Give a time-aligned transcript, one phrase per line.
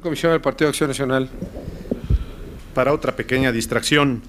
[0.00, 1.28] Comisión del Partido Acción Nacional.
[2.74, 4.22] Para otra pequeña distracción,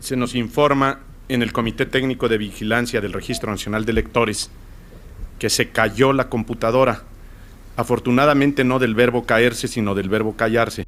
[0.00, 1.00] se nos informa
[1.30, 4.50] en el Comité Técnico de Vigilancia del Registro Nacional de Electores
[5.38, 7.04] que se cayó la computadora.
[7.76, 10.87] Afortunadamente no del verbo caerse, sino del verbo callarse.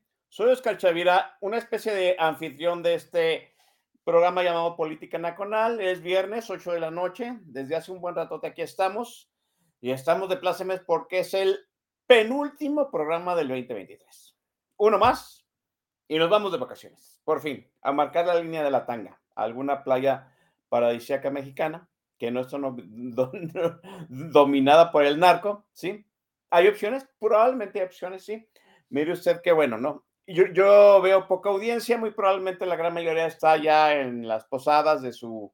[0.33, 3.53] Soy Oscar Chavira, una especie de anfitrión de este
[4.05, 5.81] programa llamado Política Nacional.
[5.81, 7.37] Es viernes, 8 de la noche.
[7.41, 9.29] Desde hace un buen ratote aquí estamos.
[9.81, 11.59] Y estamos de plácemes porque es el
[12.07, 14.37] penúltimo programa del 2023.
[14.77, 15.45] Uno más
[16.07, 17.19] y nos vamos de vacaciones.
[17.25, 19.19] Por fin, a marcar la línea de la tanga.
[19.35, 20.31] alguna playa
[20.69, 23.31] paradisíaca mexicana que no está no- do-
[24.07, 26.05] dominada por el narco, ¿sí?
[26.51, 27.05] ¿Hay opciones?
[27.19, 28.47] Probablemente hay opciones, sí.
[28.89, 30.05] Mire usted qué bueno, ¿no?
[30.33, 35.01] Yo, yo veo poca audiencia, muy probablemente la gran mayoría está ya en las posadas
[35.01, 35.51] de su,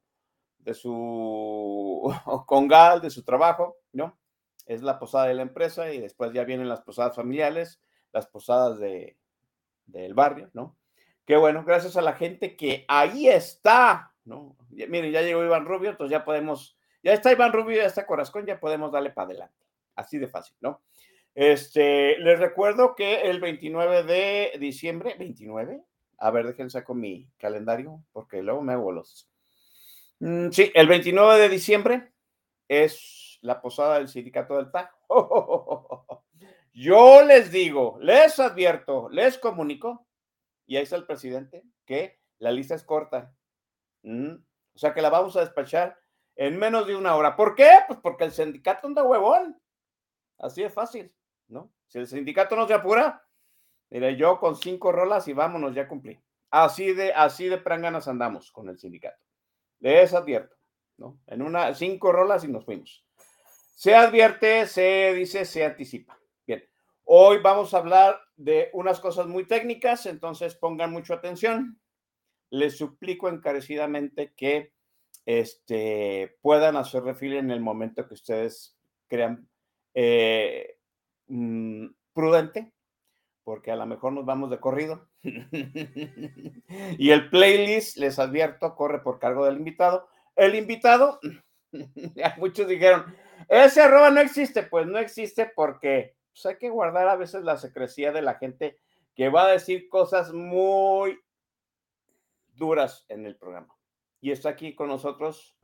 [0.58, 2.02] de su
[2.46, 4.18] congal, de su trabajo, ¿no?
[4.66, 7.80] Es la posada de la empresa y después ya vienen las posadas familiares,
[8.12, 9.16] las posadas de,
[9.86, 10.76] del barrio, ¿no?
[11.26, 14.56] Qué bueno, gracias a la gente que ahí está, ¿no?
[14.70, 18.06] Ya- miren, ya llegó Iván Rubio, entonces ya podemos, ya está Iván Rubio, ya está
[18.06, 19.66] Corazón, ya podemos darle para adelante.
[19.94, 20.82] Así de fácil, ¿no?
[21.34, 25.82] Este, les recuerdo que el 29 de diciembre, 29,
[26.18, 29.30] a ver, déjenme saco mi calendario, porque luego me hago los.
[30.20, 32.12] Mm, sí, el 29 de diciembre
[32.66, 34.92] es la posada del sindicato del TAC.
[36.72, 40.06] Yo les digo, les advierto, les comunico,
[40.66, 43.32] y ahí está el presidente, que la lista es corta.
[44.02, 44.34] Mm,
[44.74, 45.98] O sea que la vamos a despachar
[46.36, 47.34] en menos de una hora.
[47.36, 47.68] ¿Por qué?
[47.86, 49.60] Pues porque el sindicato anda huevón.
[50.38, 51.12] Así de fácil,
[51.48, 51.72] ¿no?
[51.88, 53.26] Si el sindicato no se apura,
[53.90, 56.20] mire, yo con cinco rolas y vámonos, ya cumplí.
[56.50, 59.18] Así de, así de pranganas andamos con el sindicato.
[59.80, 60.56] Les advierto,
[60.96, 61.18] ¿no?
[61.26, 63.04] En una, cinco rolas y nos fuimos.
[63.74, 66.18] Se advierte, se dice, se anticipa.
[66.46, 66.64] Bien,
[67.04, 71.80] hoy vamos a hablar de unas cosas muy técnicas, entonces pongan mucha atención.
[72.50, 74.72] Les suplico encarecidamente que
[75.26, 78.76] este, puedan hacer refil en el momento que ustedes
[79.06, 79.48] crean
[79.92, 80.77] eh,
[81.28, 82.72] mm, prudente,
[83.44, 85.08] porque a lo mejor nos vamos de corrido.
[86.98, 90.08] y el playlist, les advierto, corre por cargo del invitado.
[90.36, 91.20] El invitado,
[92.38, 93.14] muchos dijeron,
[93.48, 94.62] ese arroba no existe.
[94.62, 98.78] Pues no existe porque pues, hay que guardar a veces la secrecía de la gente
[99.14, 101.18] que va a decir cosas muy
[102.54, 103.74] duras en el programa.
[104.20, 105.56] Y está aquí con nosotros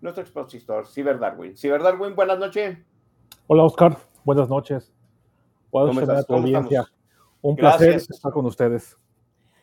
[0.00, 1.56] nuestro expositor, Ciber Darwin.
[1.56, 2.78] Ciber Darwin, buenas noches.
[3.46, 4.92] Hola Oscar, buenas noches.
[5.72, 6.26] ¿Cómo estás?
[6.26, 6.80] tu ¿Cómo audiencia.
[6.80, 7.02] estamos?
[7.40, 8.10] Un placer Gracias.
[8.10, 8.96] estar con ustedes.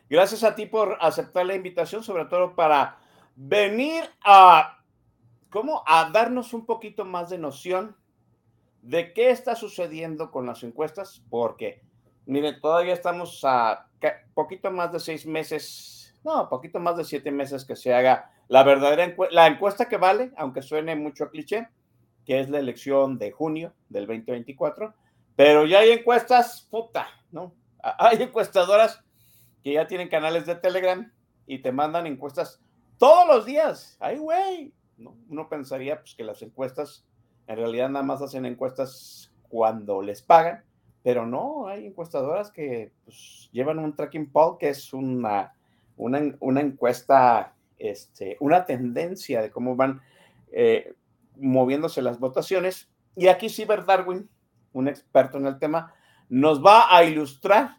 [0.08, 2.98] Gracias a ti por aceptar la invitación, sobre todo para
[3.36, 4.82] venir a,
[5.50, 5.84] ¿cómo?
[5.86, 7.96] A darnos un poquito más de noción
[8.82, 11.80] de qué está sucediendo con las encuestas, porque,
[12.26, 13.86] miren, todavía estamos a
[14.34, 18.64] poquito más de seis meses, no, poquito más de siete meses que se haga la
[18.64, 21.68] verdadera encuesta, la encuesta que vale, aunque suene mucho a cliché,
[22.24, 24.92] que es la elección de junio del 2024,
[25.40, 27.54] pero ya hay encuestas, puta, ¿no?
[27.82, 29.02] A- Hay encuestadoras
[29.64, 31.10] que ya tienen canales de Telegram
[31.46, 32.60] y te mandan encuestas
[32.98, 33.96] todos los días.
[34.00, 34.74] ¡Ay, güey!
[34.98, 35.16] ¿no?
[35.30, 37.06] Uno pensaría pues, que las encuestas
[37.46, 40.62] en realidad nada más hacen encuestas cuando les pagan,
[41.02, 45.54] pero no, hay encuestadoras que pues, llevan un tracking poll que es una,
[45.96, 50.02] una, encuesta, este, una tendencia de cómo van
[50.52, 50.92] eh,
[51.36, 52.90] moviéndose las votaciones.
[53.16, 54.28] Y aquí Ciber Darwin,
[54.72, 55.92] un experto en el tema,
[56.28, 57.78] nos va a ilustrar,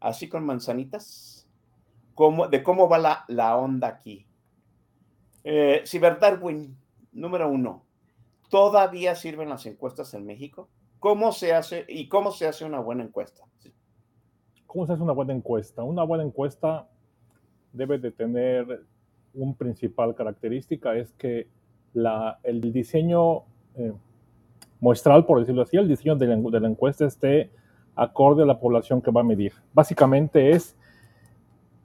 [0.00, 1.48] así con manzanitas,
[2.14, 4.26] cómo, de cómo va la, la onda aquí.
[5.44, 6.18] Eh, Ciber
[7.12, 7.84] número uno,
[8.48, 10.68] ¿todavía sirven las encuestas en México?
[10.98, 13.44] ¿Cómo se hace y cómo se hace una buena encuesta?
[14.66, 15.82] ¿Cómo se hace una buena encuesta?
[15.82, 16.88] Una buena encuesta
[17.72, 18.84] debe de tener
[19.32, 21.48] un principal característica, es que
[21.94, 23.44] la, el diseño
[23.76, 23.92] eh,
[24.80, 27.50] muestral, por decirlo así, el diseño de la, encuesta esté
[27.94, 29.52] acorde a la población que va a medir.
[29.72, 30.76] Básicamente es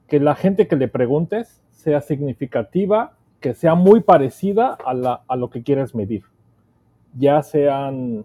[0.08, 5.50] que la gente que le preguntes sea significativa, que sea muy parecida a, a lo
[5.50, 6.24] que quieres medir.
[7.14, 8.24] Ya sean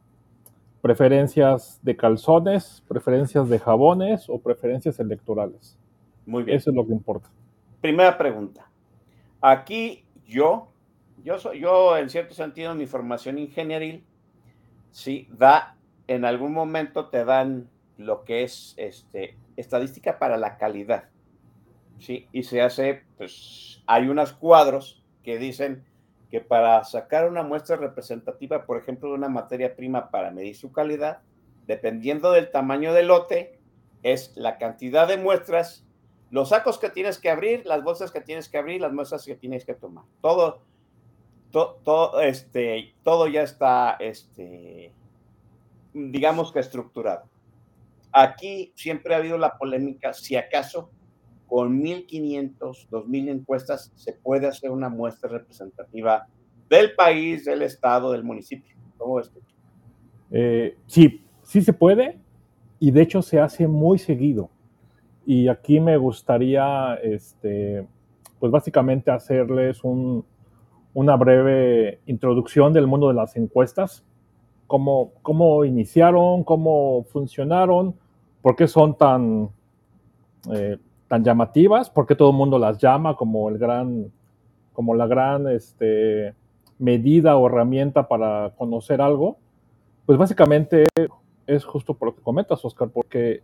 [0.81, 5.77] preferencias de calzones, preferencias de jabones o preferencias electorales.
[6.25, 6.57] Muy bien.
[6.57, 7.29] Eso es lo que importa.
[7.81, 8.69] Primera pregunta.
[9.41, 10.69] Aquí yo,
[11.23, 14.03] yo soy, yo en cierto sentido, mi formación ingenieril,
[14.91, 15.77] sí, da,
[16.07, 21.09] en algún momento te dan lo que es este, estadística para la calidad.
[21.99, 25.85] Sí, y se hace, pues, hay unos cuadros que dicen
[26.29, 30.71] que para sacar una muestra representativa, por ejemplo, de una materia prima para medir su
[30.71, 31.19] calidad,
[31.67, 33.59] dependiendo del tamaño del lote,
[34.01, 35.85] es la cantidad de muestras,
[36.31, 39.35] los sacos que tienes que abrir, las bolsas que tienes que abrir, las muestras que
[39.35, 40.05] tienes que tomar.
[40.21, 40.61] Todo,
[41.51, 44.91] todo, este, todo ya está, este,
[45.93, 47.29] digamos que estructurado.
[48.11, 50.89] Aquí siempre ha habido la polémica, si acaso
[51.47, 56.27] con 1.500, 2.000 encuestas se puede hacer una muestra representativa
[56.69, 58.75] del país, del estado, del municipio.
[58.97, 59.29] ¿Cómo es?
[60.31, 62.17] Eh, sí, sí se puede
[62.79, 64.49] y de hecho se hace muy seguido.
[65.25, 67.85] Y aquí me gustaría, este,
[68.39, 69.83] pues básicamente hacerles
[70.93, 74.03] una breve introducción del mundo de las encuestas,
[74.67, 77.95] cómo, cómo iniciaron, cómo funcionaron,
[78.41, 79.49] por qué son tan...
[80.51, 80.77] Eh,
[81.11, 84.09] tan llamativas, porque todo el mundo las llama como el gran,
[84.71, 86.33] como la gran este,
[86.79, 89.35] medida o herramienta para conocer algo,
[90.05, 90.85] pues básicamente
[91.45, 93.43] es justo por lo que comentas, Oscar, porque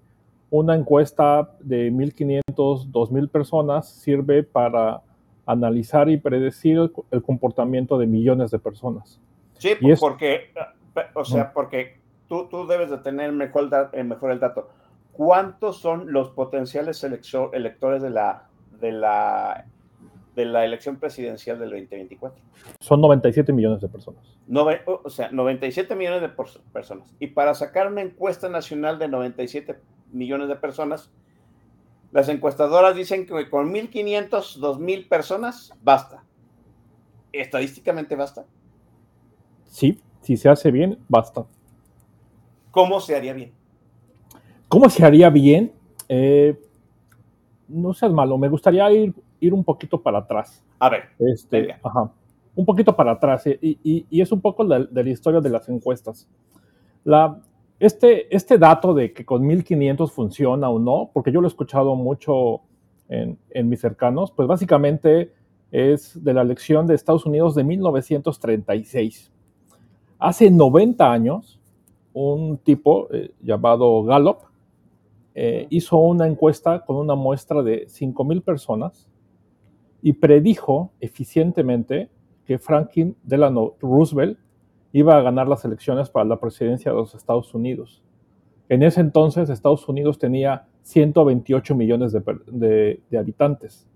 [0.50, 5.01] una encuesta de 1.500, 2.000 personas sirve para
[5.47, 9.19] analizar y predecir el, comportamiento de millones de personas.
[9.57, 10.51] Sí, porque,
[11.15, 11.97] o sea, porque
[12.27, 13.69] tú, tú debes de tener mejor,
[14.03, 14.69] mejor el dato
[15.17, 18.47] ¿cuántos son los potenciales electores de la,
[18.79, 19.65] de la,
[20.35, 22.39] de la elección presidencial del 2024?
[22.79, 24.38] Son 97 millones de personas.
[24.85, 26.29] o sea, 97 millones de
[26.71, 27.15] personas.
[27.19, 29.79] Y para sacar una encuesta nacional de 97
[30.13, 31.11] millones de personas,
[32.12, 36.24] las encuestadoras dicen que con 1.500, 2.000 personas basta.
[37.31, 38.45] ¿Estadísticamente basta?
[39.65, 41.45] Sí, si se hace bien, basta.
[42.71, 43.51] ¿Cómo se haría bien?
[44.68, 45.74] ¿Cómo se haría bien?
[46.09, 46.59] Eh,
[47.68, 50.63] no seas malo, me gustaría ir, ir un poquito para atrás.
[50.80, 51.10] A ver.
[51.19, 52.12] Este, ajá,
[52.56, 53.45] un poquito para atrás.
[53.48, 56.27] Eh, y, es un poco de, la historia de las encuestas.
[57.03, 57.39] La,
[57.79, 61.96] este, este dato de que con 1500 funciona o no, porque yo lo he escuchado
[61.96, 62.62] mucho
[63.10, 63.38] en,
[63.69, 65.34] mis cercanos, pues básicamente
[65.72, 69.31] es de la elección de Estados Unidos de 1936.
[70.19, 71.60] Hace 90 años,
[72.13, 74.39] un tipo eh, llamado Gallup
[75.36, 79.07] eh, hizo una encuesta con una muestra de 5.000 personas
[80.01, 82.10] y predijo eficientemente
[82.46, 84.39] que Franklin Delano Roosevelt
[84.94, 88.03] iba a ganar las elecciones para la presidencia de los Estados Unidos.
[88.70, 93.88] En ese entonces Estados Unidos tenía 128 millones de, habitantes.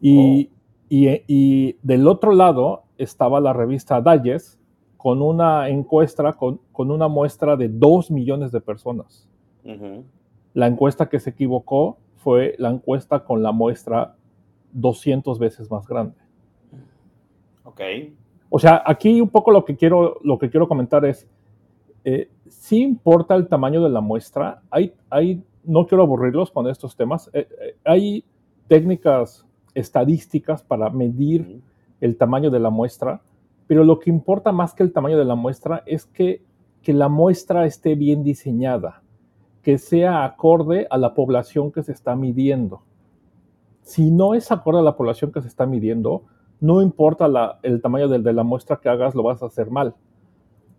[0.00, 1.22] Y, oh.
[1.28, 4.58] y, del otro lado estaba la revista Dalles
[4.96, 9.28] con una encuesta, con, con una muestra de 2 millones de personas.
[10.54, 14.16] La encuesta que se equivocó fue la encuesta con la muestra
[14.72, 16.16] 200 veces más grande.
[17.64, 17.80] Ok.
[18.48, 21.28] O sea, aquí un poco lo que quiero, lo que quiero comentar es,
[22.04, 24.62] eh, sí importa el tamaño de la muestra.
[24.70, 27.28] Hay, hay, no quiero aburrirlos con estos temas.
[27.32, 28.24] Eh, eh, hay
[28.68, 31.60] técnicas estadísticas para medir
[32.00, 33.20] el tamaño de la muestra,
[33.66, 36.42] pero lo que importa más que el tamaño de la muestra es que,
[36.82, 39.02] que la muestra esté bien diseñada
[39.66, 42.82] que sea acorde a la población que se está midiendo.
[43.82, 46.22] Si no es acorde a la población que se está midiendo,
[46.60, 49.94] no importa el tamaño de, la muestra que hagas, lo vas a hacer mal.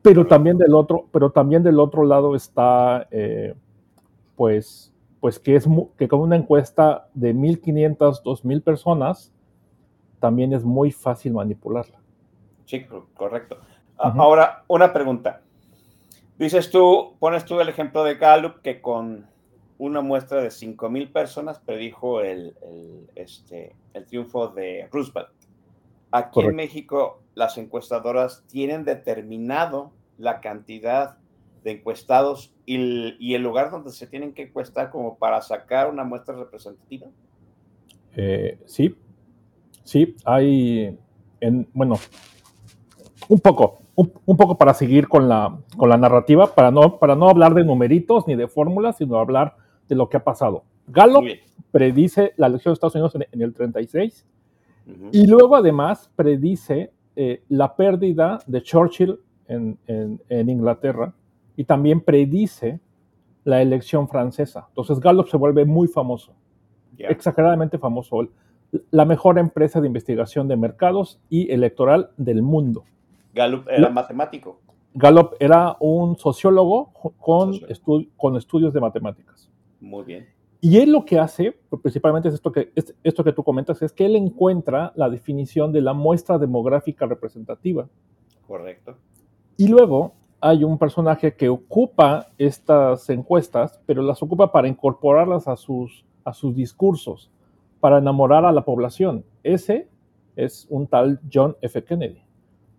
[0.01, 3.55] Pero también del otro, pero también del otro lado está, eh,
[4.35, 5.67] pues, pues que es
[5.97, 9.33] que con una encuesta de 1.500, 2.000 personas,
[10.19, 11.99] también es muy fácil manipularla.
[12.65, 13.57] Sí, correcto.
[13.97, 15.41] Ahora, una pregunta.
[16.37, 19.27] Dices tú, pones tú el ejemplo de Gallup que con
[19.79, 22.55] una muestra de 5.000 personas predijo el,
[23.15, 25.29] este, el triunfo de Roosevelt.
[26.11, 31.17] Aquí en México, las encuestadoras tienen determinado la cantidad
[31.63, 36.35] de encuestados y el, lugar donde se tienen que encuestar como para sacar una muestra
[36.35, 37.07] representativa.
[38.15, 38.95] Eh, sí,
[39.83, 40.97] sí, hay,
[41.41, 41.95] en, bueno,
[43.27, 47.29] un poco, un, poco para seguir con la, con la narrativa, para no, para no
[47.29, 50.63] hablar de numeritos ni de fórmulas, sino hablar de lo que ha pasado.
[50.87, 51.25] Gallup
[51.71, 54.25] predice la elección de Estados Unidos en, el 36
[55.11, 59.79] y luego además predice eh, la pérdida de Churchill en,
[60.29, 61.13] Inglaterra
[61.55, 62.79] y también predice
[63.43, 64.65] la elección francesa.
[64.69, 66.33] Entonces Gallup se vuelve muy famoso,
[66.97, 68.27] exageradamente famoso,
[68.91, 72.83] la mejor empresa de investigación de mercados y electoral del mundo.
[73.33, 74.59] Gallup era matemático.
[74.93, 77.59] Gallup era un sociólogo con,
[78.15, 79.49] con estudios de matemáticas.
[79.79, 80.36] Muy bien.
[80.59, 82.71] Y él lo que hace, principalmente es esto que,
[83.03, 87.87] esto que tú comentas, es que él encuentra la definición de la muestra demográfica representativa.
[88.47, 88.95] Correcto.
[89.55, 95.55] Y luego hay un personaje que ocupa estas encuestas, pero las ocupa para incorporarlas a
[95.55, 97.29] sus, a sus discursos,
[97.79, 99.25] para enamorar a la población.
[99.43, 99.87] Ese
[100.35, 101.83] es un tal John F.
[101.83, 102.21] Kennedy.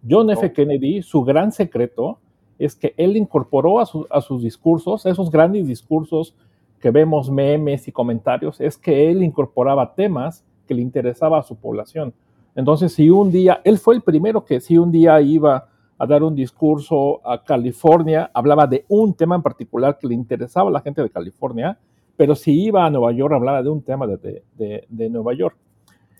[0.08, 0.52] John F.
[0.52, 2.18] Kennedy, su gran secreto
[2.58, 6.34] es que él incorporó a, a sus discursos, esos grandes discursos
[6.80, 11.56] que vemos memes y comentarios, es que él incorporaba temas que le interesaba a su
[11.56, 12.14] población.
[12.54, 15.68] Entonces, si un día, él fue el primero que si un día iba
[15.98, 20.70] a dar un discurso a California, hablaba de un tema en particular que le interesaba
[20.70, 21.78] a la gente de California,
[22.16, 25.56] pero si iba a Nueva York, hablaba de un tema de, de, Nueva York.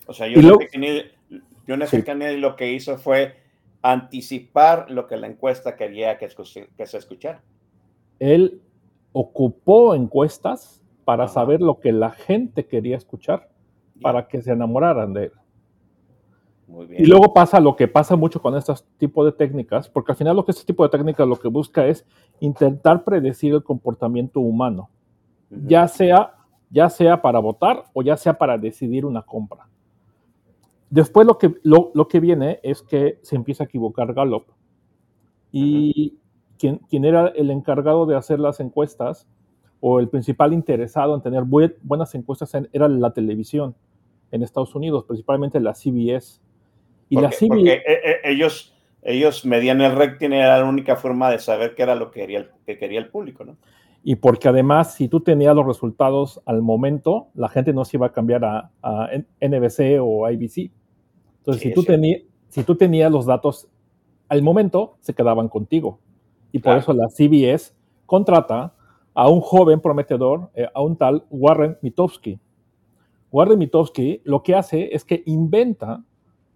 [0.07, 2.03] O sea, yo, F.
[2.03, 3.35] Kennedy, lo que hizo fue
[3.81, 6.27] anticipar lo que la encuesta quería que,
[6.77, 7.41] que se escuchara.
[8.19, 8.61] Él
[9.11, 13.49] ocupó encuestas para saber lo que la gente quería escuchar,
[14.01, 15.31] para que se enamoraran de él.
[16.97, 20.35] Y luego pasa lo que pasa mucho con este tipo de técnicas, porque al final
[20.35, 22.05] lo que este tipo de técnicas lo que busca es
[22.39, 24.89] intentar predecir el comportamiento humano,
[25.49, 26.35] ya, sea,
[26.69, 29.67] ya sea para votar o ya sea para decidir una compra.
[30.91, 34.45] Después lo que, lo, que viene es que se empieza a equivocar Gallup.
[35.51, 36.17] Y
[36.59, 39.27] quien, quien, era el encargado de hacer las encuestas
[39.79, 43.75] o el principal interesado en tener buenas encuestas era la televisión
[44.31, 46.41] en Estados Unidos, principalmente la CBS
[47.09, 51.73] y porque, eh, eh, ellos, ellos medían el rating, era la única forma de saber
[51.75, 53.57] qué era lo que quería, el, que quería el público, ¿no?
[54.03, 58.07] Y porque además, si tú tenías los resultados al momento, la gente no se iba
[58.07, 59.09] a cambiar a,
[59.41, 60.71] NBC o ABC.
[61.39, 63.67] Entonces, si, tú tenías, si tú tenías los datos
[64.29, 65.99] al momento, se quedaban contigo.
[66.51, 67.73] Y por eso la CBS
[68.05, 68.73] contrata
[69.13, 72.39] a un joven prometedor, eh, a un tal Warren Mitofsky.
[73.31, 76.03] Warren Mitofsky lo que hace es que inventa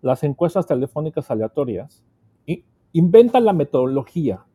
[0.02, 2.04] las encuestas telefónicas aleatorias,
[2.46, 4.46] y inventa la metodología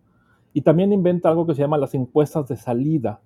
[0.52, 3.20] y también inventa algo que se llama las encuestas de salida,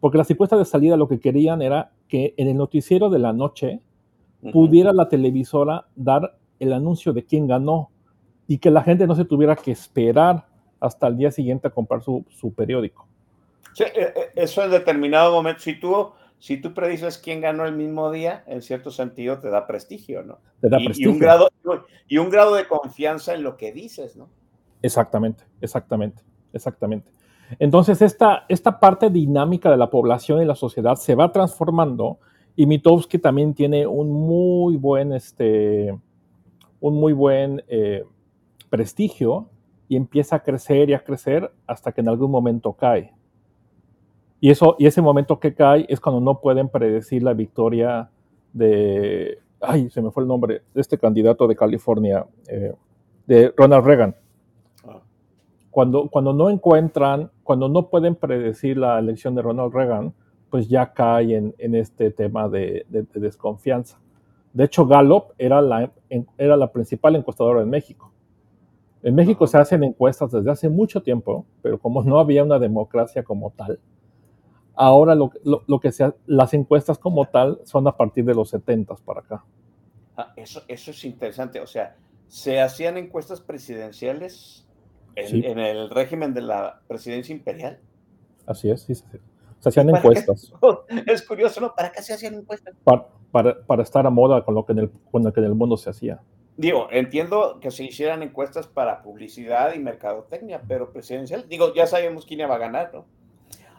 [0.00, 3.32] porque las encuestas de salida lo que querían era que en el noticiero de la
[3.32, 3.80] noche
[4.52, 7.90] pudiera la televisora dar el anuncio de quién ganó
[8.48, 10.46] y que la gente no se tuviera que esperar
[10.82, 12.24] hasta el día siguiente a comprar su,
[12.56, 13.06] periódico.
[13.74, 16.12] Sí, eh, eh, eso en determinado momento, si tú
[16.42, 20.40] si tú predices quién ganó el mismo día, en cierto sentido te da prestigio, ¿no?
[20.60, 21.10] Te da prestigio.
[21.10, 21.48] Y un, grado,
[22.08, 24.28] y un grado de confianza en lo que dices, ¿no?
[24.82, 27.12] Exactamente, exactamente, exactamente.
[27.60, 32.18] Entonces, esta, esta parte dinámica de la población y la sociedad se va transformando
[32.56, 35.96] y Mitowski también tiene un muy buen, este,
[36.80, 38.02] un muy buen eh,
[38.68, 39.48] prestigio
[39.92, 43.12] y empieza a crecer y a crecer hasta que en algún momento cae.
[44.40, 48.08] Y, eso, y ese momento que cae es cuando no pueden predecir la victoria
[48.54, 52.72] de, ay, se me fue el nombre, de este candidato de California, eh,
[53.26, 54.16] de Ronald Reagan.
[54.88, 55.02] Ah.
[55.70, 60.14] Cuando, cuando no encuentran, cuando no pueden predecir la elección de Ronald Reagan,
[60.48, 64.00] pues ya cae en, en este tema de, desconfianza.
[64.54, 65.92] De hecho, Gallup era la,
[66.38, 68.11] era la principal encuestadora en México.
[69.02, 73.22] En México se hacen encuestas desde hace mucho tiempo, pero como no había una democracia
[73.22, 73.78] como tal,
[74.74, 79.20] Ahora lo, que sea, las encuestas como tal son a partir de los 70 para
[79.20, 79.44] acá.
[80.16, 81.60] Ah, eso, eso es interesante.
[81.60, 84.66] O sea, se hacían encuestas presidenciales
[85.14, 85.42] en, Sí.
[85.44, 87.80] en el régimen de la presidencia imperial.
[88.46, 89.04] Así es, sí, sí.
[89.58, 90.08] Se hacían ¿Para qué?
[90.08, 90.52] encuestas
[91.06, 91.74] Es curioso, ¿no?
[91.74, 92.74] ¿Para qué se hacían encuestas?
[92.82, 95.46] para, para, para estar a moda con lo, que en el, con lo que en
[95.46, 96.20] el mundo se hacía.
[96.56, 102.26] Digo, entiendo que se hicieran encuestas para publicidad y mercadotecnia, pero presidencial, digo, ya sabemos
[102.26, 103.06] quién va a ganar, ¿no?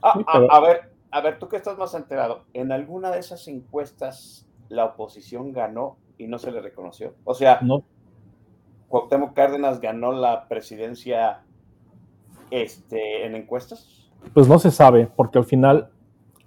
[0.01, 3.11] Ah, Sí, a- pero- a, ver, a ver, tú que estás más enterado, ¿en alguna
[3.11, 7.13] de esas encuestas la oposición ganó y no se le reconoció?
[7.23, 7.83] O sea, No,
[8.89, 11.41] Cuauhtémoc Cárdenas ganó la presidencia
[12.51, 14.09] este, en encuestas.
[14.33, 15.89] pues no se sabe, porque al final,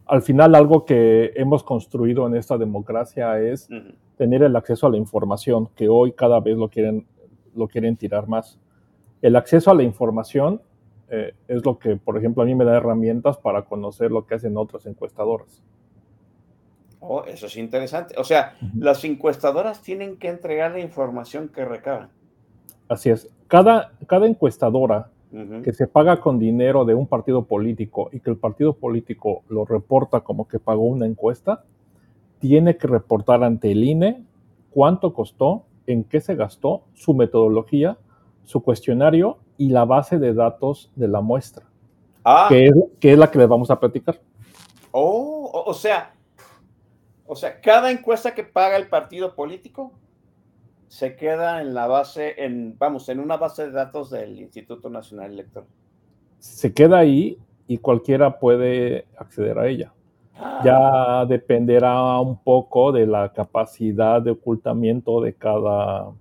[0.06, 3.68] al final algo que hemos construido en esta democracia es.
[4.16, 7.06] Tener el acceso a la información, que hoy cada vez lo quieren,
[7.54, 8.58] lo quieren tirar más.
[9.22, 10.60] El acceso a la información
[11.08, 14.34] eh, es lo que, por ejemplo, a mí me da herramientas para conocer lo que
[14.34, 15.62] hacen otras encuestadoras.
[17.00, 18.14] Oh, eso es interesante.
[18.18, 22.10] O sea, las encuestadoras tienen que entregar la información que recaban.
[22.88, 23.28] Así es.
[23.46, 25.10] Cada, cada encuestadora
[25.62, 29.64] que se paga con dinero de un partido político y que el partido político lo
[29.64, 31.64] reporta como que pagó una encuesta,
[32.38, 34.22] tiene que reportar ante el INE
[34.70, 37.98] cuánto costó, en qué se gastó, su metodología,
[38.44, 41.66] su cuestionario y la base de datos de la muestra,
[42.24, 44.20] Ah, que es, que es la que les vamos a platicar.
[44.90, 46.12] oh, o, o sea,
[47.26, 49.92] o sea, cada encuesta que paga el partido político
[50.88, 55.32] se queda en la base, en, vamos, en una base de datos del Instituto Nacional
[55.32, 55.68] Electoral.
[56.38, 59.92] Se queda ahí y cualquiera puede acceder a ella.
[60.64, 66.12] Ya dependerá un poco de la capacidad de ocultamiento de cada,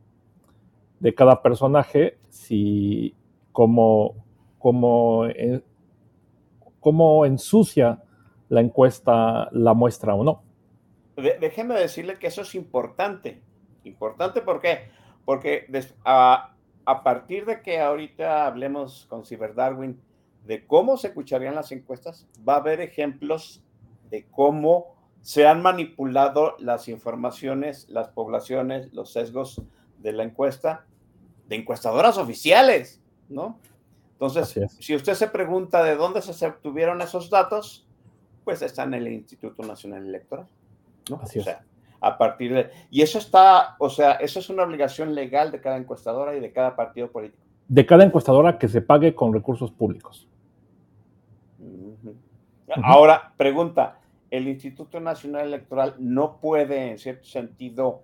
[0.99, 3.13] de cada personaje, si
[3.51, 4.15] cómo,
[5.27, 5.61] eh,
[6.79, 8.01] cómo ensucia
[8.49, 10.43] la encuesta la muestra o no.
[11.17, 13.41] de- déjeme decirle que eso es importante.
[13.83, 14.89] Importante ¿por qué?
[15.25, 15.65] Porque
[16.03, 16.53] a,
[16.85, 19.99] a partir de que ahorita hablemos con Ciberdarwin
[20.45, 23.63] de cómo se escucharían las encuestas, va a haber ejemplos
[24.09, 29.61] de cómo se han manipulado las informaciones, las poblaciones, los sesgos
[29.99, 30.85] de la encuesta,
[31.47, 33.59] de encuestadoras oficiales, ¿no?
[34.13, 34.73] Entonces, es.
[34.79, 37.87] si usted se pregunta de dónde se obtuvieron esos datos,
[38.43, 40.47] pues está en el Instituto Nacional Electoral,
[41.09, 41.19] ¿no?
[41.21, 41.45] Así o es.
[41.45, 41.65] sea,
[41.99, 42.69] a partir de...
[42.91, 46.51] Y eso está, o sea, eso es una obligación legal de cada encuestadora y de
[46.51, 47.41] cada partido político.
[47.67, 50.27] De cada encuestadora que se pague con recursos públicos.
[52.83, 53.99] Ahora, pregunta,
[54.31, 58.01] ¿el Instituto Nacional Electoral no puede, en cierto sentido,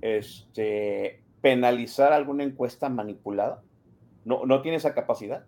[0.00, 3.62] este, penalizar alguna encuesta manipulada?
[4.24, 5.44] ¿No, no tiene esa capacidad?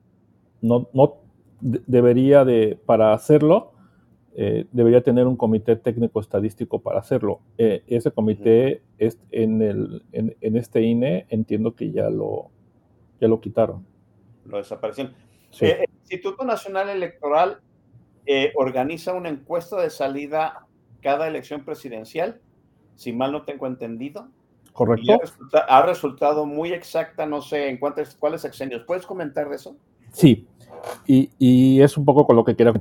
[0.62, 1.16] No, no
[1.60, 3.72] de- debería de, para hacerlo,
[4.36, 7.40] eh, debería tener un comité técnico estadístico para hacerlo.
[7.58, 12.50] Eh, ese comité es en, el, en, en este INE entiendo que ya lo,
[13.20, 13.86] ya lo quitaron.
[14.46, 15.14] Lo desaparecieron.
[15.50, 15.66] Sí.
[15.66, 17.58] Eh, el Instituto Nacional Electoral
[18.26, 20.66] eh, organiza una encuesta de salida
[21.02, 22.40] cada elección presidencial,
[22.96, 24.28] si mal no tengo entendido.
[24.72, 25.12] ¿Correcto?
[25.12, 28.82] ha, resulta- ha resultado muy exacta, no sé en cuántos, cuáles sexenios.
[28.84, 29.76] ¿Puedes comentar de eso?
[30.12, 30.48] Sí,
[31.06, 32.72] y, y es un poco con lo que quiero.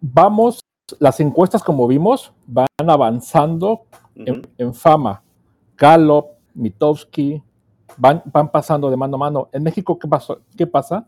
[0.00, 0.60] Vamos,
[0.98, 3.82] las encuestas como vimos van avanzando
[4.14, 5.22] en, fama.
[5.76, 7.42] Gallup, Mitowski,
[7.96, 9.48] van, van pasando de mano a mano.
[9.52, 10.40] En México, ¿qué, pasó?
[10.56, 11.06] ¿qué pasa?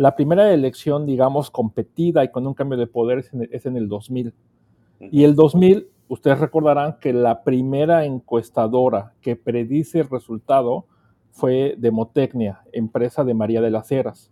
[0.00, 3.66] La primera elección, digamos, competida y con un cambio de poder es en el, es
[3.66, 4.32] en el 2000.
[5.10, 10.86] Y el 2000, ustedes recordarán que la primera encuestadora que predice el resultado
[11.32, 14.30] fue Demotecnia, empresa de María de las Heras,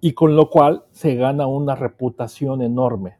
[0.00, 3.18] y con lo cual se gana una reputación enorme.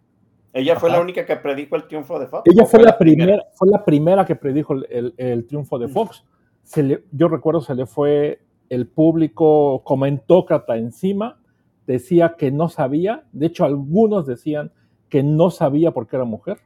[0.54, 0.96] Ella fue Ajá.
[0.96, 2.44] la única que predijo el triunfo de Fox.
[2.50, 5.88] Ella ¿O fue la primera, fue la primera que predijo el, el- el triunfo de
[5.88, 6.24] Fox.
[6.62, 11.38] Se le- yo recuerdo se le fue el público comentócrata encima,
[11.86, 14.72] decía que no sabía, de hecho algunos decían
[15.08, 16.58] que no sabía porque era mujer.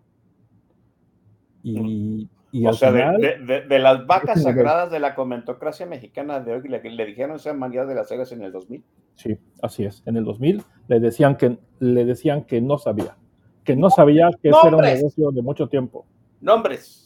[1.63, 5.15] Y, y o al sea, de, final, de- de- de las vacas sagradas de la
[5.15, 8.83] comentocracia mexicana de hoy, le, le dijeron ser María de las Heras en el 2000.
[9.17, 10.03] sí, así es.
[10.07, 13.17] En el 2000 le decían que, le decían que no sabía,
[13.65, 16.07] que no sabía que eso era un negocio de mucho tiempo.
[16.41, 17.05] Nombres.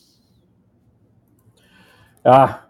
[2.25, 2.69] Ah,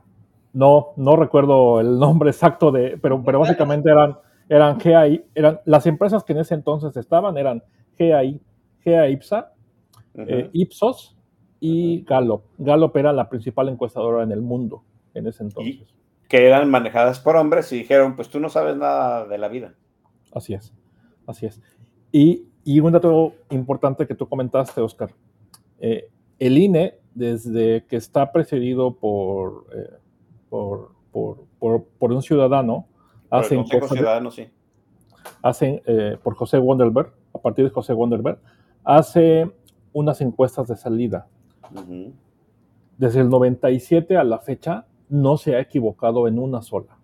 [0.54, 4.16] no, no recuerdo el nombre exacto de, pero, pero básicamente eran,
[4.54, 7.62] eran GAI, eran las empresas que en ese entonces estaban eran
[7.98, 8.40] GAI,
[8.84, 9.52] GA IPSA,
[10.14, 11.16] eh, Ipsos
[11.60, 12.42] y Gallup.
[12.58, 14.84] Gallup era la principal encuestadora en el mundo
[15.14, 15.94] en ese entonces.
[16.28, 19.74] que eran manejadas por hombres y dijeron, pues tú no sabes nada de la vida.
[20.32, 20.72] Así es,
[21.26, 21.60] así es.
[22.10, 25.10] Y, y un dato importante que tú comentaste, Oscar.
[25.78, 29.90] Eh, el INE, desde que está precedido por, eh,
[30.48, 32.86] por, por, por- por un ciudadano,
[33.32, 34.48] Por hace el Consejo encuestas de- Ciudadano, sí.
[35.42, 38.38] hacen, eh, por José Wonderberg, a partir de José Wonderberg,
[38.84, 39.50] hace
[39.92, 41.26] unas encuestas de salida.
[42.98, 46.96] Desde el 97 a la fecha no se ha equivocado en una sola.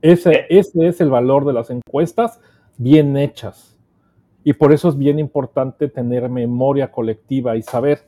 [0.00, 2.40] Ese, ese es el valor de las encuestas
[2.76, 3.78] bien hechas.
[4.44, 8.00] Y por eso es bien importante tener memoria colectiva y saber.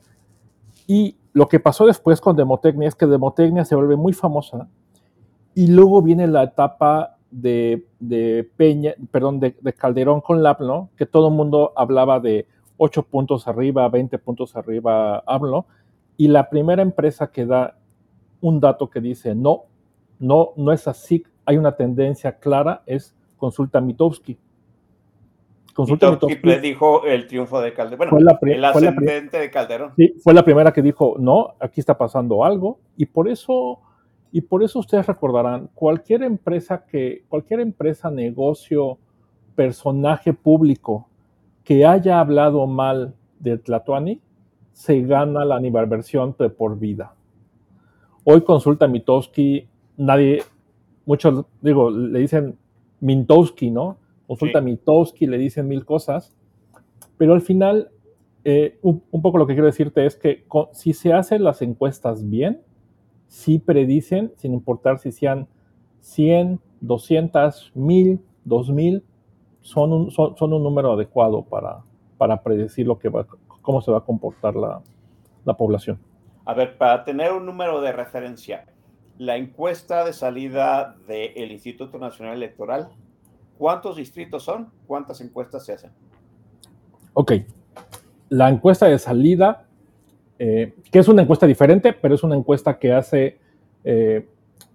[0.87, 4.69] Y lo que pasó después con Demotecnia es que Demotecnia se vuelve muy famosa
[5.53, 7.85] y luego viene la etapa de,
[8.55, 13.89] Peña, perdón, de, Calderón con Lablo, que todo el mundo hablaba de 8 puntos arriba,
[13.89, 15.65] 20 puntos arriba, hablo.
[16.15, 17.77] Y la primera empresa que da
[18.39, 19.63] un dato que dice, no,
[20.19, 24.37] no, no es así, hay una tendencia clara, es Consulta Mitowski.
[25.75, 28.09] Consulta Mitowski le dijo el triunfo de Calderón.
[28.09, 29.91] Bueno, el ascendente de Calderón.
[29.97, 32.79] Sí, fue la primera que dijo, no, aquí está pasando algo.
[32.95, 33.81] Y por eso
[34.35, 38.97] y por eso ustedes recordarán, cualquier empresa que, cualquier empresa, negocio,
[39.55, 41.07] personaje público
[41.63, 44.19] que haya hablado mal de Tlatuani,
[44.73, 47.15] se gana la aniversación de por vida.
[48.25, 50.43] Hoy consulta Mitowski, nadie,
[51.05, 52.57] muchos, digo, le dicen
[52.99, 53.97] Mintowski, ¿no?
[54.27, 56.35] Consulta Mitowski, le dicen mil cosas,
[57.17, 57.91] pero al final,
[58.43, 62.61] eh, un, poco lo que quiero decirte es que si se hacen las encuestas bien,
[63.27, 65.47] sí predicen, sin importar si sean
[66.01, 69.03] 100, 200, 1000, 2000,
[69.61, 71.83] son un, son, un número adecuado para,
[72.17, 73.25] para predecir lo que va,
[73.61, 74.81] cómo se va a comportar la,
[75.57, 75.99] población.
[76.45, 78.65] A ver, para tener un número de referencia,
[79.17, 82.89] la encuesta de salida del Instituto Nacional Electoral,
[83.57, 84.69] ¿cuántos distritos son?
[84.87, 85.91] ¿Cuántas encuestas se hacen?
[87.13, 87.33] Ok,
[88.29, 89.65] la encuesta de salida
[90.37, 93.37] eh, que es una encuesta diferente, pero es una encuesta que hace,
[93.83, 94.27] eh,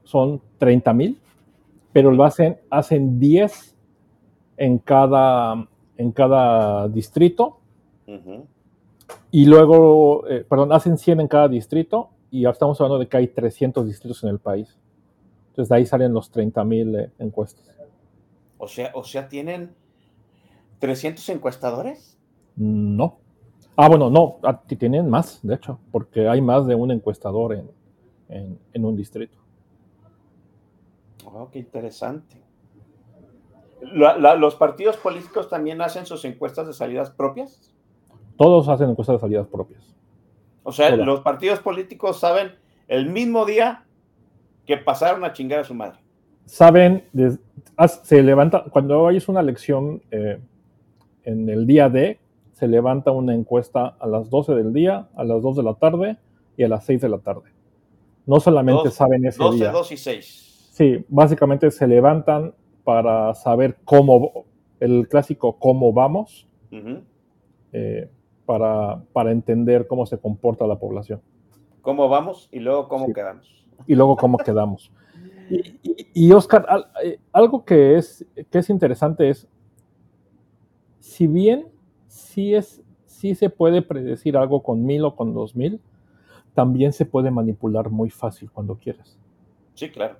[0.04, 1.18] son 30 mil,
[1.92, 3.76] pero lo hacen, hacen 10
[4.56, 7.58] en cada, en cada distrito.
[9.30, 13.16] Y luego, eh, perdón, hacen 100 en cada distrito y ahora estamos hablando de que
[13.16, 14.76] hay 300 distritos en el país.
[15.50, 17.72] Entonces de ahí salen los 30 mil encuestas.
[18.60, 19.74] O sea, o sea, ¿tienen
[20.80, 22.18] 300 encuestadores?
[22.56, 23.16] No.
[23.74, 27.54] Ah, bueno, no, ah, tienen más, de hecho, porque hay más de un encuestador
[28.28, 29.38] en, un distrito.
[31.24, 32.36] Oh, qué interesante.
[33.80, 37.74] ¿Los partidos políticos también hacen sus encuestas de salidas propias?
[38.36, 39.96] Todos hacen encuestas de salidas propias.
[40.64, 42.52] O sea, los partidos políticos saben
[42.88, 43.86] el mismo día
[44.66, 45.98] que pasaron a chingar a su madre.
[46.44, 47.08] Saben,
[48.02, 50.38] se levanta, cuando hay una elección eh,
[51.24, 52.18] en el día D,
[52.52, 56.18] se levanta una encuesta a las 12 del día, a las 2 de la tarde
[56.56, 57.50] y a las 6 de la tarde.
[58.26, 59.72] No solamente saben ese 12, día.
[59.72, 60.68] 2 y 6.
[60.72, 64.44] Sí, básicamente se levantan para saber cómo,
[64.78, 66.46] el clásico cómo vamos,
[67.72, 68.10] eh,
[68.44, 71.20] para, para, entender cómo se comporta la población.
[71.82, 73.66] ¿Cómo vamos y luego cómo quedamos?
[73.86, 74.92] Y luego cómo quedamos.
[76.14, 76.66] Y, Oscar,
[77.02, 79.48] eh, algo que es, que es interesante es,
[81.00, 81.68] si bien
[82.06, 85.80] sí, es, sí se puede predecir algo con mil o con dos mil,
[86.54, 89.18] también se puede manipular muy fácil cuando quieres.
[89.74, 90.16] Sí, claro.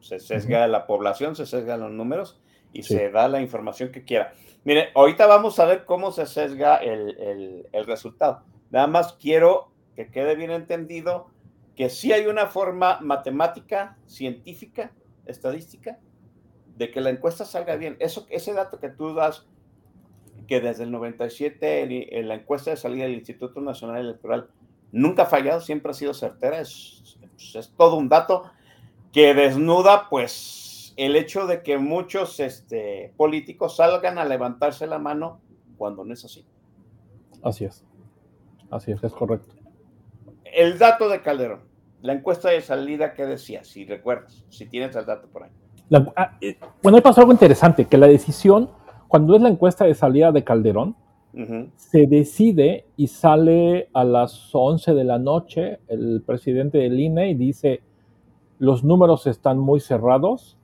[0.00, 2.40] Se sesga la población, se sesgan los números
[2.72, 4.34] y se da la información que quiera.
[4.64, 8.42] Mire, ahorita vamos a ver cómo se sesga el, el resultado.
[8.70, 11.28] Nada más quiero que quede bien entendido
[11.76, 14.92] que sí hay una forma matemática, científica,
[15.26, 15.98] estadística,
[16.76, 17.96] de que la encuesta salga bien.
[18.00, 19.46] Eso, ese dato que tú das
[20.46, 24.48] que desde el 97 en la encuesta de salida del Instituto Nacional Electoral
[24.92, 28.44] nunca ha fallado, siempre ha sido certera, es, pues, es todo un dato
[29.12, 35.40] que desnuda pues el hecho de que muchos este, políticos salgan a levantarse la mano
[35.78, 36.44] cuando no es así.
[37.42, 37.84] Así es,
[38.70, 39.54] así es, es correcto.
[40.54, 41.60] El dato de Calderón,
[42.02, 45.50] la encuesta de salida que decía, si recuerdas, si tienes el dato por ahí.
[46.16, 48.70] Ah, eh, bueno, ahí pasó algo interesante, que la decisión
[49.14, 50.96] cuando es la encuesta de salida de Calderón,
[51.76, 57.34] se decide y sale a las 11 de la noche el presidente del INE y
[57.34, 57.80] dice,
[58.58, 60.56] los números están muy cerrados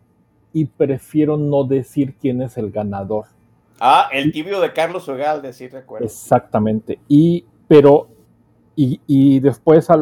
[0.52, 3.26] y prefiero no decir quién es el ganador.
[3.78, 6.04] Ah, el tibio de Carlos Ugalde, sí recuerdo.
[6.06, 6.98] Exactamente.
[7.06, 8.08] Y, pero,
[8.76, 9.96] y, después a,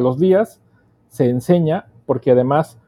[0.00, 0.60] los días
[1.08, 2.78] se enseña, porque además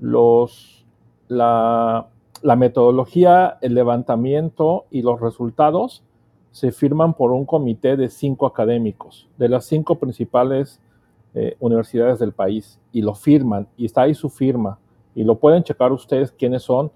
[0.00, 0.86] los,
[1.28, 2.06] la,
[2.42, 6.02] la metodología, el levantamiento y los resultados
[6.50, 10.80] se firman por un comité de cinco académicos de las cinco principales
[11.38, 14.78] eh, universidades del país y lo firman y está ahí su firma
[15.14, 16.90] Y lo pueden checar ustedes quiénes son.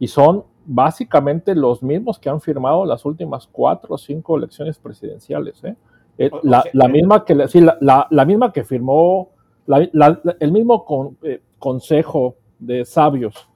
[0.00, 5.62] Y son básicamente los mismos que han firmado las últimas cuatro o cinco elecciones presidenciales.
[5.62, 5.76] ¿eh?
[6.16, 9.30] Eh, la, la, misma que, sí, la, la, misma que firmó,
[9.66, 13.48] el mismo con, eh, consejo de sabios,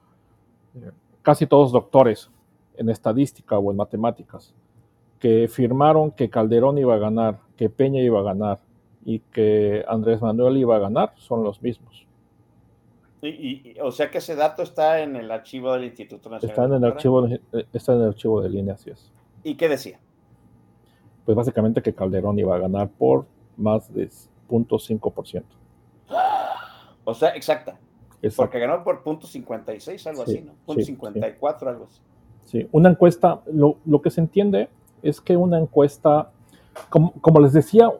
[1.22, 2.30] casi todos doctores
[2.76, 4.54] en estadística o en matemáticas,
[5.18, 8.58] que firmaron que Calderón iba a ganar, que Peña iba a ganar
[9.04, 12.06] y que Andrés Manuel iba a ganar, son los mismos.
[13.20, 16.50] Y, o sea que ese dato está en el archivo del Instituto Nacional.
[16.50, 17.40] Está en el archivo, eh,
[17.72, 19.12] está en el archivo de línea, así es.
[19.42, 19.98] ¿Y qué decía?
[21.28, 23.26] Pues básicamente que Calderón iba a ganar por
[23.58, 24.08] más de
[24.48, 25.42] 0.5%.
[27.04, 27.78] O sea, exacta.
[28.34, 30.54] Porque ganó por .56, algo así, ¿no?
[30.66, 32.00] .54, algo así.
[32.46, 34.70] Sí, una encuesta, lo, lo, que se entiende
[35.02, 36.30] es que una encuesta,
[36.88, 37.90] como, como les decía,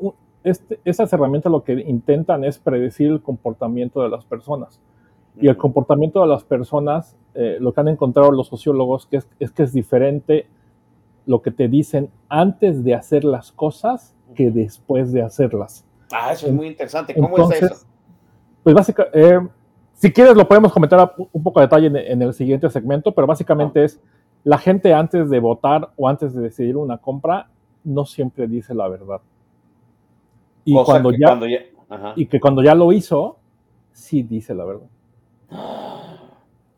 [0.43, 4.81] este, esas herramientas lo que intentan es predecir el comportamiento de las personas.
[5.37, 9.51] Y el comportamiento de las personas, eh, lo que han encontrado los sociólogos, que es,
[9.51, 10.47] que es diferente
[11.29, 15.85] lo que te dicen antes de hacer las cosas que después de hacerlas.
[16.11, 17.14] Ah, eso es muy interesante.
[17.14, 17.87] ¿Cómo es eso?
[18.62, 19.41] Pues básicamente, eh,
[19.93, 23.85] si quieres lo podemos comentar un poco a detalle en, el siguiente segmento, pero básicamente
[23.85, 24.01] es
[24.43, 27.51] la gente antes de votar o antes de decidir una compra
[27.85, 29.21] no siempre dice la verdad.
[30.64, 31.38] Y cuando, ya,
[32.17, 33.37] y que cuando ya lo hizo,
[33.93, 34.88] sí dice la verdad.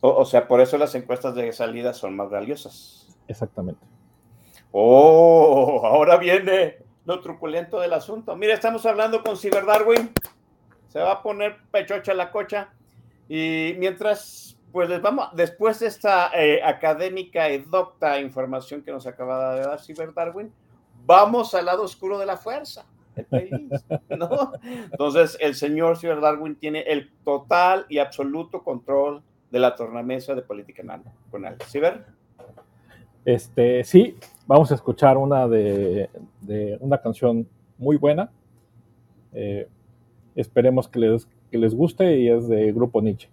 [0.01, 3.17] O, sea, por eso las encuestas de salida son más valiosas.
[3.29, 3.81] Exactamente.
[4.73, 8.37] Oh, ahora viene lo truculento del asunto.
[8.37, 10.11] Mira, estamos hablando con Ciber Darwin.
[10.89, 12.73] Se va a poner pechocha la cocha.
[13.29, 19.07] Y mientras, pues les vamos, después de esta eh, académica y docta información que nos
[19.07, 20.53] acaba de dar Ciber Darwin,
[21.05, 22.87] vamos al lado oscuro de la fuerza.
[24.09, 24.53] ¿no?
[24.63, 30.43] Entonces, el señor Ciber Darwin tiene el total y absoluto control de la tornamesa de
[30.43, 31.57] política nacional.
[31.67, 32.05] ¿Ciber?
[33.25, 34.17] Este, sí,
[34.51, 36.11] vamos a escuchar una de,
[36.81, 37.47] una canción
[37.79, 38.33] muy buena.
[39.33, 39.69] Eh,
[40.35, 43.29] esperemos que les, que les guste y es de Grupo Nietzsche.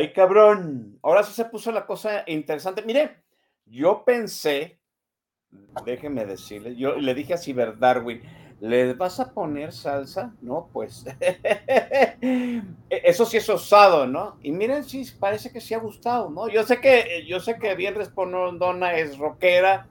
[0.00, 0.98] Ay, cabrón.
[1.02, 2.80] Ahora sí se puso la cosa interesante.
[2.80, 3.22] Mire,
[3.66, 4.80] yo pensé,
[5.84, 8.22] déjeme decirle, yo le dije a Ciber Darwin,
[8.60, 10.34] ¿le vas a poner salsa?
[10.40, 11.04] No, pues
[12.88, 14.38] eso sí es osado, ¿no?
[14.40, 16.48] Y miren, sí, parece que sí ha gustado, ¿no?
[16.48, 17.94] Yo sé que, yo sé que bien
[18.58, 19.86] Donna es rockera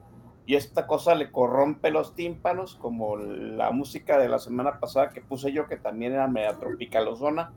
[0.47, 5.21] y esta cosa le corrompe los tímpanos, como la música de la semana pasada que
[5.21, 7.53] puse yo, que también era media tropicalozona.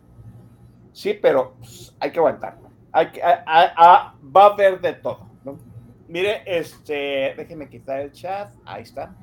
[0.92, 2.70] Sí, pero pues, hay que aguantarlo.
[2.92, 5.26] Hay que, va a haber de todo.
[5.44, 5.58] ¿no?
[6.08, 8.52] Mire, este, déjeme quitar el chat.
[8.64, 9.16] Ahí está.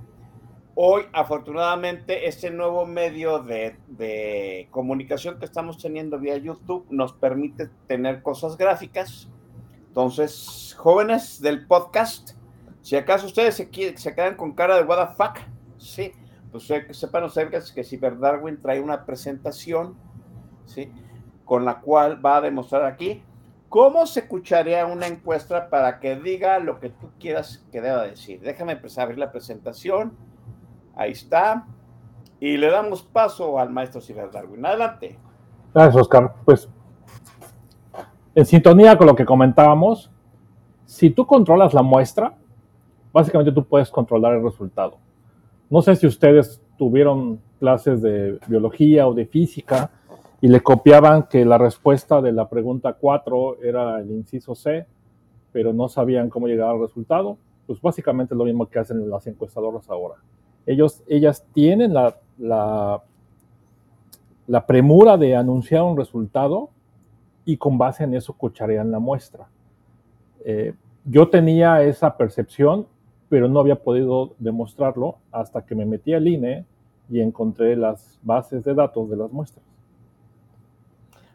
[0.75, 7.69] Hoy, afortunadamente, este nuevo medio de, de, comunicación que estamos teniendo vía YouTube nos permite
[7.85, 9.27] tener cosas gráficas.
[9.87, 12.31] Entonces, jóvenes del podcast,
[12.81, 15.39] si acaso ustedes se, se quedan con cara de what the fuck,
[15.77, 16.13] sí,
[16.51, 19.97] pues sepan ustedes que si Darwin trae una presentación,
[20.65, 20.91] sí,
[21.49, 23.23] con la cual va a demostrar aquí
[23.69, 28.39] cómo se escucharía una encuesta para que diga lo que tú quieras que deba decir.
[28.41, 30.13] Déjame empezar a abrir la presentación.
[30.95, 31.65] Ahí está.
[32.39, 34.63] Y le damos paso al maestro Ciber Darwin.
[34.63, 35.17] Adelante.
[35.73, 36.35] Gracias, Oscar.
[36.45, 36.69] Pues,
[38.35, 40.11] en sintonía con lo que comentábamos,
[40.85, 42.37] si tú controlas la muestra,
[43.11, 44.99] básicamente tú puedes controlar el resultado.
[45.67, 49.89] No sé si ustedes tuvieron clases de biología o de física,
[50.41, 54.85] y le copiaban que la respuesta de la pregunta 4 era el inciso C,
[55.51, 57.37] pero no sabían cómo llegar al resultado.
[57.67, 60.15] Pues básicamente lo mismo que hacen las encuestadoras ahora.
[60.65, 63.03] Ellos, ellas tienen la
[64.67, 66.69] premura de anunciar un resultado
[67.45, 69.47] y con base en eso cucharean la muestra.
[70.45, 70.73] Eh,
[71.03, 72.85] yo tenía esa percepción,
[73.27, 76.65] pero no había podido demostrarlo hasta que me metí al INE
[77.09, 79.65] y encontré las bases de datos de las muestras.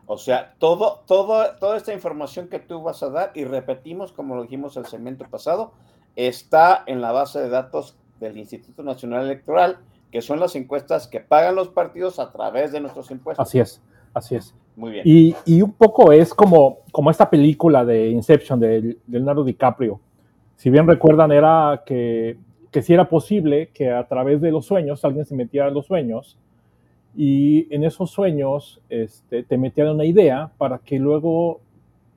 [0.07, 4.37] O sea, todo, todo, toda esta información que tú vas a dar, y repetimos, como
[4.37, 5.73] lo dijimos el segmento pasado,
[6.17, 9.79] está en la base de datos del Instituto Nacional Electoral,
[10.11, 13.47] que son las encuestas que pagan los partidos a través de nuestros impuestos.
[13.47, 13.83] Así es,
[14.13, 14.55] así es.
[14.77, 15.03] Muy bien.
[15.07, 20.01] Y, y un poco es como, como esta película de Inception de Leonardo DiCaprio.
[20.57, 22.39] Si bien recuerdan, era que,
[22.71, 25.87] que si era posible que a través de los sueños alguien se metiera en los
[25.87, 26.39] sueños
[27.17, 31.61] y en esos sueños este, te metían una idea para que luego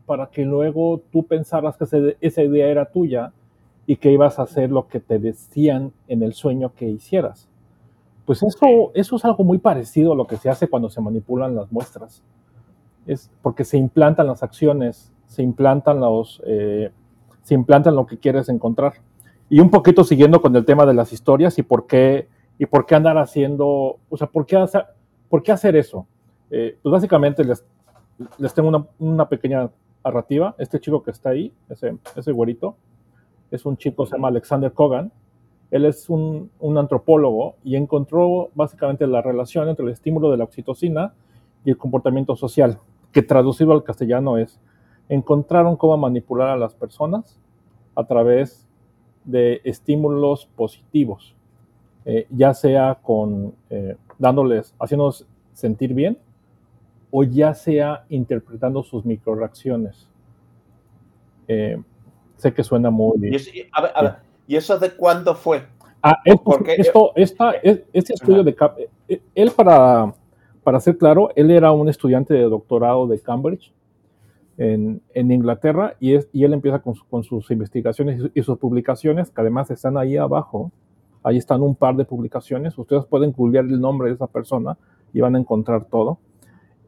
[0.06, 3.34] para que luego tú pensaras que esa idea era tuya
[3.86, 7.50] y que ibas a hacer lo que te decían en el sueño que hicieras.
[8.26, 11.56] Pues eso, eso es algo muy parecido a lo que se hace cuando se manipulan
[11.56, 12.24] las muestras.
[13.06, 16.92] Es porque se implantan las acciones, se implantan los, eh,
[17.44, 18.94] se implantan lo que quieres encontrar.
[19.50, 22.28] Y un poquito siguiendo con el tema de las historias y por qué
[22.60, 24.86] ¿Y por qué andar haciendo, o sea, por qué hacer,
[25.30, 26.08] por qué hacer eso?
[26.50, 27.64] Eh, pues básicamente les,
[28.38, 29.70] les tengo una, una, pequeña
[30.04, 30.56] narrativa.
[30.58, 32.76] Este chico que está ahí, ese, ese güerito,
[33.52, 35.12] es un chico, se llama Alexander Kogan.
[35.70, 40.46] Él es un, un, antropólogo y encontró básicamente la relación entre el estímulo de la
[40.46, 41.14] oxitocina
[41.66, 42.80] y el comportamiento social,
[43.12, 44.62] que traducido al castellano es,
[45.10, 47.40] encontraron cómo manipular a las personas
[47.96, 48.68] a través
[49.26, 51.37] de estímulos positivos.
[52.10, 56.18] Eh, ya sea con eh, dándoles, haciéndolos sentir bien,
[57.12, 60.08] o ya sea interpretando sus microreacciones.
[61.50, 61.78] Eh,
[62.38, 63.18] sé que suena muy...
[63.30, 63.52] ¿Y eso,
[64.48, 65.64] ¿Y eso de cuándo fue?
[66.02, 68.56] Ah, esto, esta, este estudio de...
[69.36, 70.14] Él, para,
[70.64, 73.74] para ser claro, él era un estudiante de doctorado de Cambridge
[74.58, 79.30] en, en Inglaterra y, es, y él empieza con, con, sus investigaciones y sus publicaciones,
[79.30, 80.72] que además están ahí abajo,
[81.28, 82.78] Ahí están un par de publicaciones.
[82.78, 84.78] Ustedes pueden googlear el nombre de esa persona
[85.12, 86.20] y van a encontrar todo.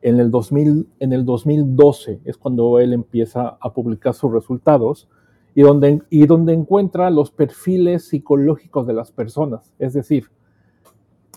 [0.02, 5.10] En el, 2000, en el 2012 es cuando él empieza a publicar sus resultados
[5.56, 9.74] y donde, y donde encuentra los perfiles psicológicos de las personas.
[9.78, 10.32] Es decir,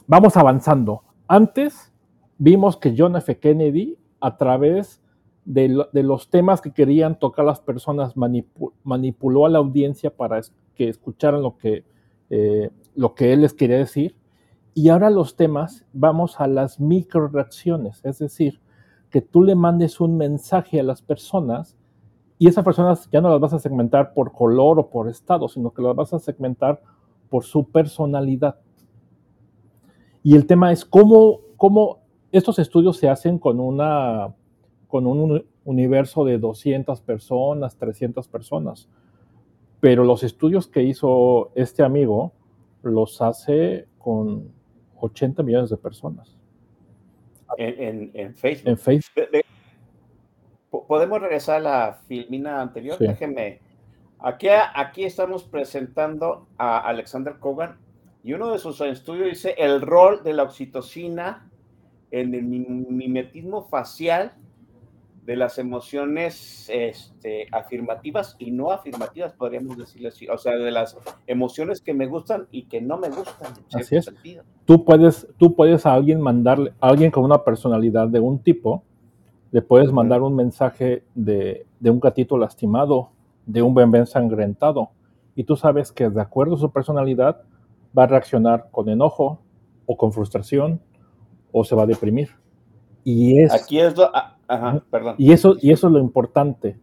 [0.06, 1.02] vamos avanzando.
[1.26, 1.92] Antes
[2.38, 3.36] vimos que John F.
[3.36, 5.02] Kennedy, a través
[5.44, 10.40] de, de los temas que querían tocar las personas, manipuló a la audiencia para
[10.76, 11.84] que escucharan lo que
[12.34, 14.16] eh, lo que él les quería decir.
[14.74, 18.60] Y ahora los temas, vamos a las micro reacciones, es decir,
[19.10, 21.76] que tú le mandes un mensaje a las personas
[22.38, 25.72] y esas personas ya no las vas a segmentar por color o por estado, sino
[25.72, 26.82] que las vas a segmentar
[27.28, 28.56] por su personalidad.
[30.22, 32.00] Y el tema es cómo, cómo
[32.32, 34.34] estos estudios se hacen con, una,
[34.88, 38.88] con un universo de 200 personas, 300 personas.
[39.80, 42.32] Pero los estudios que hizo este amigo
[42.82, 44.52] los hace con
[44.96, 46.36] 80 millones de personas.
[47.58, 48.68] En, Facebook.
[48.70, 49.26] En Facebook.
[50.88, 52.96] podemos regresar a la filmina anterior.
[52.98, 53.06] Sí.
[53.06, 53.60] Déjenme.
[54.18, 57.78] Aquí, aquí estamos presentando a Alexander Kogan
[58.22, 61.50] y uno de sus estudios dice el rol de la oxitocina
[62.12, 64.32] en el mim- mimetismo facial
[65.24, 70.28] de las emociones este, afirmativas y no afirmativas, podríamos decirle así.
[70.28, 70.96] O sea, de las
[71.26, 73.52] emociones que me gustan y que no me gustan.
[73.72, 74.06] En Así es.
[74.06, 74.42] sentido.
[74.64, 78.82] Tú puedes, tú puedes a alguien mandarle, a alguien con una personalidad de un tipo,
[79.52, 83.10] le puedes mandar un mensaje de, de un gatito lastimado,
[83.46, 84.90] de un bebé ensangrentado,
[85.36, 87.42] y tú sabes que de acuerdo a su personalidad
[87.96, 89.40] va a reaccionar con enojo
[89.86, 90.80] o con frustración
[91.52, 92.30] o se va a deprimir.
[93.04, 94.10] Y es, Aquí es lo.
[94.48, 95.14] Ajá, perdón.
[95.18, 96.78] y eso, y eso es lo importante.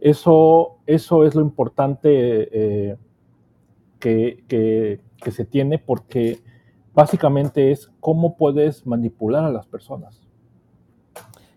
[0.00, 2.96] Eso, eso es lo importante eh,
[3.98, 6.38] que, que- que se tiene porque
[6.94, 10.22] básicamente es cómo puedes manipular a las personas.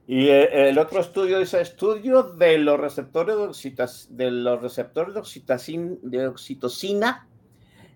[0.07, 5.13] Y eh, el otro estudio dice estudio de los receptores de, oxitas- de los receptores
[5.13, 7.27] de, de oxitocina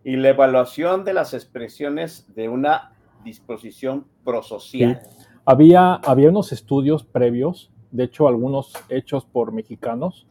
[0.03, 2.91] y la evaluación de las expresiones de una
[3.23, 5.01] disposición prosocial.
[5.45, 10.25] Había, había unos estudios previos, de hecho algunos hechos por mexicanos.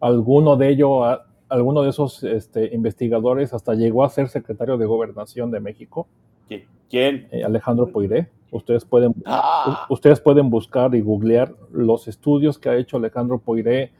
[0.00, 1.18] Alguno de ellos,
[1.48, 6.06] alguno de esos este, investigadores hasta llegó a ser secretario de Gobernación de México.
[6.50, 7.28] ¿Qui- ¿Quién?
[7.30, 8.28] eh, Alejandro Poiré.
[8.50, 9.86] Ustedes pueden, Ah.
[9.90, 13.90] ustedes pueden buscar y googlear los estudios que ha hecho Alejandro Poiré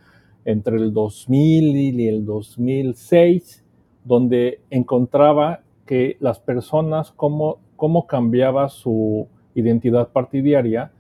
[0.44, 3.64] entre el 2000 y el 2006,
[4.04, 9.26] donde encontraba que las personas, cómo, cómo cambiaba su
[9.66, 10.92] identidad partidaria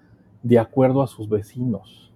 [0.42, 2.12] de acuerdo a sus vecinos.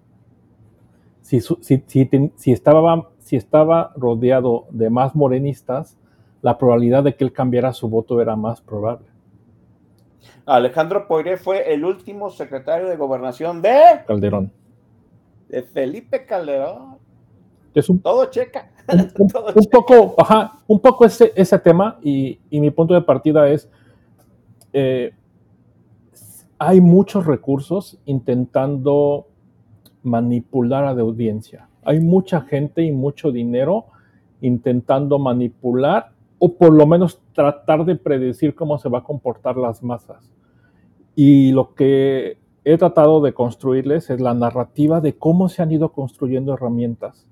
[1.21, 5.97] Si, si- si ten- si estaba, si estaba rodeado de más morenistas,
[6.41, 9.05] la probabilidad de que él cambiara su voto era más probable.
[10.45, 13.73] Alejandro Poiré fue el último secretario de gobernación de,
[14.07, 14.51] Calderón.
[15.49, 16.97] de Felipe Calderón.
[17.73, 18.71] Es un, Todo checa.
[19.17, 19.69] un- Todo un checa.
[19.77, 23.69] poco, ajá, un poco ese, ese tema y, y mi punto de partida es,
[24.73, 25.13] eh,
[26.63, 29.25] hay muchos recursos intentando
[30.03, 31.67] manipular a la audiencia.
[31.81, 33.85] Hay mucha gente y mucho dinero
[34.41, 39.81] intentando manipular o por lo menos tratar de predecir cómo se va a comportar las
[39.81, 40.31] masas.
[41.15, 45.91] Y lo que he tratado de construirles es la narrativa de cómo se han ido
[45.91, 47.25] construyendo herramientas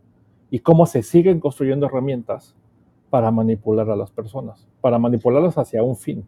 [0.49, 2.55] y cómo se siguen construyendo herramientas
[3.11, 6.25] para manipular a las personas, para manipularlas hacia un fin.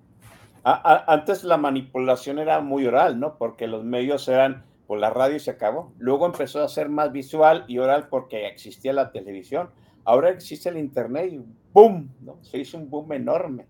[0.64, 3.38] A- a- antes la manipulación era muy oral, ¿no?
[3.38, 5.92] Porque los medios eran por la radio y se acabó.
[5.98, 9.70] Luego empezó a ser más visual y oral porque existía la televisión.
[10.04, 11.42] Ahora existe el internet y
[11.74, 12.10] ¡boom!
[12.22, 12.38] ¿no?
[12.42, 13.66] Se hizo un boom enorme.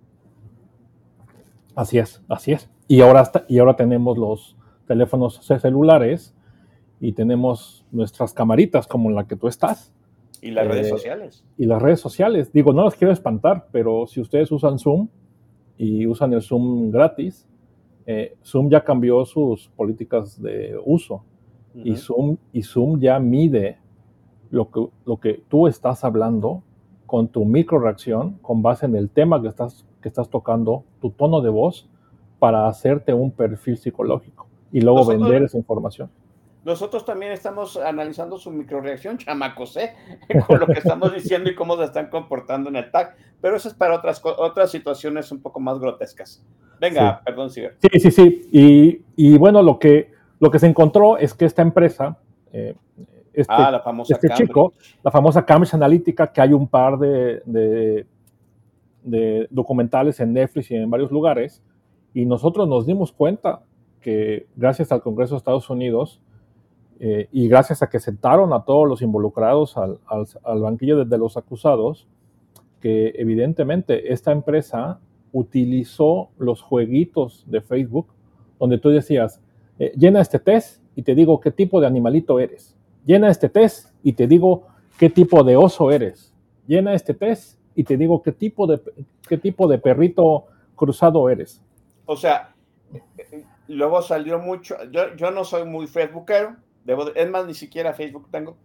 [1.75, 2.69] Así es, así es.
[2.87, 6.35] Y ahora, está- y ahora tenemos los teléfonos celulares
[6.99, 9.93] y tenemos nuestras camaritas como en la que tú estás.
[10.41, 11.45] Y las redes Eh, sociales.
[11.57, 12.51] Y las redes sociales.
[12.51, 15.07] Digo, no las quiero espantar, pero si ustedes usan Zoom
[15.83, 17.47] y usan el Zoom gratis,
[18.05, 21.23] eh, Zoom ya cambió sus políticas de uso.
[21.73, 21.95] y.
[21.95, 23.77] Zoom, y Zoom ya mide
[24.51, 26.61] lo que, lo que tú estás hablando
[27.07, 31.09] con tu micro reacción, con base en el tema que estás, que estás tocando, tu
[31.09, 31.89] tono de voz,
[32.37, 36.09] para hacerte un perfil psicológico y luego Nosotros- vender esa información.
[36.63, 39.93] Nosotros también estamos analizando su microreacción, chamacos, ¿eh?
[40.47, 43.15] Con lo que estamos diciendo y cómo se están comportando en el tag.
[43.41, 46.45] Pero eso es para otras, otras situaciones un poco más grotescas.
[46.79, 47.21] Venga, Sí.
[47.25, 47.77] perdón, Ciber.
[47.81, 48.49] Sí, sí, sí.
[48.51, 52.17] Y, y bueno, lo que, lo que se encontró es que esta empresa,
[52.53, 52.75] eh,
[53.33, 57.41] este, Ah, la famosa este chico, la famosa Cambridge Analytica, que hay un par de,
[57.45, 58.05] de-
[59.03, 61.63] de documentales en Netflix y en varios lugares,
[62.13, 63.61] y nosotros nos dimos cuenta
[63.99, 66.21] que gracias al Congreso de Estados Unidos
[67.03, 71.17] eh, y gracias a que sentaron a todos los involucrados al, al- banquillo de, de
[71.17, 72.07] los acusados,
[72.79, 74.99] que evidentemente esta empresa
[75.33, 78.07] utilizó los jueguitos de Facebook,
[78.59, 79.41] donde tú decías,
[79.79, 82.75] eh, llena este test y te digo qué tipo de animalito eres.
[83.05, 84.67] Llena este test y te digo
[84.99, 86.31] qué tipo de oso eres.
[86.67, 88.79] Llena este test y te digo qué tipo de,
[89.27, 90.45] qué tipo de perrito
[90.75, 91.63] cruzado eres.
[92.05, 92.53] O sea,
[92.93, 94.75] eh, luego salió mucho.
[94.91, 98.55] Yo, yo no soy muy Facebookero, debo de- es más, ni siquiera Facebook tengo.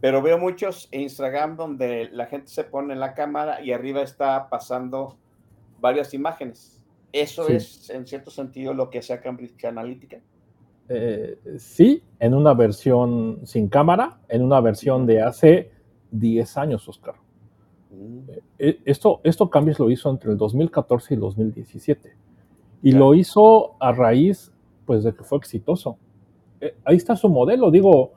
[0.00, 4.02] Pero veo muchos en Instagram donde la gente se pone en la cámara y arriba
[4.02, 5.16] está pasando
[5.80, 6.82] varias imágenes.
[7.12, 7.52] Eso Sí.
[7.54, 10.18] es, en cierto sentido, lo que hace Cambridge Analytica.
[10.88, 15.70] Eh, sí, en una versión sin cámara, en una versión de hace
[16.10, 17.14] 10 años, Oscar.
[18.58, 22.16] Eh, Esto, esto Cambridge lo hizo entre el 2014 y el 2017.
[22.82, 24.50] Y lo hizo a raíz,
[24.86, 25.98] pues, de que fue exitoso.
[26.62, 27.72] Eh, ahí está su modelo.
[27.72, 28.12] Digo,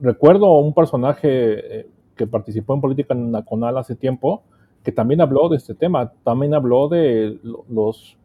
[0.00, 1.86] recuerdo un personaje eh,
[2.16, 4.44] que participó en política nacional hace tiempo,
[4.84, 8.16] que también habló de este tema, también habló de los,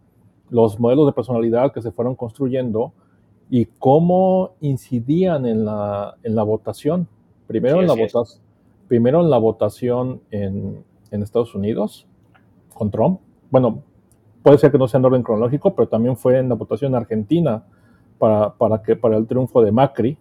[0.52, 2.94] los modelos de personalidad que se fueron construyendo
[3.50, 7.08] y cómo incidían en la, en la votación.
[7.48, 8.42] Primero, en la votación,
[8.88, 12.06] primero en la votación en, en, Estados Unidos
[12.74, 13.20] con Trump.
[13.50, 13.82] Bueno,
[14.44, 16.96] puede ser que no sea en orden cronológico, pero también fue en la votación en
[16.98, 17.64] Argentina
[18.24, 20.18] para, para, que, para el triunfo de Macri,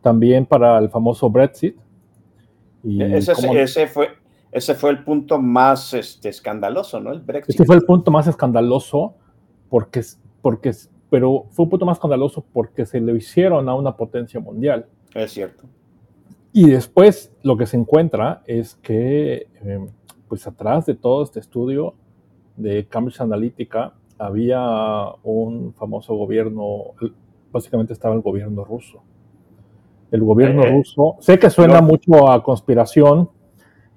[0.00, 1.76] también para el famoso Brexit.
[2.82, 4.08] Y ese, ese, fue,
[4.50, 7.12] ese fue el punto más este, escandaloso, ¿no?
[7.12, 7.54] El Brexit.
[7.54, 9.16] Ese fue el punto más escandaloso
[9.68, 10.00] porque,
[10.40, 10.72] porque
[11.10, 14.86] pero fue un punto más escandaloso porque se lo hicieron a una potencia mundial.
[15.12, 15.64] Es cierto.
[16.54, 19.88] Y después lo que se encuentra es que, em,
[20.26, 21.96] pues atrás de todo este estudio
[22.56, 24.62] de Cambridge Analytica había
[25.22, 26.94] un famoso gobierno,
[27.56, 29.02] básicamente estaba el gobierno ruso.
[30.10, 33.28] El gobierno eh, ruso, sé que suena mucho a conspiración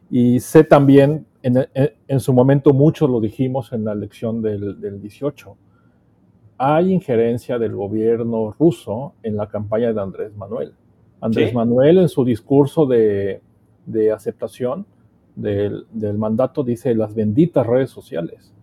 [0.09, 5.55] y sé también, en, su momento muchos lo dijimos en la elección del, del 18,
[6.57, 10.73] hay injerencia del gobierno ruso en la campaña de Andrés Manuel.
[11.21, 13.41] Andrés Manuel en su discurso de,
[14.13, 14.85] aceptación
[15.35, 15.85] del,
[16.17, 18.53] mandato dice las benditas redes sociales.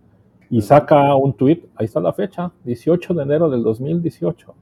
[0.49, 4.55] Y saca un tuit, ahí está la fecha, 18 de enero del 2018,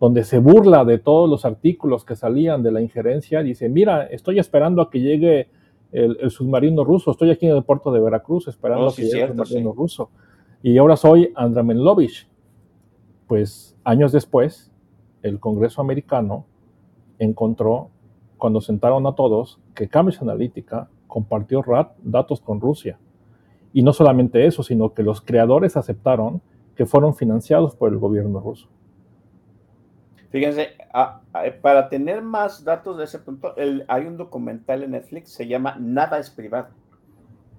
[0.00, 4.38] donde se burla de todos los artículos que salían de la injerencia, dice, mira, estoy
[4.38, 5.48] esperando a que llegue
[5.92, 9.22] el, submarino ruso, estoy aquí en el puerto de Veracruz esperando oh, a que llegue
[9.22, 10.10] el submarino ruso.
[10.62, 11.32] Y ahora soy
[11.64, 12.28] Menlovich
[13.28, 14.72] pues años después,
[15.22, 16.46] el Congreso americano
[17.18, 17.90] encontró,
[18.38, 21.62] cuando sentaron a todos, que Cambridge Analytica compartió
[22.02, 22.98] datos con Rusia.
[23.72, 26.40] Y no solamente eso, sino que los creadores aceptaron
[26.74, 28.68] que fueron financiados por el gobierno ruso.
[30.30, 30.70] Fíjense,
[31.62, 33.54] para tener más datos de ese punto,
[33.88, 36.68] hay un documental en Netflix, se llama Nada es privado,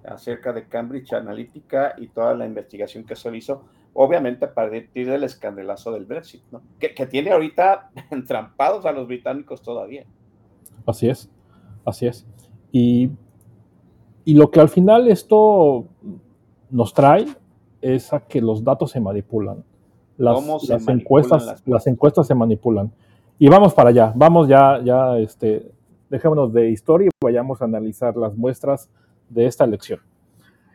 [0.04, 5.24] acerca de Cambridge Analytica y toda la investigación que se hizo obviamente a partir del
[5.24, 6.62] escandalazo del Brexit, ¿no?
[6.78, 10.04] que, tiene ahorita entrampados a los británicos todavía.
[10.86, 11.30] Así es,
[11.84, 12.26] así es.
[12.72, 13.10] Y,
[14.26, 15.88] lo que al final esto
[16.70, 17.26] nos trae
[17.80, 19.64] es a que los datos se manipulan.
[20.20, 22.92] Las, las encuestas, las, encuestas se manipulan.
[23.38, 25.72] Y vamos para allá, vamos ya, ya, este,
[26.10, 28.90] dejémonos de historia y vayamos a analizar las muestras
[29.30, 30.00] de esta elección.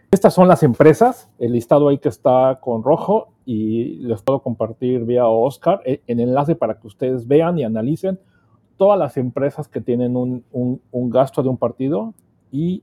[0.09, 5.05] Estas son las empresas, el listado ahí que está con rojo y les puedo compartir
[5.05, 8.17] vía Oscar el enlace para que ustedes vean y analicen
[8.77, 10.81] todas las empresas que tienen un,
[11.11, 12.15] gasto de un partido
[12.51, 12.81] y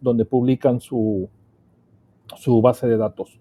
[0.00, 1.28] donde publican su,
[2.36, 3.38] su base de datos.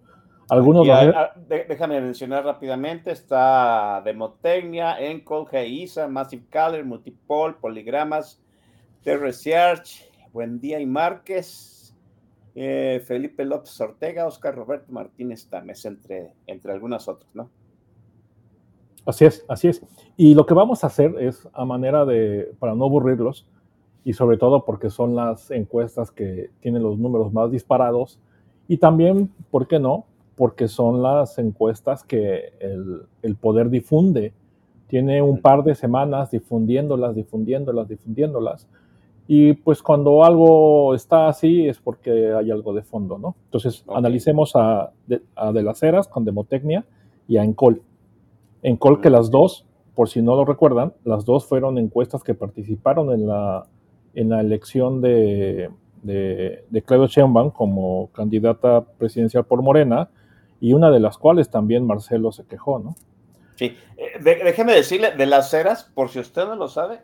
[0.49, 8.41] Algunos ah, déjame mencionar rápidamente, está Demotecnia, Encol, GISA, Massive Color, Multipol, Poligramas,
[9.03, 11.93] T-Research, Buen Día y Márquez,
[12.55, 17.49] eh, Felipe López Ortega, Oscar Roberto Martínez Tames, entre, entre algunas otras, ¿no?
[19.05, 19.81] Así es, así es.
[20.17, 23.47] Y lo que vamos a hacer es, a manera de, para no aburrirlos,
[24.03, 28.19] y sobre todo porque son las encuestas que tienen los números más disparados,
[28.67, 30.06] y también, ¿por qué no?
[30.37, 34.31] Porque son las encuestas que el, el poder difunde.
[34.87, 38.67] Tiene un par de semanas difundiéndolas, difundiéndolas, difundiéndolas
[39.27, 43.35] y pues cuando algo está así es porque hay algo de fondo, ¿no?
[43.45, 46.85] Entonces analicemos a de, a de, las Heras con Demotecnia
[47.27, 47.81] y a Encol.
[48.63, 49.65] Encol que las dos,
[49.95, 53.65] por si no lo recuerdan, las dos fueron encuestas que participaron en la,
[54.13, 55.71] en la elección de,
[56.03, 60.09] de, de Claudio Sheinbaum como candidata presidencial por Morena
[60.59, 62.95] y una de las cuales también Marcelo se quejó, ¿no?
[63.55, 66.99] Sí, eh, déjeme decirle, de las Heras, por si usted no lo sabe,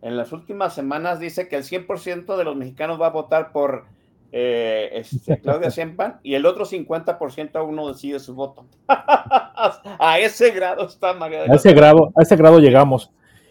[0.00, 3.84] en las últimas semanas dice que el 100% de los mexicanos va a votar por
[4.30, 8.64] eh, este, Claudia Sheinbaum y el otro 50% aún no decide su voto.
[8.88, 13.10] a ese grado está María A ese grado, a ese grado llegamos.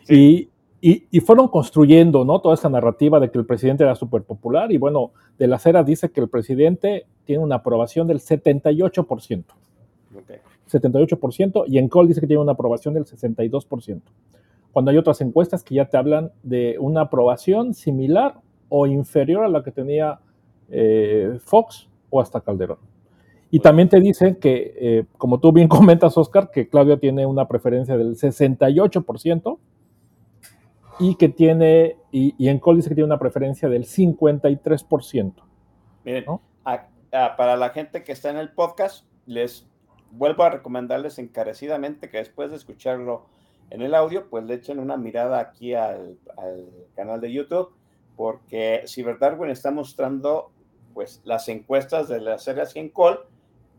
[0.09, 0.49] Y,
[0.79, 2.39] y, fueron construyendo ¿no?
[2.39, 5.83] toda esa narrativa de que el presidente era súper popular y bueno, de la Cera
[5.83, 9.43] dice que el presidente tiene una aprobación del 78%.
[10.67, 14.01] 78% y en Col dice que tiene una aprobación del 62%
[14.77, 18.35] cuando hay otras encuestas que ya te hablan de una aprobación similar
[18.69, 20.19] o inferior a la que tenía
[20.69, 22.77] eh, Fox o hasta Calderón.
[23.49, 27.47] Y también te dicen que, eh, como tú bien comentas, Oscar, que Claudia tiene una
[27.47, 29.57] preferencia del 68%
[30.99, 35.33] y que tiene, y, y en Col dice que tiene una preferencia del 53%.
[36.05, 36.25] Miren,
[37.37, 39.67] para la gente que está en el podcast, les
[40.11, 43.25] vuelvo a recomendarles encarecidamente que después de escucharlo
[43.69, 47.73] en el audio, pues le echen una mirada aquí al, al canal de YouTube,
[48.15, 50.51] porque Ciberdarwin está mostrando
[50.93, 53.19] pues las encuestas de las áreas en call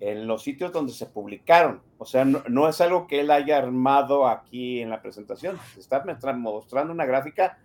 [0.01, 1.83] en los sitios donde se publicaron.
[1.99, 5.59] O sea, no, es algo que él haya armado aquí en la presentación.
[5.75, 7.59] Se está mostrando una gráfica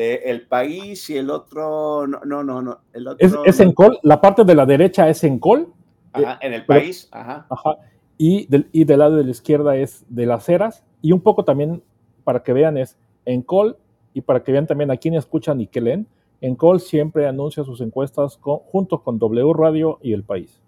[0.00, 4.18] de el país y el otro, no, no, no, el otro, es, en call, la
[4.20, 5.68] parte de la derecha es en call.
[6.12, 7.46] Ajá, en el país, ajá.
[7.50, 7.76] ajá.
[8.16, 10.82] Y, del, y del lado de la izquierda es de las eras.
[11.02, 11.82] Y un poco también,
[12.24, 12.96] para que vean, es
[13.26, 13.76] en call
[14.14, 16.06] y para que vean también a quién escuchan y qué leen.
[16.40, 20.58] En call siempre anuncia sus encuestas junto con W Radio y El País.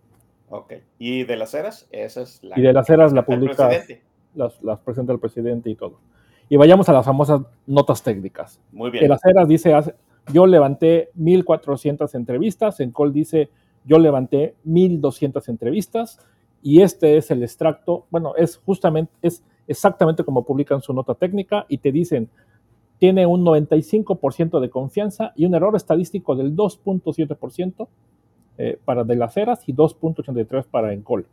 [0.50, 0.74] Ok.
[0.98, 1.88] ¿Y de las eras?
[1.90, 2.58] Esa es la.
[2.58, 3.70] Y de las eras la publica.
[4.34, 5.98] Las, las, presenta el presidente y todo.
[6.52, 8.60] Y vayamos a las famosas notas técnicas.
[8.72, 9.04] Muy bien.
[9.04, 9.72] De las eras dice:
[10.34, 12.78] Yo levanté 1400 entrevistas.
[12.80, 13.48] En Call dice:
[13.86, 16.18] Yo levanté 1200 entrevistas.
[16.60, 18.04] Y este es el extracto.
[18.10, 22.28] Bueno, es justamente, es exactamente como publican su nota técnica y te dicen:
[22.98, 27.88] tiene un 95% de confianza y un error estadístico del 2.7%
[28.58, 31.26] eh, para de las eras y 2.83 para Encol.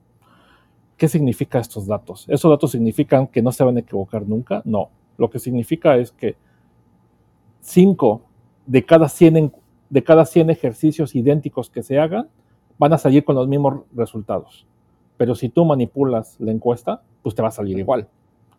[0.95, 2.25] ¿Qué significa estos datos?
[2.29, 4.61] ¿Esos datos significan que no se van a equivocar nunca?
[4.63, 4.91] No.
[5.19, 6.35] Lo que significa es que
[7.59, 8.21] 5
[8.65, 9.53] de cada 100
[9.89, 12.29] de cada 100 ejercicios idénticos que se hagan
[12.77, 14.65] van a salir con los mismos resultados.
[15.17, 18.07] Pero si tú manipulas la encuesta, pues te va a salir igual.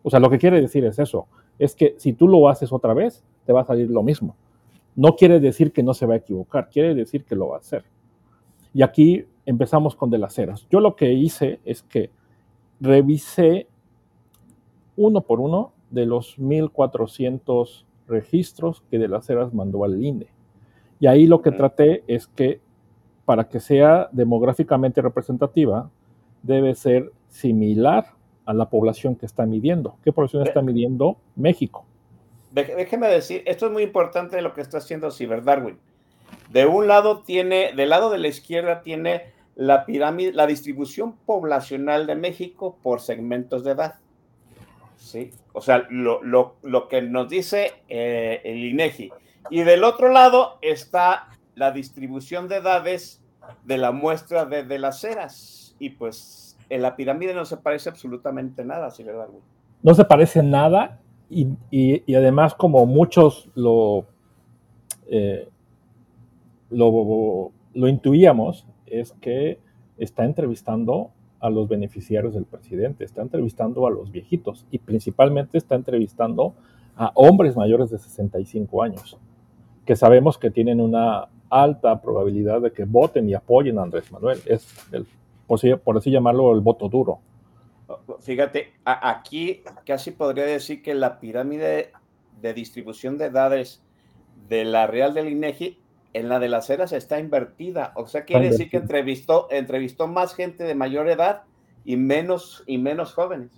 [0.03, 2.93] O sea, lo que quiere decir es eso es que si tú lo haces otra
[2.93, 4.35] vez, te va a salir lo mismo.
[4.95, 7.59] No quiere decir que no se va a equivocar, quiere decir que lo va a
[7.59, 7.85] hacer.
[8.73, 10.67] Y aquí empezamos con de las eras.
[10.69, 12.11] Yo lo que hice es que
[12.79, 13.67] revisé
[14.97, 20.27] uno por uno de los 1400 registros que de las eras mandó al INE.
[20.99, 22.61] Y ahí lo que traté es que
[23.25, 25.89] para que sea demográficamente representativa,
[26.43, 28.07] debe ser similar
[28.45, 29.95] a la población que está midiendo.
[30.03, 31.85] ¿Qué población está midiendo México?
[32.51, 35.79] Déjeme decir, esto es muy importante lo que está haciendo Ciberdarwin.
[36.49, 42.07] De un lado tiene, del lado de la izquierda tiene la pirámide, la distribución poblacional
[42.07, 43.95] de México por segmentos de edad.
[45.01, 45.31] ¿Sí?
[45.53, 49.11] O sea, lo, lo, que nos dice eh, el INEGI.
[49.49, 53.19] Y del otro lado está la distribución de edades
[53.65, 55.75] de la muestra de, de las eras.
[55.79, 59.27] Y pues en la pirámide no se parece absolutamente nada, ¿sí verdad?
[59.81, 60.99] No se parece nada
[61.31, 64.05] y, además como muchos lo,
[65.07, 65.49] eh,
[66.69, 69.59] lo, lo intuíamos, es que
[69.97, 75.75] está entrevistando a los beneficiarios del presidente, está entrevistando a los viejitos y principalmente está
[75.75, 76.53] entrevistando
[76.95, 79.17] a hombres mayores de 65 años,
[79.85, 84.39] que sabemos que tienen una alta probabilidad de que voten y apoyen a Andrés Manuel.
[84.45, 85.05] Es el
[85.83, 87.19] por, así llamarlo, el voto duro.
[88.21, 91.91] Fíjate, aquí casi podría decir que la pirámide
[92.41, 93.83] de distribución de edades
[94.47, 95.77] de la Real del INEGI
[96.13, 97.93] en la de las eras está invertida.
[97.95, 101.43] O sea, quiere decir que entrevistó, entrevistó más gente de mayor edad
[101.85, 103.51] y menos, y menos jóvenes.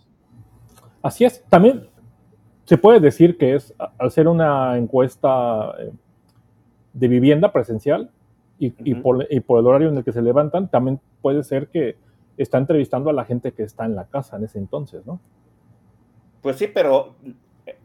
[1.02, 1.44] Así es.
[1.50, 1.88] También
[2.66, 5.92] se puede decir que es, al ser una encuesta eh,
[6.94, 8.12] de vivienda presencial,
[8.60, 11.98] y, por, el horario en el que se levantan, también puede ser que
[12.38, 15.20] está entrevistando a la gente que está en la casa en ese entonces, ¿no?
[16.42, 17.16] Pues sí, pero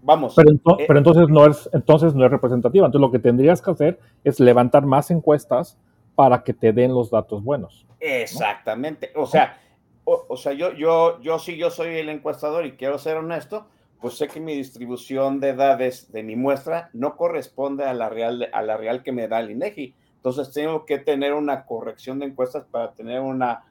[0.03, 0.35] vamos.
[0.37, 2.87] Pero, eh, pero, entonces, no es, entonces no es representativa.
[2.87, 5.79] Entonces lo que tendrías que hacer es levantar más encuestas
[6.14, 7.87] para que te den los datos buenos.
[8.01, 9.12] Exactamente.
[9.14, 9.59] O sea,
[10.05, 13.66] o, sea yo, yo, yo sí, yo soy el encuestador y quiero ser honesto,
[14.01, 18.49] pues sé que mi distribución de edades de mi muestra no corresponde a la real,
[18.53, 19.95] a la real que me da el INEGI.
[20.16, 23.64] Entonces tengo que tener una corrección de encuestas para tener una,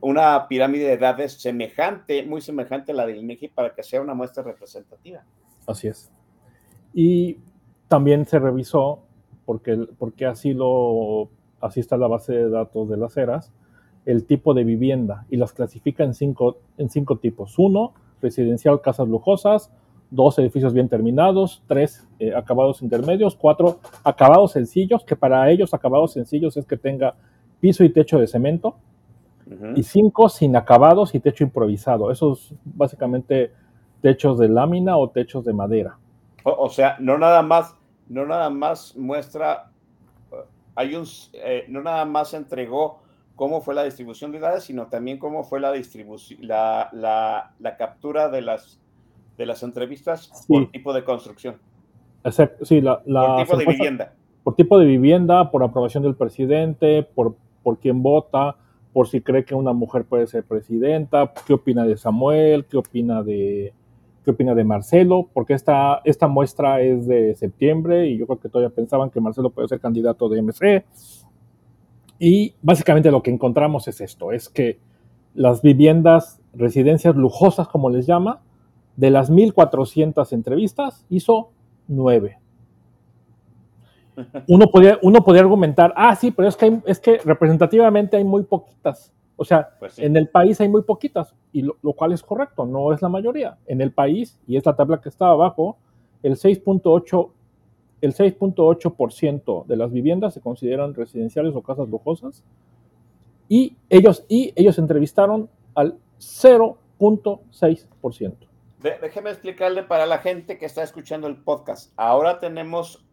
[0.00, 4.14] una pirámide de edades semejante, muy semejante a la del INEGI para que sea una
[4.14, 5.24] muestra representativa.
[5.66, 6.10] Así es.
[6.94, 7.38] Y
[7.88, 9.00] también se revisó,
[9.44, 11.28] porque, porque así, lo,
[11.60, 13.52] así está la base de datos de las eras,
[14.04, 17.58] el tipo de vivienda y las clasifica en cinco, en cinco tipos.
[17.58, 19.70] Uno, residencial, casas lujosas
[20.10, 26.12] dos edificios bien terminados, tres eh, acabados intermedios, cuatro acabados sencillos, que para ellos acabados
[26.12, 27.14] sencillos es que tenga
[27.60, 28.76] piso y techo de cemento,
[29.74, 32.10] y cinco sin acabados y techo improvisado.
[32.10, 33.52] Esos básicamente
[34.02, 35.98] techos de lámina o techos de madera.
[36.44, 37.74] O, sea, no nada más,
[38.08, 39.70] no nada más muestra,
[40.74, 43.00] hay un, eh, no nada más entregó
[43.36, 47.76] cómo fue la distribución de edades, sino también cómo fue la distribución, la, la, la
[47.76, 48.80] captura de las
[49.38, 51.56] de las entrevistas por tipo de construcción.
[52.24, 54.12] Exacto, sí, la, por tipo de vivienda.
[54.42, 58.56] Por tipo de vivienda, por aprobación del presidente, por, por quién vota,
[58.92, 63.22] por si cree que una mujer puede ser presidenta, qué opina de Samuel, qué opina
[63.22, 63.72] de,
[64.24, 68.48] qué opina de Marcelo, porque esta, esta muestra es de septiembre y yo creo que
[68.48, 70.84] todavía pensaban que Marcelo puede ser candidato de MC.
[72.18, 74.78] Y básicamente lo que encontramos es esto, es que
[75.34, 78.40] las viviendas, residencias lujosas, como les llama,
[78.96, 81.50] de las 1.400 entrevistas, hizo
[81.86, 82.38] 9.
[84.48, 88.42] Uno podría, uno podría argumentar, ah, sí, pero es que, es que representativamente hay muy
[88.44, 89.12] poquitas.
[89.36, 90.04] O sea, Pues sí.
[90.04, 93.08] en el país hay muy poquitas, y lo, lo cual es correcto, no es la
[93.08, 93.58] mayoría.
[93.66, 95.76] En el país, y es la tabla que está abajo,
[96.22, 97.30] el 6.8
[98.00, 102.44] el 6.8% de las viviendas se consideran residenciales o casas lujosas
[103.48, 108.34] y ellos, y ellos entrevistaron al 0.6%.
[108.82, 111.92] De- déjeme explicarle para la gente que está escuchando el podcast.
[111.96, 113.04] Ahora tenemos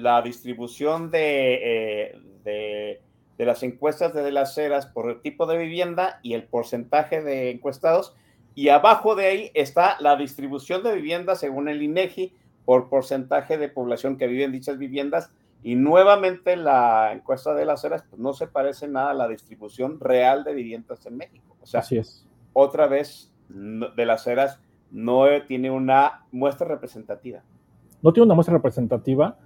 [0.00, 3.02] la distribución de, eh, de,
[3.38, 7.50] de las encuestas de las ceras por el tipo de vivienda y el porcentaje de
[7.50, 8.14] encuestados.
[8.54, 12.34] Y abajo de ahí está la distribución de viviendas según el INEGI
[12.64, 15.32] por porcentaje de población que vive en dichas viviendas.
[15.62, 20.00] Y nuevamente la encuesta de las ceras pues, no se parece nada a la distribución
[20.00, 21.56] real de viviendas en México.
[21.60, 22.26] O sea, Así es.
[22.52, 27.42] otra vez de las ceras no eh, tiene una muestra representativa.
[28.02, 29.38] No tiene una muestra representativa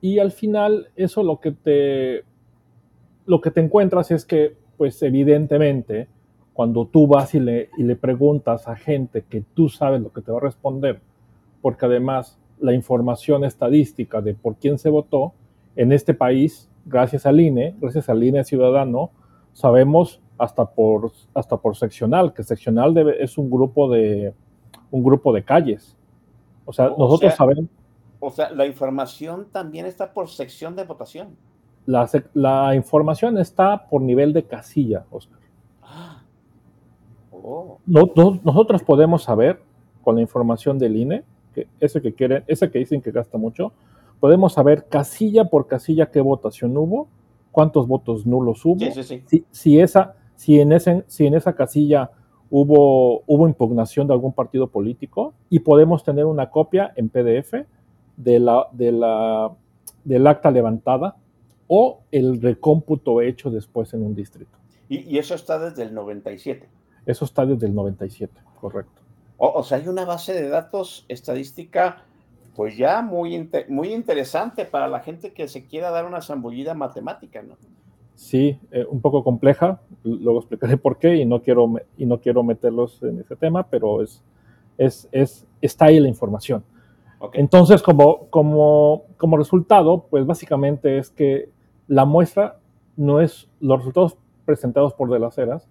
[0.00, 2.24] y al final eso lo que te,
[3.26, 6.08] lo que te encuentras es que, pues evidentemente,
[6.52, 10.22] cuando tú vas y le, y le preguntas a gente que tú sabes lo que
[10.22, 11.00] te va a responder,
[11.62, 15.32] porque además la información estadística de por quién se votó
[15.76, 19.10] en este país, gracias al INE, gracias al INE Ciudadano,
[19.52, 24.32] sabemos hasta por, hasta por seccional, que seccional debe- es un grupo de,
[24.90, 25.96] un grupo de calles.
[26.64, 27.66] O sea, O nosotros sea- sabemos,
[28.20, 31.36] O sea, la información también está por sección de votación.
[31.86, 35.38] la, información está por nivel de casilla, Oscar.
[37.30, 39.60] Oh, No- no- nosotros podemos saber
[40.02, 43.72] con la información del INE, que ese que quieren, ese que dicen que gasta mucho,
[44.20, 47.08] podemos saber casilla por casilla qué votación hubo,
[47.52, 49.22] cuántos votos nulos hubo, sí, sí, sí.
[49.26, 52.10] si, si esa, si en ese, si en esa casilla
[52.50, 57.66] hubo, hubo impugnación de algún partido político, y podemos tener una copia en PDF
[58.16, 59.52] de la, de la,
[60.04, 61.16] del acta levantada
[61.68, 64.56] o el recómputo hecho después en un distrito.
[64.88, 66.68] Y, y eso está desde el 97.
[67.06, 69.02] Eso está desde el 97, correcto.
[69.36, 72.04] O, o sea, hay una base de datos estadística,
[72.54, 77.42] pues ya muy, muy interesante para la gente que se quiera dar una zambullida matemática,
[77.42, 77.56] ¿no?
[78.16, 82.42] Sí, eh, un poco compleja, luego explicaré por qué y no quiero, y no quiero
[82.42, 84.22] meterlos en ese tema, pero es,
[84.78, 86.64] es, es, está ahí la información.
[87.32, 91.50] Entonces, como, como, como resultado, pues básicamente es que
[91.88, 92.58] la muestra
[92.96, 95.68] no es, los resultados presentados por De las Heras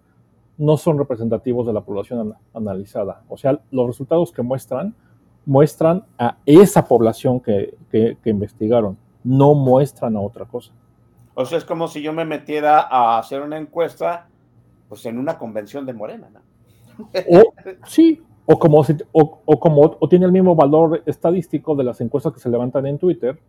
[0.57, 3.23] no son representativos de la población ana- analizada.
[3.29, 4.95] O sea, los resultados que muestran
[5.45, 10.71] muestran a esa población que, que- que investigaron, no muestran a otra cosa.
[11.35, 14.27] O sea, es como si yo me metiera a hacer una encuesta,
[14.89, 16.39] pues en una convención de Morena, ¿no?
[17.29, 17.43] O,
[17.85, 21.99] sí, o como, si- o, o como o tiene el mismo valor estadístico de las
[22.01, 23.39] encuestas que se levantan en Twitter,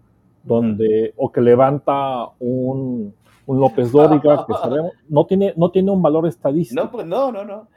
[0.42, 3.14] donde, o que levanta un,
[3.46, 6.82] un López Dóriga, que sabemos, no tiene, no tiene un valor estadístico.
[6.82, 7.68] No, pues no, no, no.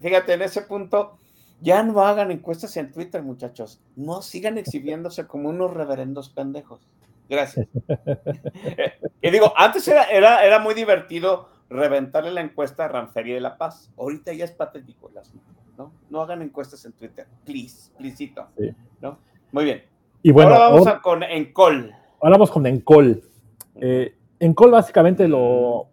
[0.00, 1.12] Fíjate, en ese punto,
[1.60, 3.80] ya no hagan encuestas en Twitter, muchachos.
[3.96, 6.88] No sigan exhibiéndose como unos reverendos pendejos.
[7.28, 7.68] Gracias.
[9.22, 13.56] y digo, antes era, era, era muy divertido reventarle la encuesta a Ranferia de la
[13.56, 13.90] Paz.
[13.96, 15.46] Ahorita ya es patético el asunto,
[15.80, 15.92] ¿no?
[16.10, 18.70] No hagan encuestas en Twitter, please, pleaseito, Sí.
[19.00, 19.18] ¿no?
[19.52, 19.82] Muy bien.
[20.22, 21.92] Y bueno, ahora vamos ahora- a con Encol.
[22.20, 23.22] Ahora vamos con Encol.
[23.76, 25.86] Eh, Encol básicamente lo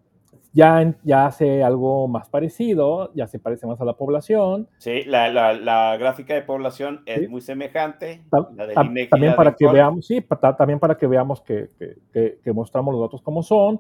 [0.54, 4.68] ya, ya hace algo más parecido, ya se parece más a la población.
[4.80, 7.28] Sí, la, la- la gráfica de población es Sí.
[7.30, 8.24] muy semejante.
[8.30, 10.98] Ta- la del ta- INEGI también la para de que veamos, sí, ta- también para
[10.98, 13.80] que veamos que, que- que- que mostramos los datos como son.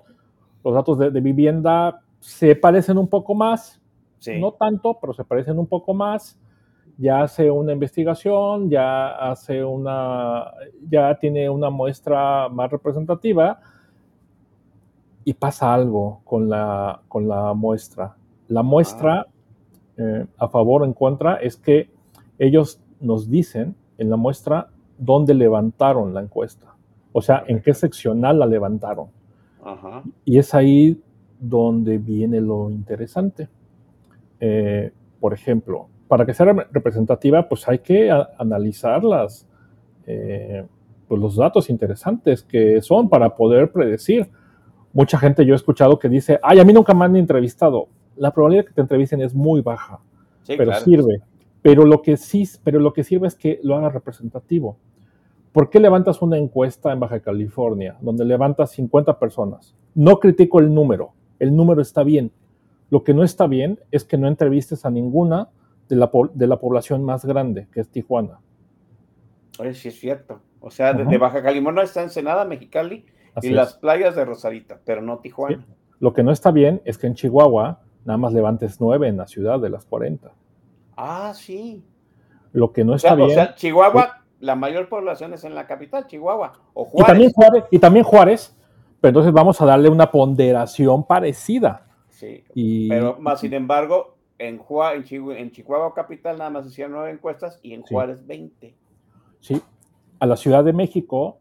[0.63, 3.81] Los datos de, de vivienda se parecen un poco más,
[4.19, 4.39] Sí.
[4.39, 6.37] no tanto, pero se parecen un poco más.
[6.97, 10.51] Ya hace una investigación, ya hace una,
[10.89, 13.59] ya tiene una muestra más representativa
[15.23, 18.15] y pasa algo con la, con la muestra.
[18.47, 19.27] La muestra,
[19.97, 21.89] eh, a favor o en contra, es que
[22.39, 26.73] ellos nos dicen en la muestra dónde levantaron la encuesta.
[27.11, 29.07] O sea, en qué seccional la levantaron.
[29.63, 30.03] Ajá.
[30.23, 31.01] Y es ahí
[31.39, 33.49] donde viene lo interesante.
[34.39, 39.47] Eh, por ejemplo, para que sea re- representativa, pues hay que analizar las,
[40.05, 40.65] eh,
[41.07, 44.29] pues los datos interesantes que son para poder predecir.
[44.93, 47.87] Mucha gente yo he escuchado que dice, ay, a mí nunca me han entrevistado.
[48.15, 49.99] La probabilidad de que te entrevisten es muy baja,
[50.43, 50.85] Sí, pero claro.
[50.85, 51.21] sirve.
[51.61, 54.77] Pero lo que sí, pero lo que sirve es que lo haga representativo.
[55.51, 59.75] ¿Por qué levantas una encuesta en Baja California donde levantas 50 personas?
[59.95, 62.31] No critico el número, el número está bien.
[62.89, 65.49] Lo que no está bien es que no entrevistes a ninguna
[65.89, 68.39] de la, de la población más grande, que es Tijuana.
[69.59, 70.41] Oye, sí es cierto.
[70.59, 73.05] O sea, de Baja California está Ensenada, Mexicali
[73.41, 75.65] y las playas de Rosarita, pero no Tijuana.
[75.99, 79.27] Lo que no está bien es que en Chihuahua nada más levantes nueve en la
[79.27, 80.31] ciudad de las 40.
[80.95, 81.83] Ah, sí.
[82.53, 83.29] Lo que no está bien.
[83.29, 86.53] O sea, Chihuahua, la mayor población es en la capital, Chihuahua.
[86.73, 87.03] O Juárez.
[87.03, 88.57] Y también Juárez, y también Juárez
[88.99, 91.86] pero entonces vamos a darle una ponderación parecida.
[92.17, 97.73] Sí, pero más sin embargo, en, en, Chihuahua Capital nada más hicieron nueve encuestas y
[97.73, 98.75] en Juárez 20.
[99.39, 99.61] Sí,
[100.19, 101.37] a la Ciudad de México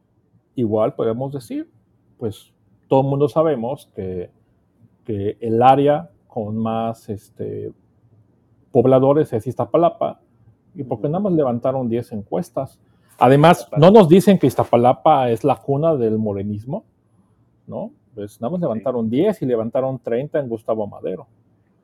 [0.54, 1.70] igual podemos decir,
[2.18, 2.52] pues
[2.88, 4.30] todo el mundo sabemos que,
[5.04, 7.72] que el área con más este,
[8.70, 10.20] pobladores es Iztapalapa,
[10.74, 12.78] y porque nada más levantaron 10 encuestas.
[13.18, 16.84] Además, no nos dicen que Iztapalapa es la cuna del morenismo,
[17.66, 17.92] ¿no?
[18.16, 21.26] Pues nada más levantaron 10 y levantaron 30 en Gustavo Madero.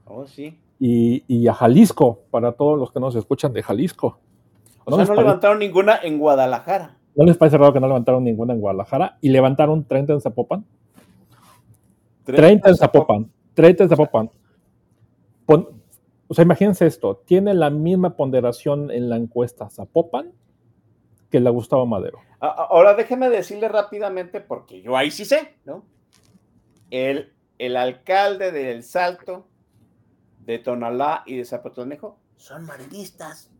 [0.07, 0.59] Oh, sí.
[0.81, 4.19] Y, a Jalisco, para todos los que nos escuchan de Jalisco.
[4.85, 6.97] O sea, no levantaron ninguna en Guadalajara.
[7.15, 9.19] ¿No les parece raro que no levantaron ninguna en Guadalajara?
[9.21, 10.65] ¿Y levantaron 30 en Zapopan?
[12.25, 13.31] 30, en Zapopan.
[13.53, 14.31] 30 en Zapopan.
[15.47, 17.23] o sea, imagínense esto.
[17.27, 20.33] Tiene la misma ponderación en la encuesta Zapopan
[21.31, 22.21] que la Gustavo Madero.
[22.41, 25.85] Ahora déjeme decirle rápidamente, porque yo ahí sí sé, ¿no?
[26.93, 29.49] El, el alcalde del Salto,
[30.45, 33.51] de Tonalá y de Zapotlanejo son maristas.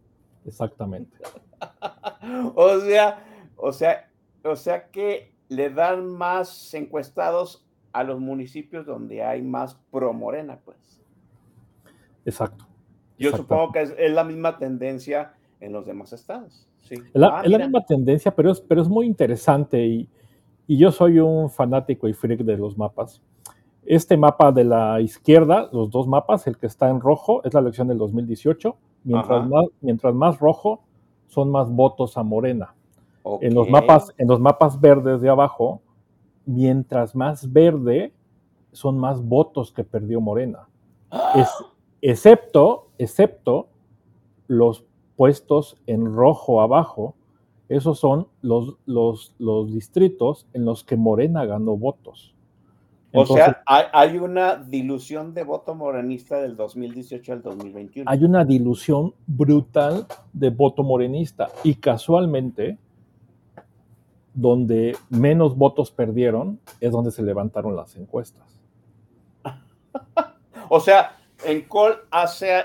[0.45, 1.17] Exactamente.
[2.55, 3.25] o sea,
[3.57, 4.11] o sea,
[4.45, 10.61] o sea que le dan más encuestados a los municipios donde hay más pro morena,
[10.63, 11.01] pues.
[12.27, 12.67] Exacto.
[13.19, 16.69] Yo supongo que es la misma tendencia en los demás estados.
[16.91, 20.09] Es, la, ah, misma tendencia, pero es, pero es muy interesante y,
[20.69, 23.21] yo soy un fanático y freak de los mapas.
[23.85, 27.61] Este mapa de la izquierda, los dos mapas, el que está en rojo es la
[27.61, 30.83] elección del 2018, mientras, más, mientras más rojo
[31.27, 32.75] son más votos a Morena.
[33.41, 35.81] En, los mapas, en los mapas verdes de abajo,
[36.45, 38.13] mientras más verde
[38.73, 40.69] son más votos que perdió Morena.
[41.35, 41.49] Es,
[42.01, 43.69] excepto, excepto
[44.47, 44.85] los
[45.17, 47.15] puestos en rojo abajo,
[47.73, 52.35] esos son los, los, los distritos en los que Morena ganó votos.
[53.15, 58.11] o sea, hay, una dilución de voto morenista del 2018 al 2021.
[58.11, 62.77] Hay una dilución brutal de voto morenista y casualmente
[64.35, 68.61] donde menos votos perdieron es donde se levantaron las encuestas.
[70.69, 72.65] o sea, en Col hace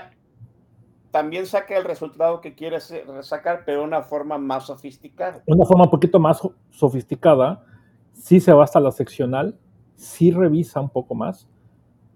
[1.10, 5.42] también saca el resultado que quiere sacar, pero de una forma más sofisticada.
[5.46, 6.40] Una forma un poquito más
[6.70, 7.64] sofisticada,
[8.12, 9.56] sí se va hasta la seccional,
[9.94, 11.48] sí revisa un poco más,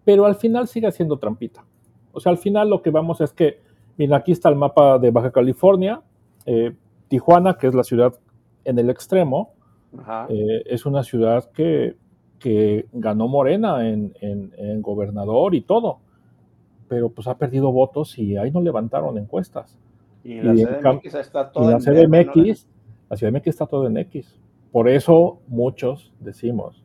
[0.04, 1.64] pero al final sigue haciendo trampita.
[2.12, 3.60] O sea, al final lo que vamos es que,
[3.96, 6.02] mira, aquí está el mapa de Baja California,
[6.44, 6.74] eh,
[7.08, 8.14] Tijuana, que es la ciudad
[8.64, 9.54] en el extremo,
[10.28, 11.96] eh, es una ciudad que,
[12.92, 16.00] ganó Morena en, en gobernador y todo
[16.92, 19.78] pero pues ha perdido votos y ahí no levantaron encuestas.
[20.22, 22.66] Y la CDMX está todo la CDMX,
[23.08, 24.38] la Ciudad de México está todo en X.
[24.70, 26.84] Por eso muchos decimos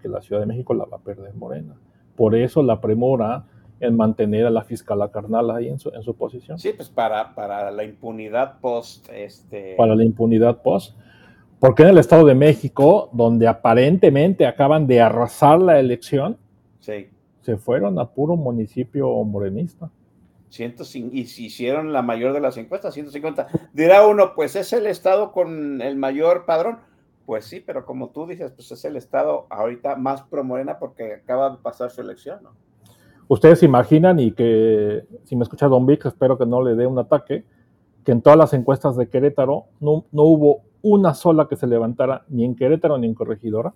[0.00, 1.74] que la Ciudad de México la va a perder Morena.
[2.16, 3.44] Por eso la premura
[3.78, 6.58] en mantener a la fiscal carnal ahí en su, en su posición.
[6.58, 9.10] Sí, pues para, para la impunidad post.
[9.12, 9.74] Este...
[9.76, 10.96] Para la impunidad post.
[11.60, 16.38] Porque en el Estado de México, donde aparentemente acaban de arrasar la elección,
[16.80, 17.10] sí
[17.42, 19.90] se fueron a puro municipio morenista.
[20.50, 23.48] y si hicieron la mayor de las encuestas, 150.
[23.72, 26.78] Dirá uno, pues es el estado con el mayor padrón.
[27.26, 31.14] Pues sí, pero como tú dices, pues es el estado ahorita más pro morena porque
[31.14, 32.50] acaba de pasar su elección, ¿no?
[33.28, 36.98] Ustedes imaginan, y que si me escucha Don Vic, espero que no le dé un
[36.98, 37.44] ataque,
[38.04, 42.24] que en todas las encuestas de Querétaro no, no hubo una sola que se levantara
[42.28, 43.72] ni en Querétaro ni en Corregidora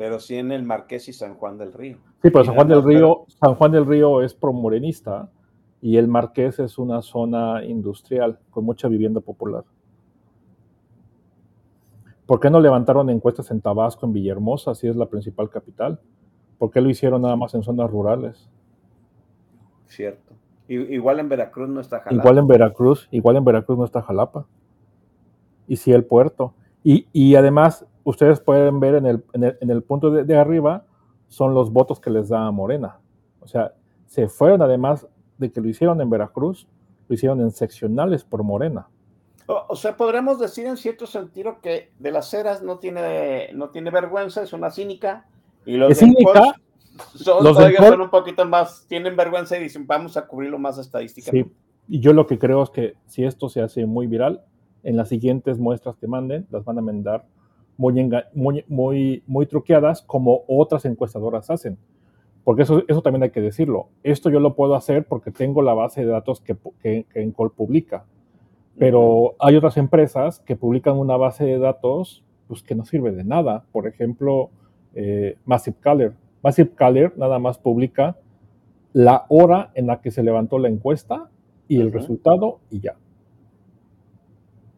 [0.00, 1.98] pero sí en el Marqués y San Juan del Río.
[2.22, 5.28] Sí, pero San Juan del Río, San Juan del Río es promorenista
[5.82, 9.62] y el Marqués es una zona industrial con mucha vivienda popular.
[12.24, 16.00] ¿Por qué no levantaron encuestas en Tabasco, en Villahermosa, si es la principal capital?
[16.56, 18.48] ¿Por qué lo hicieron nada más en zonas rurales?
[19.86, 20.32] Cierto.
[20.66, 22.22] Igual en Veracruz no está Jalapa.
[22.22, 24.46] Igual en Veracruz, igual en Veracruz no está Jalapa.
[25.68, 26.54] Y sí el puerto.
[26.82, 30.84] Y, y además ustedes pueden ver en el, en el, punto de, arriba
[31.28, 32.98] son los votos que les da Morena.
[33.40, 33.72] O sea,
[34.06, 35.06] se fueron además
[35.38, 36.66] de que lo hicieron en Veracruz,
[37.08, 38.88] lo hicieron en seccionales por Morena.
[39.46, 43.90] O, sea, podremos decir en cierto sentido que de las ceras no tiene, no tiene
[43.90, 45.26] vergüenza, es una cínica.
[45.66, 46.54] Y los de cínica,
[47.16, 50.78] son, los todavía son un poquito más, tienen vergüenza y dicen, vamos a cubrirlo más
[50.78, 51.50] estadísticamente.
[51.50, 51.56] Sí,
[51.88, 54.44] y yo lo que creo es que si esto se hace muy viral,
[54.82, 57.24] en las siguientes muestras que manden, las van a mandar
[57.76, 57.94] muy,
[58.34, 61.78] muy, muy, muy truqueadas como otras encuestadoras hacen.
[62.44, 63.88] Porque eso, eso también hay que decirlo.
[64.02, 67.52] Esto yo lo puedo hacer porque tengo la base de datos que, que, que Encol
[67.52, 68.04] publica.
[68.78, 73.24] Pero hay otras empresas que publican una base de datos pues, que no sirve de
[73.24, 73.64] nada.
[73.72, 74.50] Por ejemplo,
[74.94, 76.14] eh, Massive Caller.
[76.42, 78.16] Massive Caller nada más publica
[78.92, 81.28] la hora en la que se levantó la encuesta
[81.68, 82.96] y el resultado y ya.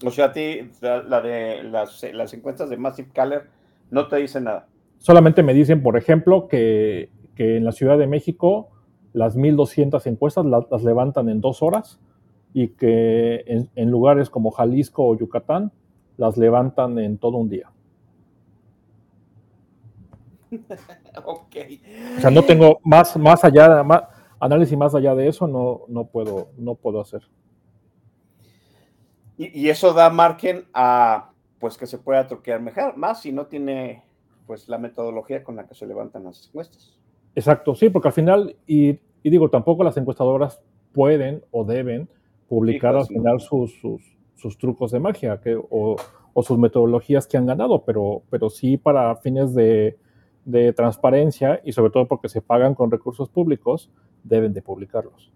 [0.04, 3.48] O sea, a ti la, de las, las, encuestas de Massive Caller
[3.90, 4.66] no te dicen nada.
[4.98, 8.70] Solamente me dicen, por ejemplo, que, que en la Ciudad de México
[9.12, 12.00] las 1.200 encuestas las levantan en dos horas
[12.54, 15.72] y que en, lugares como Jalisco o Yucatán
[16.16, 17.70] las levantan en todo un día.
[21.24, 21.56] ok.
[22.18, 24.02] O sea, no tengo más, más allá, más,
[24.38, 27.22] análisis más allá de eso, no, no, puedo, no puedo hacer.
[29.38, 34.02] Y, eso da margen a pues que se pueda truquear mejor, más si no tiene
[34.46, 36.98] pues la metodología con la que se levantan las encuestas.
[37.34, 40.60] Exacto, sí, porque al final, y, y digo, tampoco las encuestadoras
[40.92, 42.08] pueden o deben
[42.48, 43.80] publicar al final sus,
[44.34, 45.96] sus, trucos de magia que, o,
[46.42, 49.96] sus metodologías que han ganado, pero, pero sí para fines de,
[50.76, 53.90] transparencia y sobre todo porque se pagan con recursos públicos,
[54.22, 55.32] deben de publicarlos.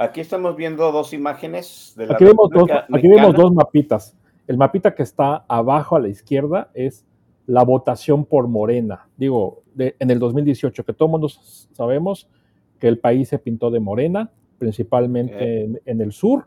[0.00, 4.16] Aquí estamos viendo dos imágenes de la aquí vemos, dos, aquí vemos dos mapitas.
[4.46, 7.04] El mapita que está abajo a la izquierda es
[7.46, 9.08] la votación por Morena.
[9.16, 11.28] Digo, en el 2018, que todo el mundo
[11.72, 12.30] sabemos
[12.78, 16.46] que el país se pintó de Morena, principalmente en, el sur,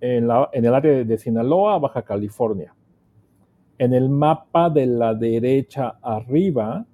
[0.00, 2.74] en, el área de Sinaloa, Baja California.
[3.76, 6.86] En el mapa de la derecha arriba,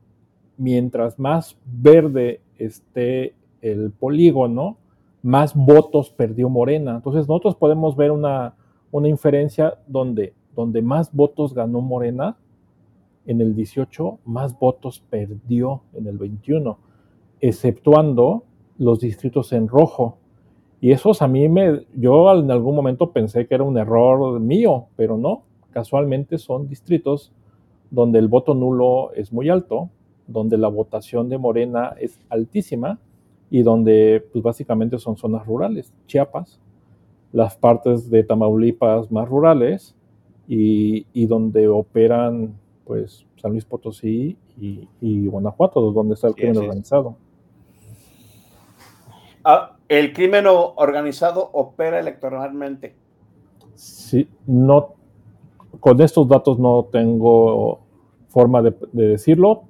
[0.57, 4.77] mientras más verde esté el polígono,
[5.23, 6.97] más votos perdió Morena.
[6.97, 8.55] Entonces nosotros podemos ver una,
[8.93, 12.37] inferencia donde, donde más votos ganó Morena
[13.27, 16.79] en el 18, más votos perdió en el 21,
[17.41, 18.45] exceptuando
[18.79, 20.17] los distritos en rojo.
[20.81, 24.87] Y esos a mí me, yo en algún momento pensé que era un error mío,
[24.97, 27.33] pero no, casualmente son distritos
[27.91, 29.91] donde el voto nulo es muy alto,
[30.27, 32.99] donde la votación de Morena es altísima
[33.51, 36.61] y donde pues básicamente son zonas rurales, Chiapas,
[37.33, 39.97] las partes de Tamaulipas más rurales
[40.47, 47.17] y, donde operan pues San Luis Potosí y, Guanajuato, donde está el crimen organizado.
[49.45, 52.95] Ah, el crimen organizado opera electoralmente.
[53.75, 54.95] Sí, no,
[55.79, 57.81] con estos datos no tengo
[58.29, 59.65] forma de, decirlo,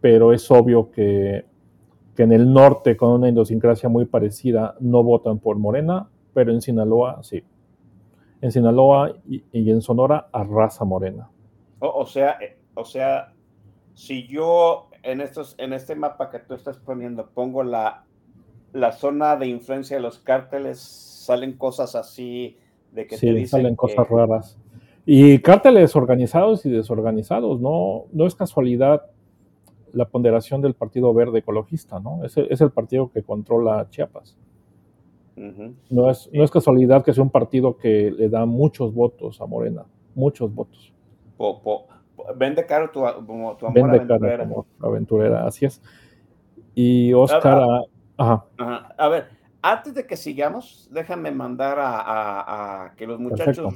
[0.00, 1.44] pero es obvio que,
[2.16, 7.22] en el norte, con una idiosincrasia muy parecida, no votan por Morena, pero en Sinaloa
[7.22, 7.42] sí.
[8.40, 11.28] En Sinaloa y, en Sonora arrasa Morena.
[11.78, 13.32] O, sea, eh, o sea,
[13.94, 18.04] si yo en estos, en este mapa que tú estás poniendo pongo la
[18.72, 22.56] la zona de influencia de los cárteles salen cosas así
[22.92, 24.58] de que sí, te dicen salen cosas raras.
[25.04, 29.02] Y cárteles organizados y desorganizados, no, no es casualidad
[29.92, 32.24] la ponderación del Partido Verde Ecologista, ¿no?
[32.24, 34.36] Es, es el partido que controla Chiapas.
[35.36, 39.46] no, es, no es casualidad que sea un partido que le da muchos votos a
[39.46, 39.84] Morena,
[40.14, 40.92] muchos votos.
[42.36, 44.44] vende caro tu, amor vende aventurera.
[44.48, 45.82] Caro aventurera, así es.
[46.74, 47.66] Y Oscar,
[48.18, 49.28] ah, ah, a ver,
[49.60, 53.74] antes de que sigamos, déjame mandar a, que los muchachos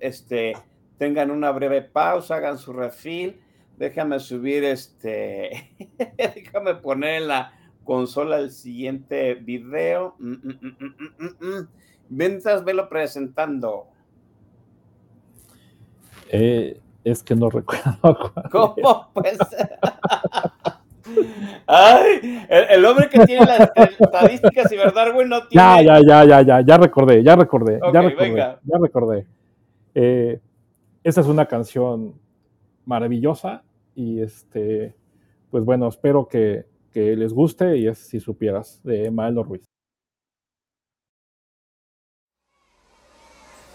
[0.00, 0.54] este,
[0.96, 3.40] tengan una breve pausa, hagan su refil.
[3.76, 5.70] Déjame subir este,
[6.16, 7.52] déjame poner en la
[7.84, 10.14] consola el siguiente video.
[10.18, 11.68] Mm, mm, mm,
[12.08, 13.88] Mientras velo presentando.
[16.28, 18.32] Eh, es que no recuerdo.
[18.50, 19.10] ¿Cómo?
[19.14, 19.38] Pues.
[21.68, 25.84] Ay, el, hombre que tiene las estadísticas y verdad, güey, no tiene.
[25.84, 29.26] Ya, ya, ya, ya, ya, ya recordé, ya recordé, ya recordé, ya recordé.
[29.94, 30.40] Eh,
[31.02, 32.14] esta es una canción
[32.86, 33.62] maravillosa
[33.94, 34.94] y este,
[35.50, 39.64] pues bueno, espero que, que les guste y es si supieras de Maeldo Ruiz.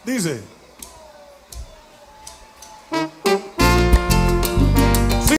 [0.03, 0.41] Dice.
[5.21, 5.35] Si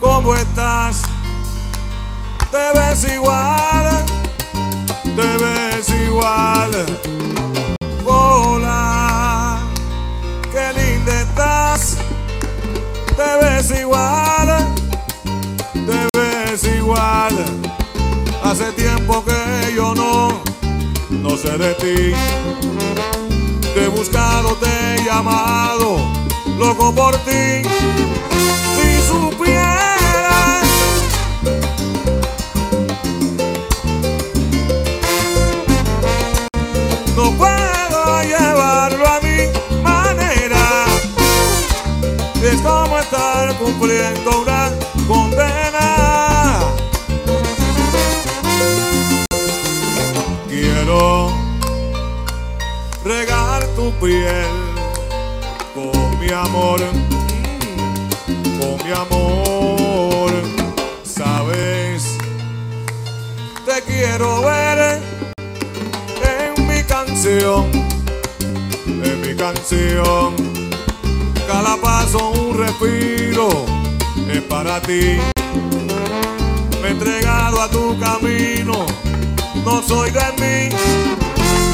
[0.00, 1.09] ¿cómo estás?
[2.50, 4.04] Te ves igual,
[5.04, 6.70] te ves igual.
[8.04, 9.60] Hola,
[10.50, 11.96] qué linda estás.
[13.16, 14.48] Te ves igual,
[15.72, 17.34] te ves igual.
[18.42, 20.42] Hace tiempo que yo no,
[21.10, 22.12] no sé de ti.
[23.74, 25.98] Te he buscado, te he llamado,
[26.58, 27.62] loco por ti.
[28.74, 29.02] Si
[43.70, 44.70] cumpliendo una
[45.06, 46.60] condena.
[50.48, 51.32] Quiero
[53.04, 54.46] regar tu piel
[55.74, 56.80] con mi amor,
[58.58, 60.32] con mi amor.
[61.04, 62.16] Sabes,
[63.64, 65.00] te quiero ver
[66.24, 67.70] en mi canción,
[68.86, 70.49] en mi canción.
[71.52, 73.66] Cada paso un respiro
[74.32, 75.18] es para ti.
[76.80, 78.86] Me he entregado a tu camino,
[79.64, 80.76] no soy de mí.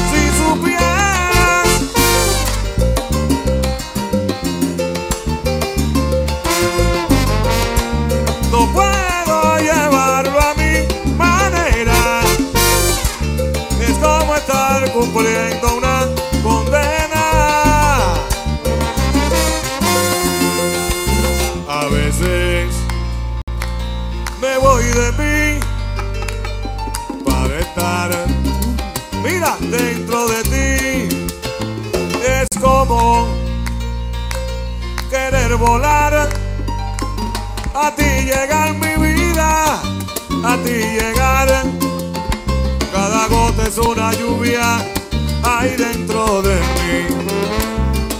[0.09, 1.67] Si supieras
[8.51, 12.21] no puedo llevarlo a mi manera.
[13.79, 15.76] Es como estar cumpliendo
[35.57, 36.29] volar
[37.73, 39.81] a ti llegar mi vida,
[40.43, 41.63] a ti llegar.
[42.91, 44.77] Cada gota es una lluvia
[45.43, 46.97] ahí dentro de mí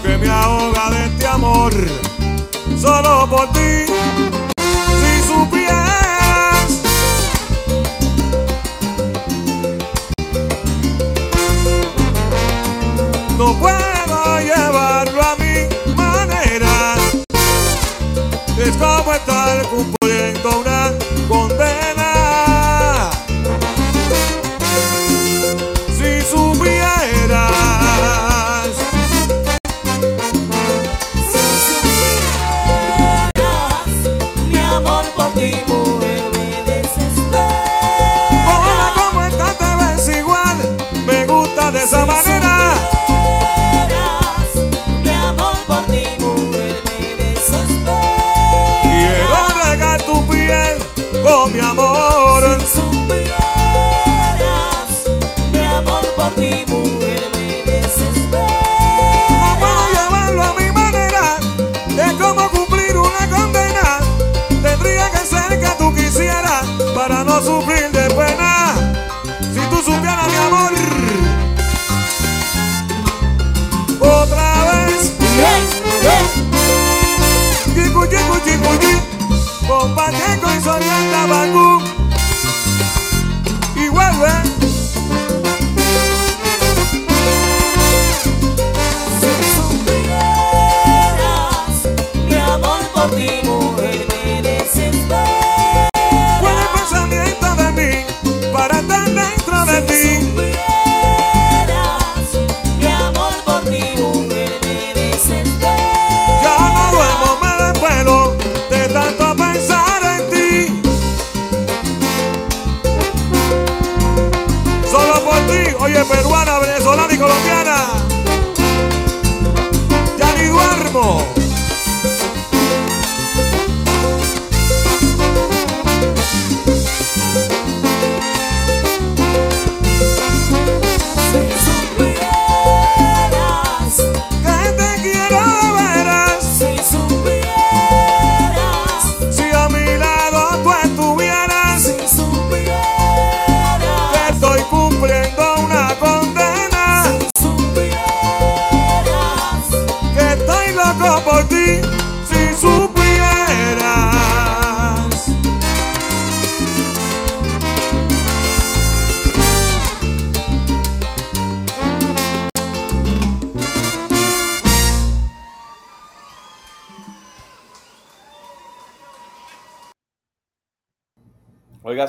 [0.02, 1.72] que me ahoga de este amor
[2.80, 4.27] solo por ti.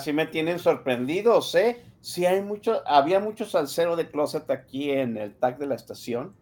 [0.10, 1.84] Sí me tienen sorprendidos, ¿eh?
[2.02, 6.34] Sí hay mucho, había mucho salsero de closet aquí en el tag de la estación,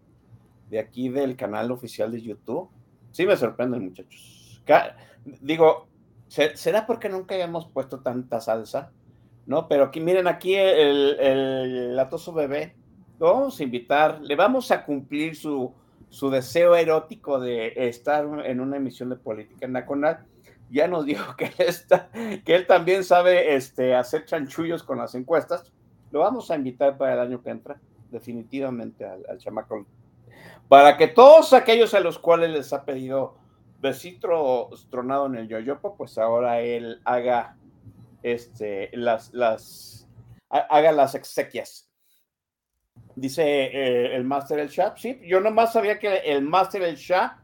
[0.69, 2.69] de aquí del canal oficial de YouTube.
[3.11, 4.63] Sí me sorprenden, muchachos.
[5.41, 5.87] Digo,
[6.29, 8.93] ¿será porque nunca hayamos puesto tanta salsa?
[9.45, 9.67] ¿No?
[9.67, 12.73] Pero aquí, miren, aquí el, el latoso bebé,
[13.19, 15.73] lo vamos a invitar, le vamos a cumplir su,
[16.07, 20.25] su deseo erótico de estar en una emisión de política nacional
[20.69, 25.15] ya nos dijo que él, está, que él también sabe este, hacer chanchullos con las
[25.15, 25.71] encuestas.
[26.11, 27.79] Lo vamos a invitar para el año que entra,
[28.09, 29.85] definitivamente al, al chamaco.
[30.67, 33.37] Para que todos aquellos a los cuales les ha pedido
[33.79, 37.57] besito tronado en el yoyopo, pues ahora él haga
[38.23, 40.07] este, las, las,
[40.49, 41.89] haga las exequias.
[43.15, 44.95] Dice eh, el Master El Shah.
[44.95, 47.39] Sí, yo nomás sabía que el Master El Shah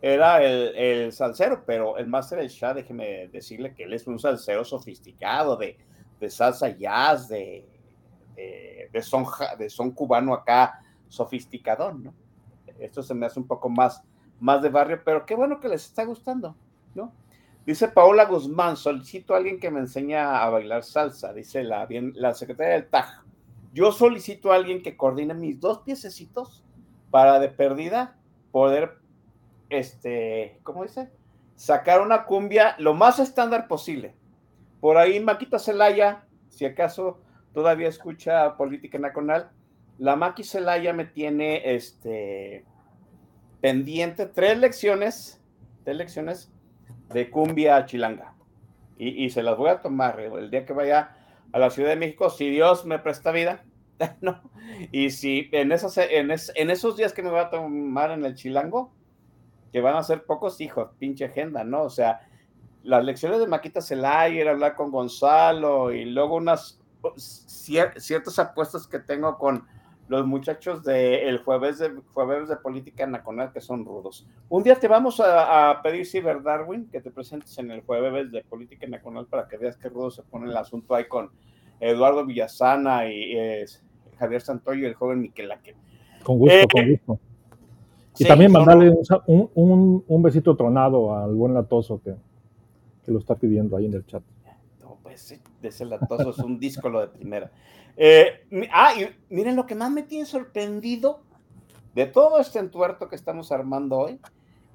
[0.00, 4.18] era el, el, salsero, pero el Master El Shah, déjeme decirle que él es un
[4.18, 5.76] salsero sofisticado de,
[6.20, 7.66] de salsa jazz, de,
[8.92, 9.26] de, son,
[9.58, 12.14] de son cubano acá, sofisticador, ¿no?
[12.78, 14.02] Esto se me hace un poco más,
[14.38, 16.54] más de barrio, pero qué bueno que les está gustando,
[16.94, 17.12] ¿no?
[17.66, 22.12] Dice Paola Guzmán, solicito a alguien que me enseñe a bailar salsa, dice la, bien,
[22.14, 23.24] la secretaria del TAJ.
[23.74, 26.64] Yo solicito a alguien que coordine mis dos piececitos
[27.10, 28.16] para de perdida
[28.52, 28.97] poder
[29.70, 31.10] este, ¿cómo dice?
[31.56, 34.14] Sacar una cumbia lo más estándar posible.
[34.80, 37.20] Por ahí Maquita Celaya, si acaso
[37.52, 39.50] todavía escucha política nacional,
[39.98, 42.64] la Maqui Celaya me tiene este
[43.60, 45.42] pendiente tres lecciones,
[45.84, 46.52] tres lecciones
[47.12, 48.34] de cumbia chilanga.
[49.00, 51.16] Y, se las voy a tomar el día que vaya
[51.52, 53.64] a la Ciudad de México, si Dios me presta vida.
[54.20, 54.40] ¿no?
[54.90, 58.34] Y si en esos, en, en esos días que me voy a tomar en el
[58.34, 58.92] chilango,
[59.72, 61.82] que van a ser pocos hijos, pinche agenda, ¿no?
[61.82, 62.20] O sea,
[62.82, 66.80] las lecciones de Maquita Celaya, hablar con Gonzalo y luego unas
[67.16, 69.66] ciertas apuestas que tengo con
[70.08, 74.26] los muchachos del jueves de jueves de política nacional que son rudos.
[74.48, 78.42] Un día te vamos a, pedir, Ciber Darwin, que te presentes en el jueves de
[78.44, 81.30] política nacional para que veas qué rudo se pone el asunto ahí con
[81.78, 83.36] Eduardo Villasana y
[84.18, 85.76] Javier Santoyo y el joven Miquelaque.
[86.24, 87.27] Con gusto, con eh, gusto.
[88.18, 88.92] Y también mandarle
[89.26, 92.14] un, un, besito tronado al buen latoso que,
[93.04, 94.22] que, lo está pidiendo ahí en el chat.
[94.82, 97.50] No, pues ese latoso es un disco lo de primera.
[97.96, 101.20] Eh, ah, y miren lo que más me tiene sorprendido
[101.94, 104.20] de todo este entuerto que estamos armando hoy,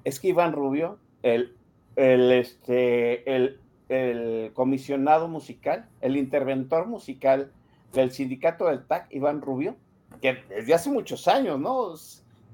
[0.04, 1.56] es que Iván Rubio, el,
[1.96, 7.50] el, este, el, el comisionado musical, el interventor musical
[7.92, 9.76] del sindicato del TAC, Iván Rubio,
[10.20, 11.94] que desde hace muchos años, ¿no?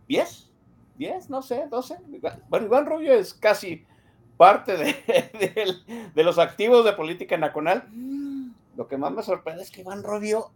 [0.09, 0.50] ¿10?
[1.01, 1.97] 10, no sé, 12.
[2.51, 3.87] Bueno, Iván Rubio es casi
[4.37, 4.77] parte
[6.15, 7.89] de, los activos de política nacional.
[8.77, 10.51] Lo que más me sorprende es que Iván Rubio,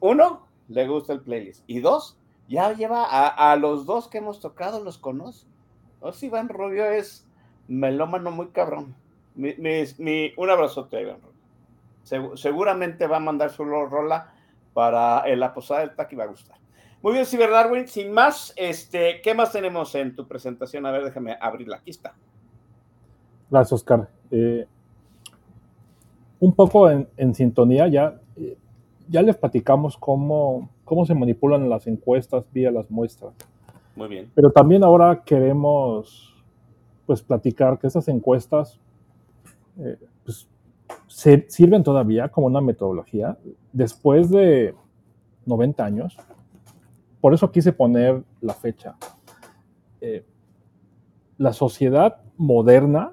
[0.00, 1.64] uno, le gusta el playlist.
[1.66, 5.46] Y dos, ya lleva a, los dos que hemos tocado, los conoce.
[6.00, 7.26] O sea, Iván Rubio es
[7.66, 8.94] melómano muy cabrón.
[9.34, 9.54] Mi,
[10.36, 12.36] un abrazote a Iván Rubio.
[12.36, 14.34] seguramente va a mandar su rola
[14.74, 16.58] para la posada del TAC y va a gustar.
[17.02, 17.86] Muy bien, Ciber Darwin.
[17.86, 20.86] Sin más, este, ¿qué más tenemos en tu presentación?
[20.86, 21.76] A ver, déjame abrirla.
[21.76, 22.14] Aquí está.
[23.50, 24.08] Gracias, Oscar.
[24.30, 24.66] Eh,
[26.40, 28.56] un poco en, sintonía, ya, eh,
[29.08, 33.34] ya les platicamos cómo, cómo se manipulan las encuestas vía las muestras.
[33.94, 34.30] Muy bien.
[34.34, 36.34] Pero también ahora queremos
[37.06, 38.80] pues platicar que esas encuestas
[39.78, 40.48] eh, pues,
[41.06, 43.38] se, sirven todavía como una metodología.
[43.72, 44.74] Después de
[45.46, 46.16] 90 años,
[47.20, 48.96] por eso quise poner la fecha.
[50.00, 50.24] Eh,
[51.38, 53.12] la sociedad moderna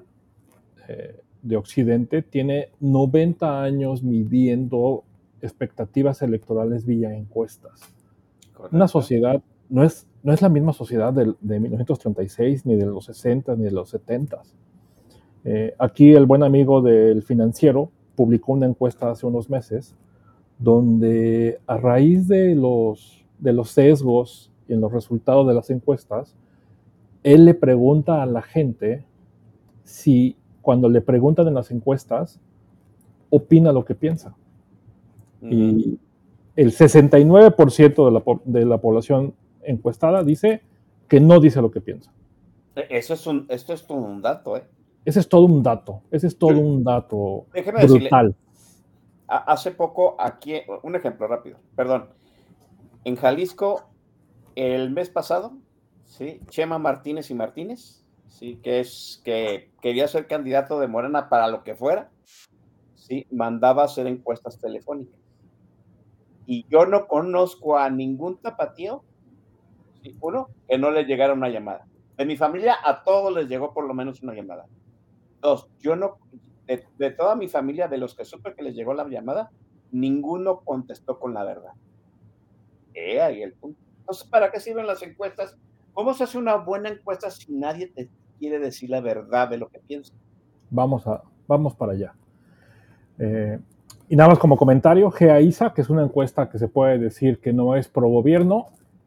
[0.88, 5.04] eh, de Occidente tiene 90 años midiendo
[5.42, 7.80] expectativas electorales vía encuestas.
[8.72, 13.56] Una sociedad no es, no es la misma sociedad de, 1936, ni de los 60,
[13.56, 14.42] ni de los 70.
[15.44, 19.94] Eh, aquí el buen amigo del financiero publicó una encuesta hace unos meses
[20.58, 26.34] donde a raíz de los de los sesgos y en los resultados de las encuestas,
[27.22, 29.04] él le pregunta a la gente
[29.84, 32.40] si cuando le preguntan en las encuestas,
[33.28, 34.34] opina lo que piensa.
[35.42, 35.98] Y
[36.56, 40.62] el 69% de la, de la población encuestada dice
[41.06, 42.10] que no dice lo que piensa.
[42.74, 44.64] E, eso es un, esto es todo un dato, ¿eh?
[45.04, 47.44] Ese es todo un dato, ese es todo un dato
[47.86, 48.34] brutal.
[49.26, 52.06] hace poco aquí, un ejemplo rápido, perdón,
[53.04, 53.90] en Jalisco,
[54.56, 55.52] el mes pasado,
[56.04, 56.40] ¿sí?
[56.48, 58.56] Chema Martínez y Martínez, ¿sí?
[58.62, 62.10] que, es, que quería ser candidato de Morena para lo que fuera,
[62.94, 63.26] ¿sí?
[63.30, 65.20] mandaba hacer encuestas telefónicas.
[66.46, 69.04] Y yo no conozco a ningún tapatío,
[70.02, 70.16] ¿sí?
[70.20, 71.86] uno, que no le llegara una llamada.
[72.16, 74.66] De mi familia a todos les llegó por lo menos una llamada.
[75.40, 76.18] Dos, yo no,
[76.66, 79.50] de, de toda mi familia, de los que supe que les llegó la llamada,
[79.90, 81.72] ninguno contestó con la verdad.
[82.94, 83.78] Eh, ahí el punto.
[84.00, 85.56] Entonces, ¿para qué sirven las encuestas?
[85.92, 88.08] ¿Cómo se hace una buena encuesta si nadie te
[88.38, 90.12] quiere decir la verdad de lo que piensa?
[90.70, 92.14] Vamos, a, vamos para allá.
[93.18, 93.58] Eh,
[94.08, 97.38] y nada más como comentario, Gea Isa, que es una encuesta que se puede decir
[97.38, 98.66] que no es pro gobierno,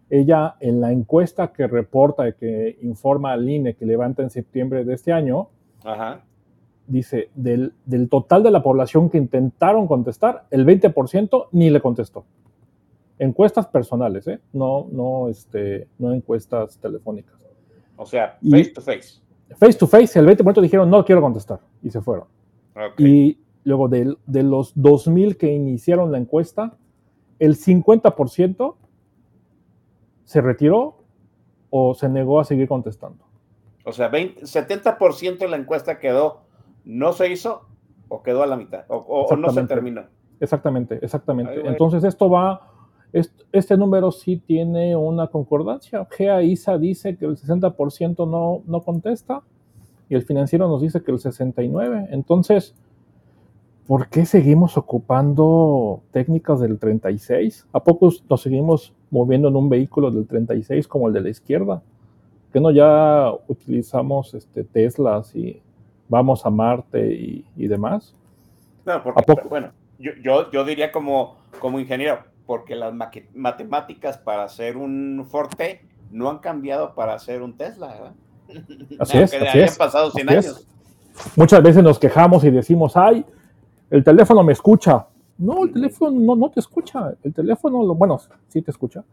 [0.10, 4.86] ella en la encuesta que reporta y que informa al INE que levanta en septiembre
[4.86, 5.50] de este año,
[5.84, 6.24] Ajá.
[6.88, 12.26] dice, del, del total de la población que intentaron contestar, el 20% ni le contestó.
[13.20, 14.40] Encuestas personales, ¿eh?
[14.54, 17.36] no, no, este, no encuestas telefónicas.
[17.96, 19.22] O sea, Y- face to face.
[19.58, 22.28] Face to face, el 20% dijeron no quiero contestar y se fueron.
[22.98, 26.78] Y luego de, de los 2.000 que iniciaron la encuesta,
[27.40, 28.76] el 50%
[30.26, 30.98] se retiró
[31.70, 33.26] o se negó a seguir contestando.
[33.84, 36.42] O sea, 20, 70% de la encuesta quedó,
[36.84, 37.68] no se hizo
[38.10, 40.04] o quedó a la mitad, o, no se terminó.
[40.40, 41.54] Exactamente, exactamente.
[41.54, 41.62] Ay.
[41.66, 42.74] Entonces esto va,
[43.14, 46.06] este número sí tiene una concordancia.
[46.10, 49.42] GEA ISA dice que el 60% no, no contesta
[50.10, 52.08] y el financiero nos dice que el 69%.
[52.12, 52.76] Entonces,
[53.88, 57.68] ¿por qué seguimos ocupando técnicas del 36?
[57.72, 61.82] ¿A poco nos seguimos moviendo en un vehículo del 36 como el de la izquierda?
[62.52, 65.62] ¿Que no ya utilizamos este, Teslas y
[66.08, 68.14] vamos a Marte y, y demás?
[68.86, 69.50] No, porque, ¿A poco?
[69.50, 72.94] bueno, yo, yo, yo diría como, como ingeniero, porque las
[73.36, 78.14] matemáticas para hacer un Forte no han cambiado para hacer un Tesla, ¿verdad?
[79.00, 80.46] Así es, así es, pasado 100 así es.
[80.48, 80.68] años.
[81.36, 83.26] Muchas veces nos quejamos y decimos, ay,
[83.90, 85.08] el teléfono me escucha.
[85.38, 87.14] No, el teléfono no, no te escucha.
[87.22, 89.04] El teléfono, lo, bueno, sí te escucha.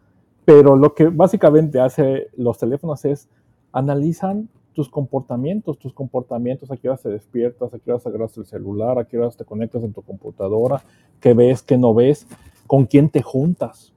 [0.44, 3.28] Pero lo que básicamente hace los teléfonos es
[3.73, 8.47] analizan tus comportamientos, tus comportamientos, a qué horas te despiertas, a qué horas agarras el
[8.47, 10.82] celular, a qué horas te conectas en tu computadora,
[11.20, 12.27] qué ves, qué no ves,
[12.66, 13.93] con quién te juntas,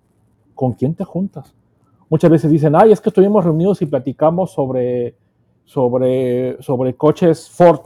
[0.56, 1.54] con quién te juntas.
[2.10, 5.16] Muchas veces dicen, ay, es que estuvimos reunidos y platicamos sobre,
[5.66, 7.82] sobre, sobre coches Ford.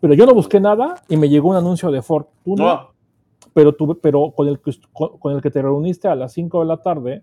[0.00, 2.26] Pero yo no busqué nada y me llegó un anuncio de Ford.
[2.44, 2.64] Tú no.
[2.64, 2.88] No,
[3.54, 6.66] Pero, tú, pero con, el que, con, el que te reuniste a las 5 de
[6.66, 7.22] la tarde,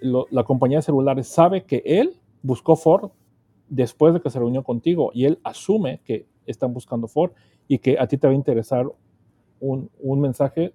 [0.00, 3.10] lo- la compañía de celulares sabe que él buscó Ford
[3.68, 7.32] después de que se reunió contigo y él asume que están buscando Ford
[7.68, 8.86] y que a ti te va a interesar
[9.60, 10.72] un, un mensaje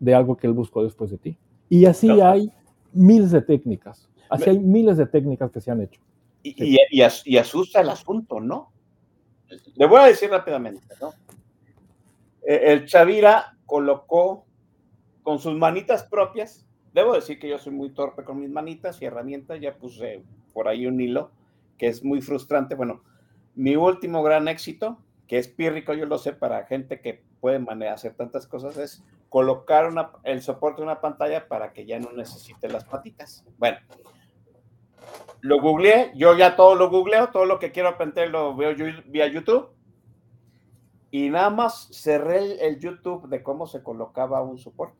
[0.00, 1.38] de algo que él buscó después de ti.
[1.68, 2.50] Y así hay
[2.92, 4.08] miles de técnicas.
[4.28, 6.00] Así hay miles de técnicas que se han hecho.
[6.42, 8.70] y, y- y as- y asusta el asunto, ¿no?
[9.74, 11.12] Le voy a decir rápidamente, ¿no?
[12.46, 14.44] Eh, El Chavira colocó
[15.22, 19.06] con sus manitas propias, debo decir que yo soy muy torpe con mis manitas y
[19.06, 21.30] herramientas, ya puse por ahí un hilo
[21.78, 22.74] que es muy frustrante.
[22.74, 23.02] Bueno,
[23.56, 27.94] mi último gran éxito, que es pírrico, yo lo sé, para gente que puede manejar,
[27.94, 29.88] hacer tantas cosas, es colocar
[30.24, 33.44] el soporte de una pantalla para que ya no necesite las patitas.
[33.56, 33.78] Bueno,
[35.42, 38.86] lo googleé, yo ya todo lo googleo, todo lo que quiero aprender lo veo yo
[39.06, 39.68] vía YouTube.
[41.12, 44.98] Y nada más cerré el, el YouTube de cómo se colocaba un soporte.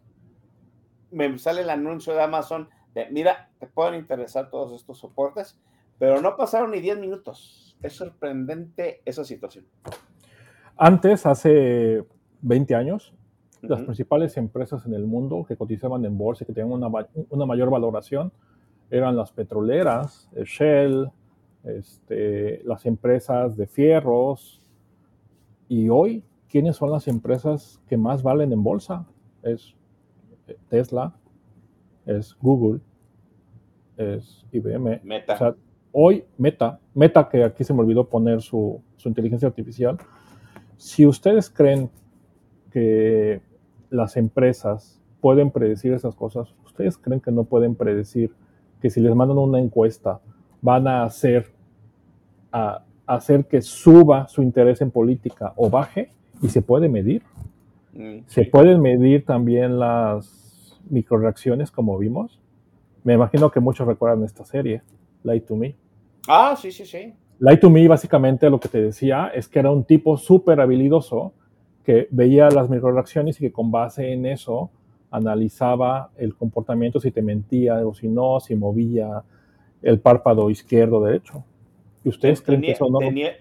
[1.11, 5.59] Me sale el anuncio de Amazon de, mira, te pueden interesar todos estos soportes,
[5.99, 7.77] pero no pasaron ni 10 minutos.
[7.83, 9.67] Es sorprendente esa situación.
[10.77, 12.05] Antes, hace
[12.43, 13.15] 20 años,
[13.63, 16.89] las principales empresas en el mundo que cotizaban en bolsa y que tenían una,
[17.31, 18.33] una mayor valoración
[18.91, 21.11] eran las petroleras, eh, Shell,
[21.65, 24.63] este, las empresas de fierros.
[25.69, 29.07] Y hoy, ¿quiénes son las empresas que más valen en bolsa?
[29.43, 29.75] Es
[30.47, 31.15] eh, Tesla,
[32.05, 32.81] es Google,
[33.97, 35.01] es IBM.
[35.03, 35.35] Meta.
[35.35, 35.57] O sea,
[35.91, 39.99] hoy Meta, Meta que aquí se me olvidó poner su, su inteligencia artificial,
[40.77, 41.91] si ustedes creen
[42.77, 43.41] que
[43.89, 48.35] las empresas pueden predecir esas cosas, ¿ustedes creen que no pueden predecir
[48.83, 50.21] que si les mandan una encuesta
[50.61, 51.47] van a hacer,
[52.53, 56.11] a, hacer que suba su interés en política o baje?
[56.43, 57.23] Y se puede medir.
[57.95, 62.39] Mm, Se pueden medir también las microreacciones como vimos.
[63.05, 64.83] Me imagino que muchos recuerdan esta serie,
[65.23, 65.77] Lie to Me.
[66.29, 67.15] Ah, sí, sí, sí.
[67.39, 71.33] Lie to Me básicamente lo que te decía es que era un tipo súper habilidoso
[71.87, 74.71] que veía las microreacciones y que con base en eso
[75.13, 79.23] analizaba el comportamiento, si te mentía o si no, si movía
[79.83, 81.45] el párpado izquierdo o derecho.
[82.05, 82.99] ¿Y ustedes creen que Tenía- eso no?
[82.99, 83.37] tenía-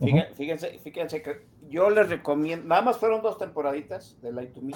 [0.00, 4.62] fíjense, fíjense, fíjense que yo les recomiendo, nada más fueron dos temporaditas de Light to
[4.62, 4.72] Me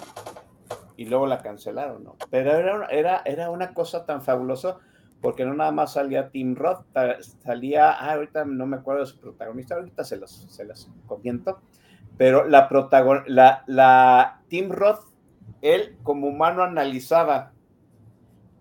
[0.99, 2.17] y luego la cancelaron, ¿no?
[2.31, 4.77] Pero era, era, era una cosa tan fabulosa
[5.23, 6.85] porque no nada más salía Tim Roth,
[7.45, 11.61] salía, ah, ahorita no me acuerdo de su protagonista, ahorita se los, se los comento,
[12.17, 15.05] pero la protagon la, la Tim Roth,
[15.63, 17.53] él como humano analizaba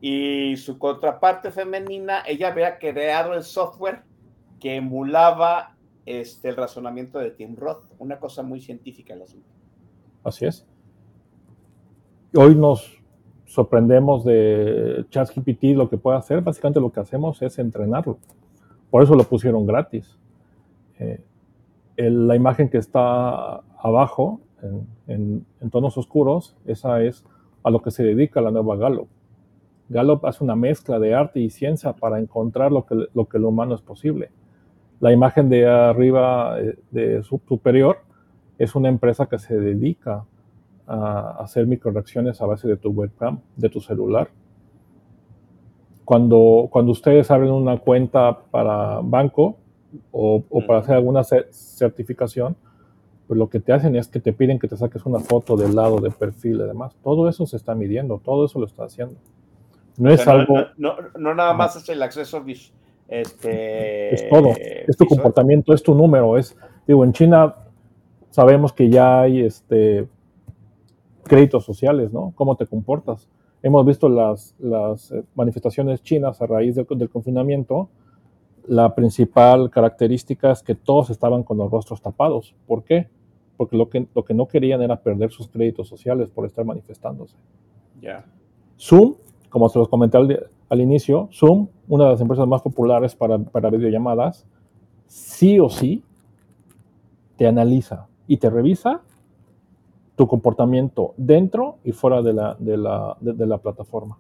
[0.02, 4.04] y su contraparte femenina, ella había creado el software
[4.60, 9.48] que emulaba este, el razonamiento de Tim Roth, una cosa muy científica el asunto.
[10.24, 10.66] Así es.
[12.36, 12.98] Hoy nos
[13.46, 18.20] sorprendemos de ChatGPT, lo que puede hacer, básicamente lo que hacemos es entrenarlo.
[18.90, 20.18] Por eso lo pusieron gratis.
[21.00, 21.22] Eh,
[22.00, 24.40] la imagen que está abajo,
[25.08, 27.26] en, tonos oscuros, esa es
[27.64, 29.08] a lo que se dedica la nueva Gallup.
[29.90, 33.50] Gallup hace una mezcla de arte y ciencia para encontrar lo que lo, que lo
[33.50, 34.32] humano es posible.
[35.00, 38.00] La imagen de arriba, eh, de superior,
[38.58, 40.26] es una empresa que se dedica
[40.88, 44.30] a hacer microreacciones a base de tu webcam, de tu celular.
[46.06, 49.58] Cuando, cuando ustedes abren una cuenta para banco
[50.12, 52.56] o, para hacer alguna certificación,
[53.28, 55.76] pues lo que te hacen es que te piden que te saques una foto del
[55.76, 56.96] lado de perfil y demás.
[57.04, 59.16] Todo eso se está midiendo, todo eso lo está haciendo.
[59.98, 60.56] No es algo...
[60.78, 62.44] No, no, nada más es el acceso
[63.10, 66.56] este, es todo, es tu comportamiento, es tu número, es,
[66.86, 67.56] digo, en China
[68.30, 70.08] sabemos que ya hay este,
[71.24, 72.34] créditos sociales, ¿no?
[72.36, 73.28] ¿Cómo te comportas?
[73.62, 77.90] Hemos visto las, las eh, manifestaciones chinas a raíz del, confinamiento.
[78.70, 82.54] La principal característica es que todos estaban con los rostros tapados.
[82.68, 83.10] ¿Por qué?
[83.58, 87.36] Porque lo que, lo que no querían era perder sus créditos sociales por estar manifestándose.
[88.00, 88.24] Ya.
[88.80, 89.16] Zoom,
[89.50, 90.20] como se los comenté
[90.70, 94.46] al, inicio, Zoom, una de las empresas más populares para, para videollamadas,
[95.08, 96.04] sí o sí
[97.38, 99.02] te analiza y te revisa
[100.16, 104.20] tu comportamiento dentro y fuera de la, de la, de, la plataforma.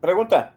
[0.00, 0.55] Pregunta.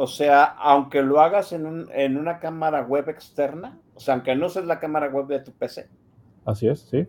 [0.00, 4.36] O sea, aunque lo hagas en, un, en, una cámara web externa, o sea, aunque
[4.36, 5.88] no uses la cámara web de tu PC.
[6.44, 7.04] Así es, sí.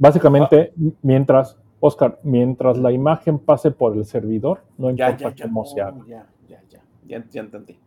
[0.00, 5.98] Básicamente, mientras, Oscar, mientras la imagen pase por el servidor, no importa cómo se haga.
[6.08, 7.78] Ya, ya, ya, ya, ya entendí.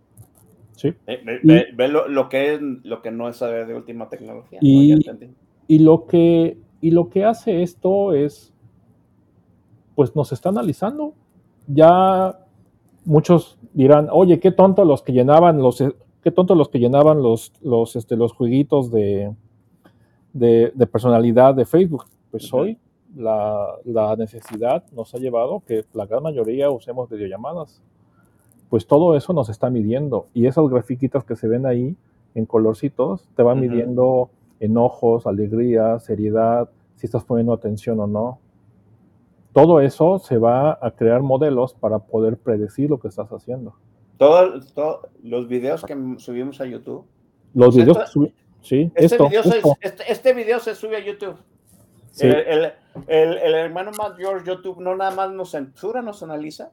[0.77, 0.93] Sí.
[1.05, 4.59] Ve, lo, lo, que es, lo que no es saber de última tecnología.
[4.61, 5.35] Y, ya entendí.
[5.67, 8.53] Y lo que, y lo que hace esto es,
[9.93, 11.15] pues nos está analizando.
[11.67, 12.37] Ya
[13.05, 15.83] muchos dirán, oye, qué tonto los que llenaban los,
[16.23, 19.33] qué tonto los que llenaban los, los, este, los jueguitos de,
[20.33, 22.05] de, personalidad de Facebook.
[22.29, 22.77] Pues hoy
[23.15, 27.81] la, la, necesidad nos ha llevado que la gran mayoría usemos videollamadas.
[28.69, 30.27] Pues todo eso nos está midiendo.
[30.33, 31.95] Y esos grafiquitos que se ven ahí
[32.35, 34.29] en colorcitos te van midiendo
[34.59, 38.39] enojos, alegría, seriedad, si estás poniendo atención o no.
[39.53, 43.75] Todo eso se va a crear modelos para poder predecir lo que estás haciendo.
[44.17, 44.73] Todos
[45.23, 47.05] los videos que subimos a YouTube.
[47.53, 48.35] Los videos que subimos.
[48.61, 51.35] Sí, este, video Se, este, este, video se sube a YouTube.
[52.19, 52.73] El,
[53.07, 56.71] hermano mayor YouTube no nada más nos censura, nos analiza.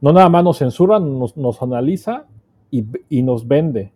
[0.00, 2.26] No nada más nos censura, nos, analiza
[2.70, 3.92] y, y, nos vende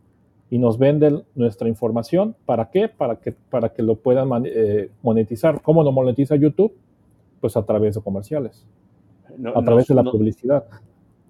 [0.50, 2.34] y nos venden nuestra información.
[2.46, 2.88] ¿Para qué?
[2.88, 5.60] Para que, para que lo puedan eh, monetizar.
[5.60, 6.74] ¿Cómo lo monetiza YouTube?
[7.42, 8.66] Pues a través de comerciales,
[9.54, 10.64] a través de la publicidad.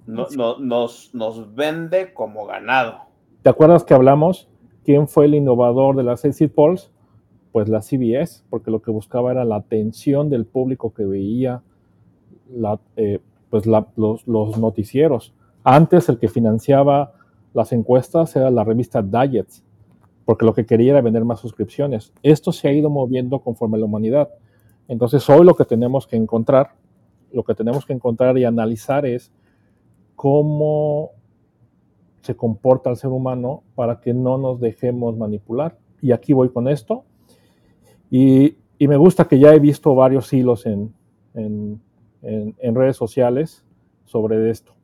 [0.06, 0.26] No,
[0.59, 2.98] nos, nos vende como ganado.
[3.43, 4.48] ¿Te acuerdas que hablamos
[4.84, 6.93] quién fue el innovador de las exit polls?
[7.51, 11.62] Pues la CBS, porque lo que buscaba era la atención del público que veía
[12.55, 13.20] la, eh,
[13.51, 15.34] pues los, los noticieros.
[15.64, 17.14] Antes el que financiaba
[17.55, 19.64] las encuestas era la revista Diets,
[20.24, 22.12] porque lo que quería era vender más suscripciones.
[22.22, 24.28] Esto se ha ido moviendo conforme la humanidad.
[24.93, 26.74] Entonces hoy lo que tenemos que encontrar,
[27.32, 29.32] lo que tenemos que encontrar y analizar es
[30.16, 31.12] cómo
[32.20, 35.78] se comporta el ser humano para que no nos dejemos manipular.
[36.02, 37.05] Y aquí voy con esto.
[38.10, 40.93] Y, me gusta que ya he visto varios hilos en,
[42.60, 43.64] redes sociales
[44.05, 44.74] sobre esto.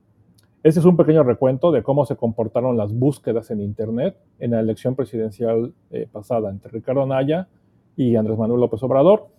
[0.63, 4.61] Este es un pequeño recuento de cómo se comportaron las búsquedas en Internet en la
[4.61, 7.49] elección presidencial eh, pasada entre Ricardo Anaya
[7.95, 9.38] y Andrés Manuel López Obrador.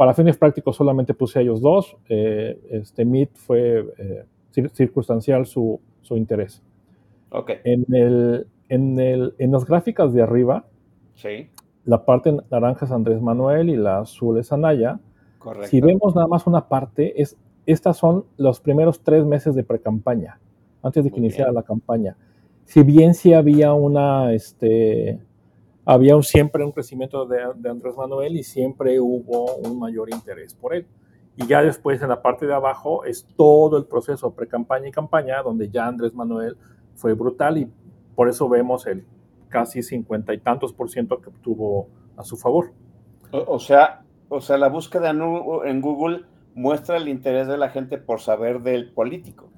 [0.00, 1.94] Para fines prácticos solamente puse a ellos dos.
[2.08, 4.24] Eh, este MIT fue eh,
[4.72, 6.62] circunstancial su, su, interés.
[7.28, 7.58] Okay.
[7.64, 10.64] En, el, en, el, en las gráficas de arriba,
[11.16, 11.50] sí.
[11.84, 14.98] la parte naranja es Andrés Manuel y la azul es Anaya.
[15.38, 15.68] Correcto.
[15.68, 17.36] Si vemos nada más una parte, es,
[17.66, 20.40] estas son los primeros tres meses de precampaña
[20.82, 22.16] antes de que iniciara la campaña.
[22.64, 25.20] Si bien sí había una, este,
[25.84, 30.54] había un, siempre un crecimiento de, de, Andrés Manuel y siempre hubo un mayor interés
[30.54, 30.86] por él.
[31.36, 35.42] Y ya después en la parte de abajo es todo el proceso pre-campaña y campaña,
[35.42, 36.56] donde ya Andrés Manuel
[36.94, 37.72] fue brutal y
[38.14, 39.04] por eso vemos el
[39.48, 42.72] casi cincuenta y tantos por ciento que obtuvo a su favor.
[43.32, 46.24] O, o, sea, o sea, la búsqueda en Google
[46.54, 49.48] muestra el interés de la gente por saber del político.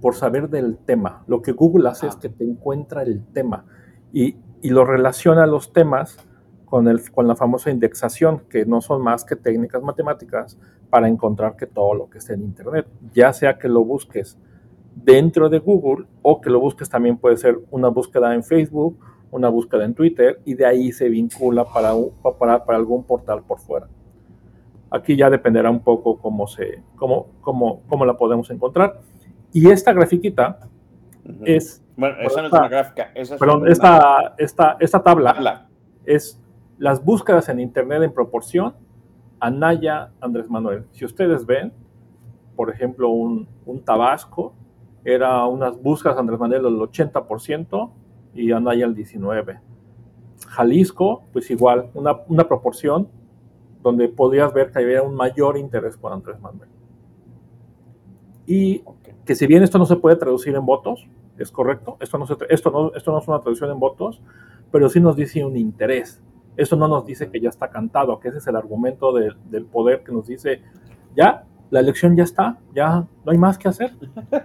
[0.00, 1.24] Por saber del tema.
[1.26, 2.10] Lo que Google hace ah.
[2.10, 3.66] es que te encuentra el tema
[4.12, 6.18] y, y lo relaciona los temas
[6.64, 10.58] con, el, con la famosa indexación, que no son más que técnicas matemáticas
[10.88, 14.38] para encontrar que todo lo que esté en Internet, ya sea que lo busques
[14.94, 18.98] dentro de Google o que lo busques también puede ser una búsqueda en Facebook,
[19.30, 21.92] una búsqueda en Twitter y de ahí se vincula para,
[22.38, 23.88] para, para algún portal por fuera.
[24.90, 29.00] Aquí ya dependerá un poco cómo, se, cómo, cómo, cómo la podemos encontrar.
[29.52, 30.58] Y esta grafiquita
[31.24, 31.42] uh -huh.
[31.44, 31.82] es...
[32.00, 33.10] Bueno, esa no es una gráfica.
[33.14, 35.68] Esa es perdón, una, esta, esta, esta tabla, tabla
[36.06, 36.40] es
[36.78, 38.74] las búsquedas en Internet en proporción
[39.38, 40.86] a Naya Andrés Manuel.
[40.92, 41.74] Si ustedes ven,
[42.56, 44.54] por ejemplo, un, un Tabasco,
[45.04, 47.90] era unas búsquedas Andrés Manuel del 80%
[48.34, 49.60] y Anaya el 19%.
[50.48, 53.08] Jalisco, pues igual, una, una proporción
[53.82, 56.70] donde podrías ver que había un mayor interés por Andrés Manuel.
[58.46, 58.82] Y
[59.26, 61.06] que si bien esto no se puede traducir en votos,
[61.42, 64.20] es correcto, esto no, se, esto no, esto no es una traducción en votos,
[64.70, 66.22] pero sí nos dice un interés.
[66.56, 69.64] Eso no nos dice que ya está cantado, que ese es el argumento de, del
[69.66, 70.62] poder que nos dice,
[71.16, 73.92] ya, la elección ya está, ya no hay más que hacer,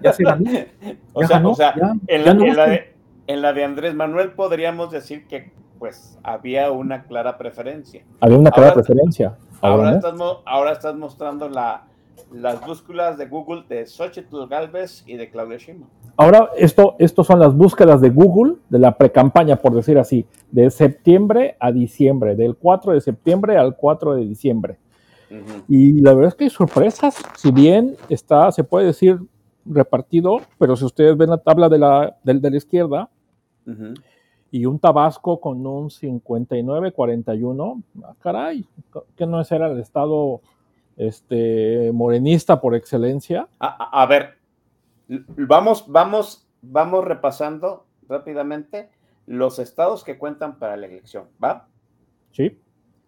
[0.01, 0.45] ya se ganó.
[0.51, 2.93] Ya o sea, ganó, o sea ya, en, ya la, no en, la de,
[3.27, 8.03] en la de Andrés Manuel podríamos decir que pues había una clara preferencia.
[8.21, 9.37] Había una clara Ahora- preferencia.
[9.61, 11.85] Ahora, estás, mo- ahora estás mostrando la,
[12.31, 15.89] las búsquedas de Google de Xochitl Galvez y de Claudia Sheinbaum.
[16.17, 20.69] Ahora, esto, estos son las búsquedas de Google de la precampaña, por decir así, de
[20.71, 24.77] septiembre a diciembre, del 4 de septiembre al 4 de diciembre.
[25.67, 29.19] Y la verdad es que hay sorpresas, si bien está, se puede decir
[29.65, 33.09] repartido, pero si ustedes ven la tabla de la, del- de la izquierda
[34.51, 38.65] y un Tabasco con un 59-41, ah, caray,
[39.17, 40.41] que no ese era el estado
[40.95, 43.47] este, morenista por excelencia.
[43.59, 44.35] A, ver,
[45.07, 48.89] vamos, vamos, vamos repasando rápidamente
[49.25, 51.67] los estados que cuentan para la elección, ¿va?
[52.31, 52.59] Sí.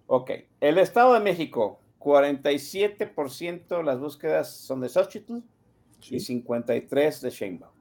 [0.07, 5.39] Ok, el Estado de México, 47% de las búsquedas son de Xochitl
[6.09, 7.71] y 53% de Sheinbaum.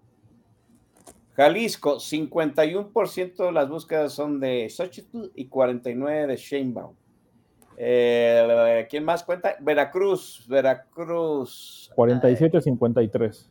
[1.35, 6.95] Jalisco, 51% de las búsquedas son de Xochitl y 49% de Sheinbaum.
[7.77, 9.55] Eh, ¿Quién más cuenta?
[9.61, 13.49] Veracruz, Veracruz, 47-53.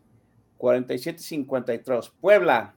[0.65, 2.11] 47-53.
[2.19, 2.75] Puebla,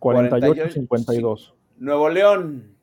[0.00, 1.52] 48-52.
[1.78, 2.76] Nuevo León,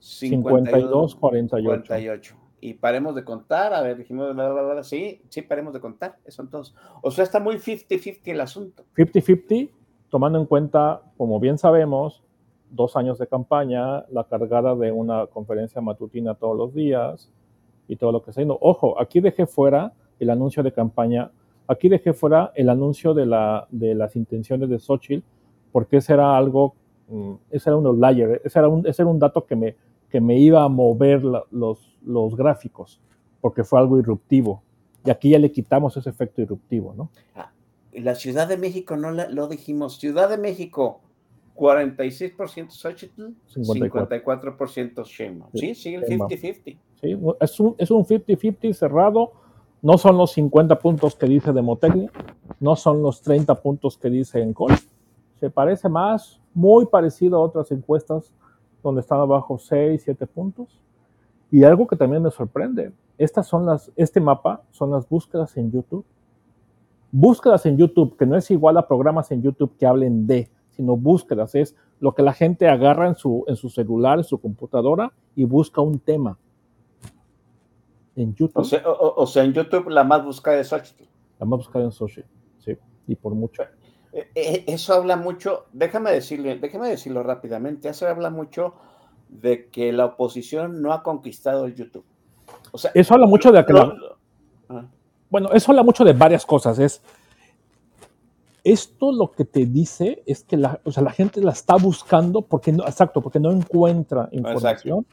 [0.00, 1.18] 52-48.
[1.18, 2.36] 48.
[2.60, 6.16] Y paremos de contar, a ver, dijimos, bla, bla, bla, sí, sí, paremos de contar,
[6.28, 6.74] son todos.
[7.02, 8.84] O sea, está muy 50-50 el asunto.
[8.96, 9.70] 50-50,
[10.08, 12.22] tomando en cuenta, como bien sabemos,
[12.70, 17.30] dos años de campaña, la cargada de una conferencia matutina todos los días
[17.88, 18.56] y todo lo que está haciendo.
[18.60, 21.30] Ojo, aquí dejé fuera el anuncio de campaña,
[21.66, 25.24] aquí dejé fuera el anuncio de, la, de las intenciones de Xochitl,
[25.72, 26.74] porque ese era algo,
[27.08, 29.76] mm, ese era un outlier, ese era un, ese era un dato que me,
[30.10, 33.00] que me iba a mover la- los, los gráficos,
[33.40, 34.62] porque fue algo irruptivo.
[35.04, 37.10] Y aquí ya le quitamos ese efecto irruptivo, ¿no?
[37.92, 41.00] La Ciudad de México, no la- lo dijimos, Ciudad de México,
[41.56, 44.08] 46% Xochitl, 54.
[44.16, 45.50] 54% Sheinbaum.
[45.54, 46.30] Sí, sí, el Sheinbaum.
[46.30, 46.78] 50-50.
[47.00, 47.18] ¿sí?
[47.40, 49.32] Es un es un 50-50 cerrado.
[49.84, 52.10] No son los 50 puntos que dice Demotecnia,
[52.58, 54.72] no son los 30 puntos que dice Encol.
[55.38, 58.32] Se parece más, muy parecido a otras encuestas
[58.82, 60.80] donde están abajo 6, 7 puntos.
[61.50, 65.70] Y algo que también me sorprende, estas son las, este mapa son las búsquedas en
[65.70, 66.06] YouTube.
[67.12, 70.96] Búsquedas en YouTube, que no es igual a programas en YouTube que hablen de, sino
[70.96, 75.12] búsquedas, es lo que la gente agarra en su, en su celular, en su computadora
[75.36, 76.38] y busca un tema.
[78.16, 78.60] En YouTube.
[78.60, 81.04] O sea, o- o- o sea, en YouTube la más buscada es Xochitl.
[81.38, 82.26] La más buscada en social,
[82.58, 82.76] sí,
[83.08, 83.62] y por mucho.
[84.12, 88.74] Eh, eh, Eso habla mucho, déjame decirle, déjame decirlo rápidamente, eso habla mucho
[89.28, 92.04] de que la oposición no ha conquistado el YouTube.
[92.70, 94.86] O sea, Eso habla mucho de ah,
[95.28, 96.78] Bueno, eso habla mucho de varias cosas.
[96.78, 97.02] Es
[98.62, 102.40] esto lo que te dice es que la, o sea, la gente la está buscando
[102.42, 105.04] porque no, exacto, porque no encuentra información.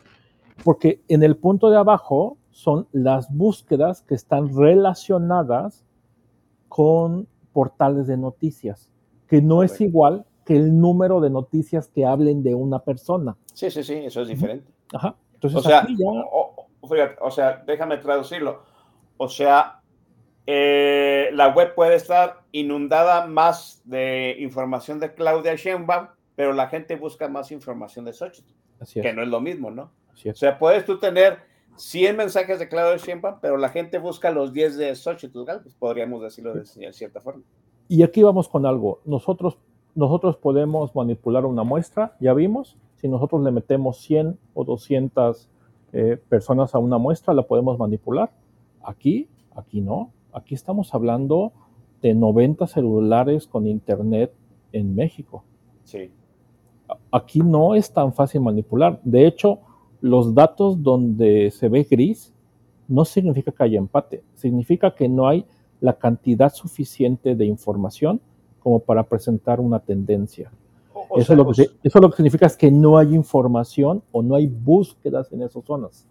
[0.63, 5.83] Porque en el punto de abajo son las búsquedas que están relacionadas
[6.67, 8.89] con portales de noticias,
[9.27, 13.35] que no es igual que el número de noticias que hablen de una persona.
[13.53, 14.71] Sí, sí, sí, eso es diferente.
[14.93, 15.15] Ajá.
[15.33, 18.63] Entonces, o sea, aquí ya- o, o- fíjate, o sea, déjame traducirlo.
[19.17, 19.81] O sea,
[20.47, 26.95] eh, la web puede estar inundada más de información de Claudia Sheinbaum, pero la gente
[26.95, 29.05] busca más información de Xochitl, Así es.
[29.05, 29.91] que no es lo mismo, ¿no?
[30.11, 30.39] Así O es.
[30.39, 31.37] sea, puedes tú tener
[31.81, 36.21] 100 mensajes de Claudia Sheinbaum, pero la gente busca los 10 de Xochitl Galvez, podríamos
[36.21, 37.43] decirlo de ci- cierta forma.
[37.87, 38.99] Y aquí vamos con algo.
[39.05, 39.57] Nosotros,
[39.95, 42.77] nosotros podemos manipular una muestra, ya vimos.
[42.97, 45.49] Si nosotros le metemos 100 o 200
[45.93, 48.31] eh, personas a una muestra, la podemos manipular.
[48.83, 50.11] Aquí, aquí no.
[50.33, 51.51] Aquí estamos hablando
[52.01, 54.31] de 90 celulares con internet
[54.71, 55.43] en México.
[55.83, 56.11] Sí.
[57.11, 58.99] Aquí no es tan fácil manipular.
[59.03, 59.59] De hecho,
[60.01, 62.33] los datos donde se ve gris
[62.87, 64.23] no significa que haya empate.
[64.35, 65.45] Significa que no hay
[65.79, 68.19] la cantidad suficiente de información
[68.59, 70.51] como para presentar una tendencia.
[70.93, 74.03] O Eso, sea, lo que, se- eso lo que significa es que no hay información
[74.11, 76.05] o no hay búsquedas en esas zonas.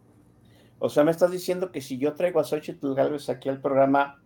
[0.79, 4.21] O sea, me estás diciendo que si yo traigo a Xochitl Galvez aquí al programa,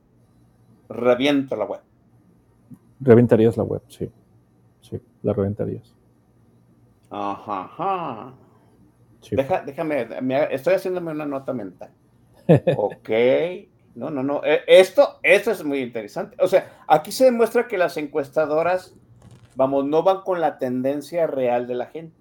[0.88, 1.80] reviento la web.
[3.00, 4.08] Reventarías la web, sí.
[4.80, 5.94] Sí, la reventarías.
[7.10, 8.34] Ajá, ajá.
[9.24, 9.36] Sí.
[9.36, 11.90] Deja- déjame, me- estoy haciéndome una nota mental.
[12.76, 13.10] Ok.
[13.94, 14.42] No, no, no.
[14.44, 16.36] eh, Esto, esto es muy interesante.
[16.42, 18.94] O sea, aquí se demuestra que las encuestadoras,
[19.54, 22.14] vamos, no van con la tendencia real de la gente.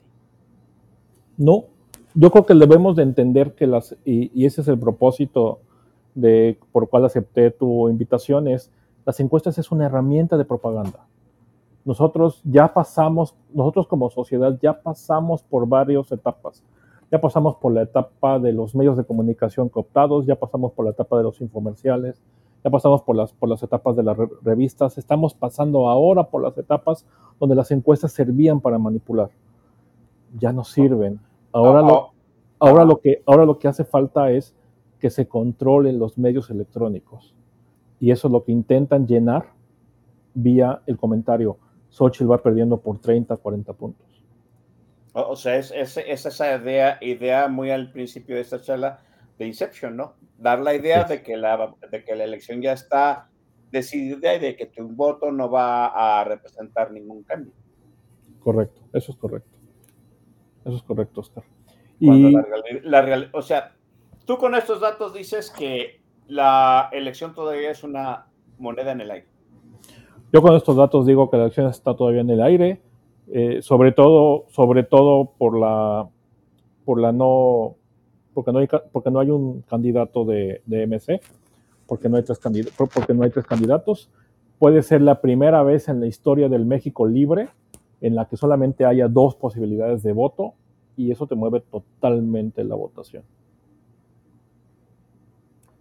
[1.38, 1.65] No,
[2.13, 5.61] yo creo que debemos de entender que las, y, y ese es el propósito
[6.15, 8.71] de por cual acepté tu invitación, es
[9.05, 11.07] las encuestas es una herramienta de propaganda.
[11.85, 16.63] Nosotros ya pasamos, nosotros como sociedad ya pasamos por varias etapas.
[17.14, 20.91] Ya pasamos por la etapa de los medios de comunicación cooptados, ya pasamos por la
[20.91, 22.19] etapa de los infomerciales,
[22.64, 26.41] ya pasamos por las, por las etapas de las re- revistas, estamos pasando ahora por
[26.41, 27.06] las etapas
[27.40, 29.30] donde las encuestas servían para manipular.
[30.40, 31.19] Ya no sirven.
[31.52, 32.10] Ahora, Ah, lo,
[32.57, 34.56] ahora, lo, que, ahora lo que hace falta es
[34.99, 37.35] que se controlen los medios electrónicos.
[37.99, 39.52] Y eso es lo que intentan llenar
[40.34, 41.57] vía el comentario.
[41.91, 44.07] Xochitl va perdiendo por 30, 40 puntos.
[45.14, 48.99] O, sea, es, es- es esa idea, idea muy al principio de esta charla
[49.38, 50.15] de Inception, ¿no?
[50.38, 53.30] Dar la idea de que la, de que la elección ya está
[53.72, 57.53] decidida y de que tu voto no va a representar ningún cambio.
[58.40, 59.49] Correcto, eso es correcto.
[60.65, 61.44] Eso es correcto, Oscar.
[61.99, 63.76] Cuando Y la reali- la real- o sea,
[64.26, 68.27] tú con estos datos dices que la elección todavía es una
[68.57, 69.27] moneda en el aire.
[70.31, 72.81] yo con estos datos digo que la elección está todavía en el aire,
[73.31, 76.07] eh, sobre todo, sobre todo por la,
[76.85, 77.75] por la no,
[78.33, 81.21] porque no hay, porque no hay un candidato de, de MC,
[81.87, 84.09] porque no hay tres candid- porque no hay tres candidatos.
[84.59, 87.49] Puede ser la primera vez en la historia del México libre
[88.01, 90.53] en la que solamente haya dos posibilidades de voto
[90.97, 93.23] y eso te mueve totalmente la votación.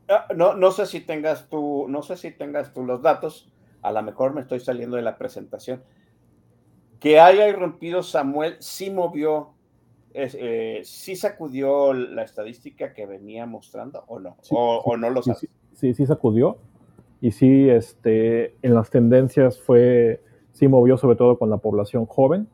[0.08, 3.50] Ah, No, no sé si tengas tú, no sé si tengas tú los datos,
[3.82, 5.82] a lo mejor me estoy saliendo de la presentación.
[7.02, 9.48] Que haya irrumpido Samuel sí movió,
[10.14, 15.40] eh, sí sacudió la estadística que venía mostrando o no, Sí, o, no lo sabes.
[15.40, 16.58] sí, sí, sí sacudió.
[17.20, 20.22] Y sí, este, en las tendencias fue,
[20.52, 22.46] sí movió sobre todo con la población joven.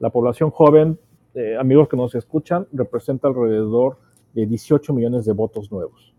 [0.00, 0.98] La población joven,
[1.34, 3.98] eh, amigos que nos escuchan, representa alrededor
[4.34, 6.12] de 18 millones de votos nuevos.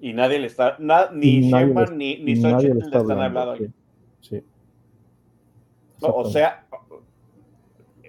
[0.00, 3.40] Y nadie le está, na- ni Sheinbaum ni, ni Xochitl le le está están hablando,
[3.40, 3.64] hablando.
[3.66, 3.72] sí,
[4.20, 4.42] sí.
[6.08, 6.66] No, o sea,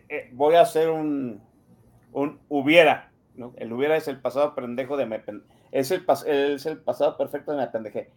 [0.10, 1.42] eh, voy a hacer un,
[2.14, 3.54] un hubiera, ¿no?
[3.58, 5.20] El hubiera es el pasado pendejo de me
[5.72, 8.10] es el, es el pasado perfecto de me pendejé.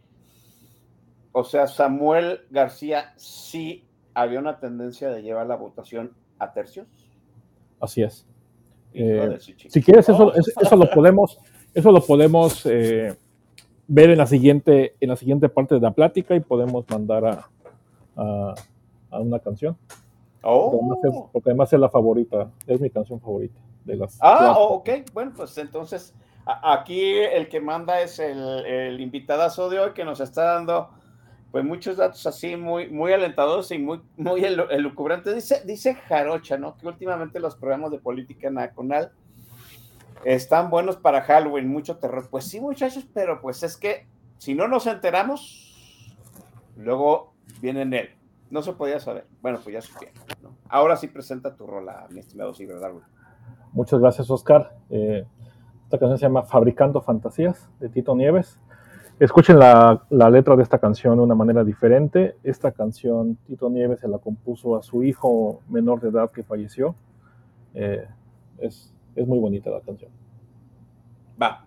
[1.33, 3.85] O sea, Samuel García sí
[4.15, 6.87] había una tendencia de llevar la votación a tercios.
[7.81, 8.27] Así es.
[8.95, 9.37] Eh,
[9.69, 11.39] si quieres, eso, eso, eso lo podemos,
[11.75, 13.15] eso lo podemos eh,
[13.87, 17.49] ver en la, siguiente, en la siguiente parte de la plática y podemos mandar a,
[18.17, 18.55] a-
[19.11, 19.77] a una canción.
[20.41, 21.31] Porque, además es, Oh.
[21.33, 24.19] porque además es la favorita, es mi canción favorita de las.
[24.21, 26.15] Ah, oh, ok, bueno, pues entonces
[26.47, 30.91] aquí el que manda es el, el invitadazo de hoy que nos está dando
[31.51, 35.35] pues muchos datos así muy, muy alentadores y muy, muy elu- elucubrantes.
[35.35, 36.77] Dice, dice Jarocha, ¿no?
[36.77, 39.13] Que últimamente los programas de política nacional
[40.25, 42.29] están buenos para Halloween, mucho terror.
[42.31, 44.07] Pues sí, muchachos, pero pues es que
[44.37, 46.15] si no nos enteramos,
[46.77, 47.33] luego
[47.63, 48.11] viene en él.
[48.51, 49.27] No se podía saber.
[49.43, 50.17] Bueno, pues ya supieron.
[50.43, 50.51] ¿no?
[50.69, 53.03] Ahora sí presenta tu rola, mi estimado Ciberdarwin.
[53.73, 54.77] Muchas gracias, Oscar.
[54.91, 55.27] Eh,
[55.85, 58.59] esta canción se llama Fabricando Fantasías de Tito Nieves.
[59.19, 62.37] Escuchen la, la, letra de esta canción de una manera diferente.
[62.45, 66.95] Esta canción Tito Nieves se la compuso a su hijo menor de edad que falleció.
[67.75, 68.07] Eh,
[68.59, 70.11] es, es muy bonita la canción.
[71.41, 71.67] Va.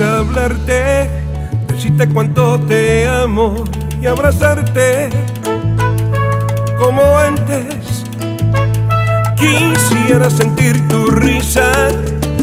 [0.00, 1.10] Poder hablarte,
[1.68, 3.64] decirte cuánto te amo
[4.00, 5.10] y abrazarte
[6.78, 8.04] como antes.
[9.36, 11.88] Quisiera sentir tu risa,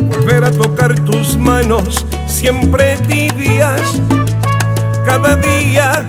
[0.07, 3.81] volver a tocar tus manos, siempre tibias,
[5.05, 6.05] cada día.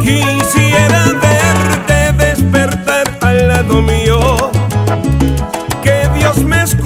[0.00, 4.36] Quisiera verte despertar al lado mío,
[5.82, 6.79] que Dios me escuche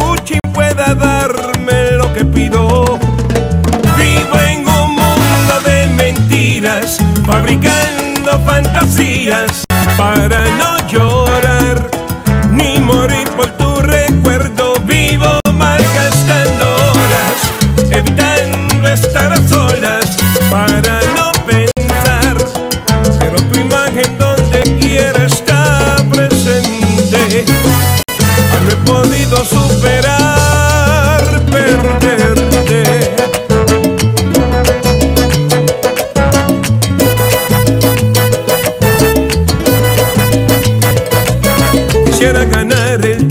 [7.24, 9.64] fabricando fantasías
[9.96, 10.53] para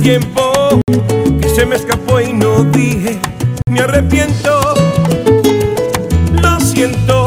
[0.04, 0.82] tiempo
[1.42, 3.20] que se me escapó y no dije.
[3.70, 4.60] Me arrepiento,
[6.42, 7.24] lo siento.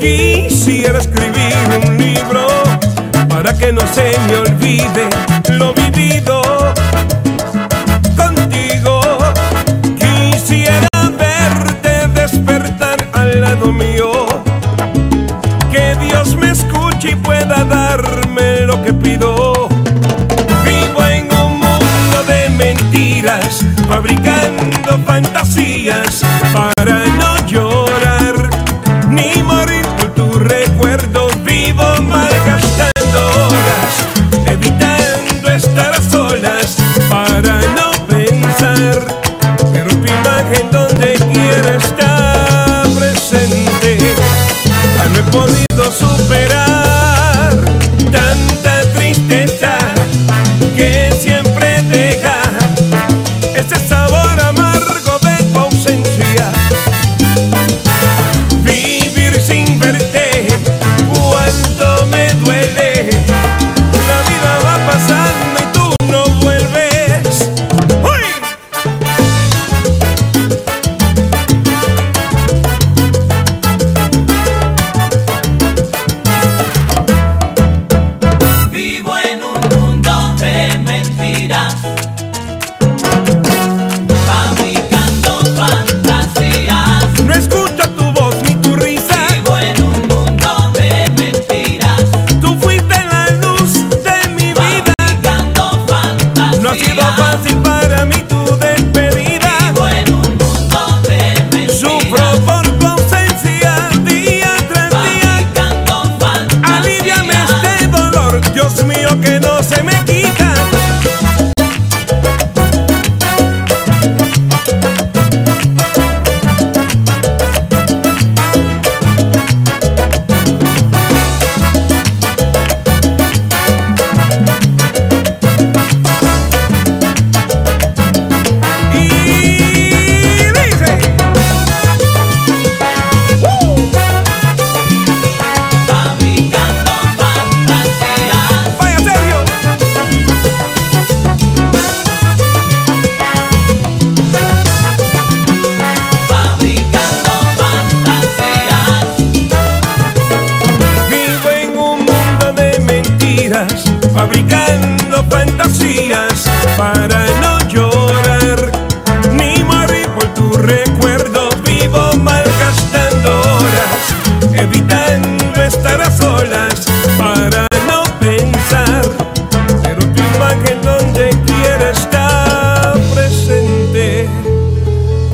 [0.00, 1.54] Quisiera escribir
[1.86, 2.46] un libro
[3.28, 5.09] para que no se me olvide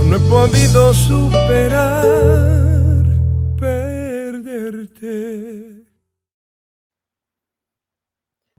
[0.05, 0.93] no he podido
[3.88, 5.06] perderte.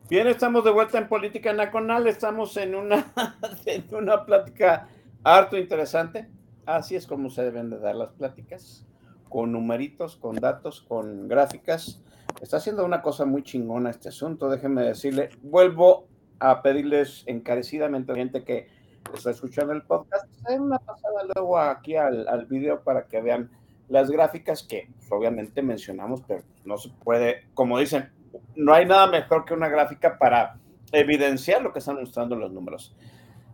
[0.10, 2.08] Bien, estamos de vuelta en Política Nacional.
[2.08, 3.14] Estamos en una,
[3.66, 4.88] en una plática
[5.24, 6.30] harto interesante.
[6.66, 8.86] Así es como se deben de dar las pláticas.
[9.30, 12.02] Con numeritos, con datos, con gráficas.
[12.42, 15.30] Está haciendo una cosa muy chingona este asunto, déjenme decirle.
[15.42, 16.08] Vuelvo
[16.40, 18.68] a pedirles encarecidamente a la gente que
[19.14, 23.50] está escuchando el podcast, den una pasada luego aquí al, video para que vean
[23.88, 28.12] las gráficas que pues, obviamente mencionamos, pero no se puede, como dicen,
[28.56, 30.58] no hay nada mejor que una gráfica para
[30.92, 32.96] evidenciar lo que están mostrando los números.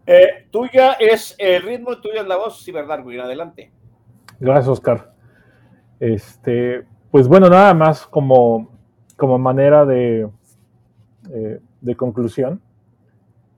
[0.06, 3.72] Eh, tuya es el ritmo, tuya es la voz, sí, verdad, ir adelante.
[4.40, 5.12] Gracias, Oscar.
[6.03, 8.67] Este, pues bueno, nada más como,
[9.15, 10.27] como manera de,
[11.31, 12.59] eh, de conclusión,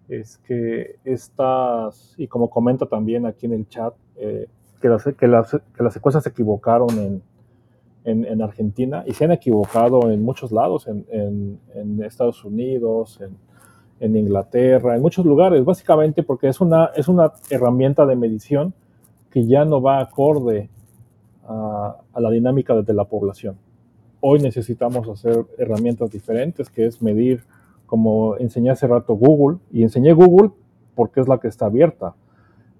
[0.07, 4.47] es que estas, y como comenta también aquí en el chat, eh,
[4.79, 7.23] que, las, que, las, que las secuencias se equivocaron en,
[8.03, 11.03] en, en, Argentina y se han equivocado en muchos lados, en,
[11.73, 13.19] en Estados Unidos,
[13.99, 18.75] en, Inglaterra, en muchos lugares, básicamente porque es una, es una herramienta de medición
[19.31, 20.69] que ya no va acorde
[21.47, 23.57] a, a la dinámica de la población.
[24.19, 27.43] Hoy necesitamos hacer herramientas diferentes, que es medir,
[27.85, 30.51] como enseñé hace rato Google, y enseñé Google
[30.95, 32.15] porque es la que está abierta.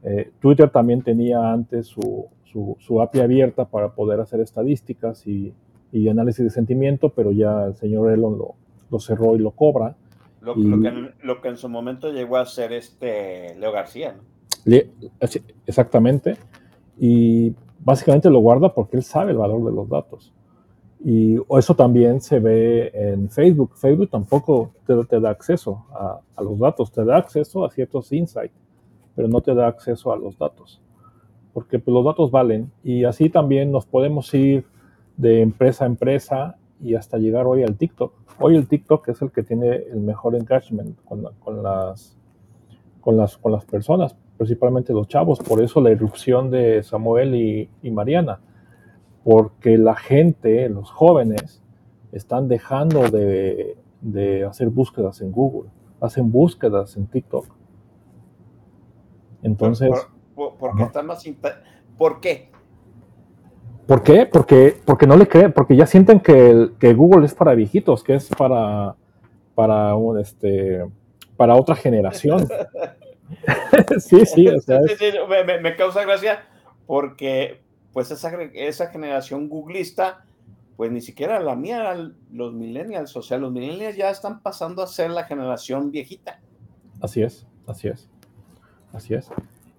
[0.04, 5.54] Eh, Twitter también tenía antes su, su, su, API abierta para poder hacer estadísticas y,
[5.92, 8.56] y, análisis de sentimiento, pero ya el señor Elon lo,
[8.90, 9.96] lo cerró y lo cobra.
[10.42, 14.14] Lo, y, lo, que, lo, que, en su momento llegó a ser este Leo García,
[14.14, 14.24] ¿no?
[14.64, 14.90] Le,
[15.66, 16.38] exactamente.
[17.00, 17.54] Y
[17.86, 20.34] básicamente lo guarda porque él sabe el valor de los datos.
[21.04, 23.76] Y eso también se ve en Facebook.
[23.76, 28.56] Facebook tampoco te, da acceso a, los datos, te da acceso a ciertos insights,
[29.16, 30.82] pero no te da acceso a los datos.
[31.54, 34.66] Porque pues, los datos valen y así también nos podemos ir
[35.16, 38.12] de empresa a empresa y hasta llegar hoy al TikTok.
[38.40, 41.34] Hoy el TikTok es el que tiene el mejor engagement con, las,
[43.00, 45.40] con, las, con las personas, principalmente los chavos.
[45.40, 48.40] Por eso la irrupción de Samuel y, y Mariana
[49.26, 51.60] porque la gente, los jóvenes,
[52.12, 57.48] están dejando de, de, hacer búsquedas en Google, hacen búsquedas en TikTok.
[59.42, 59.90] Entonces...
[60.36, 61.26] ¿Por, por, porque están más...
[61.98, 62.52] ¿Por qué?
[63.88, 64.28] ¿Por qué?
[64.28, 68.04] Porque, porque no le creen, porque ya sienten que, el, que Google es para viejitos,
[68.04, 68.96] que es para,
[69.56, 70.86] para, un, este,
[71.36, 72.48] para otra generación.
[74.00, 75.06] sí, sí, o sea, sí, sí,
[75.46, 76.44] me, me, causa gracia
[76.86, 77.62] porque
[77.94, 80.26] pues esa, esa generación googlista,
[80.76, 81.96] pues ni siquiera la mía,
[82.32, 86.42] los millennials, o sea, los millennials ya están pasando a ser la generación viejita.
[87.02, 88.10] Así es, así es,
[88.94, 89.30] así es.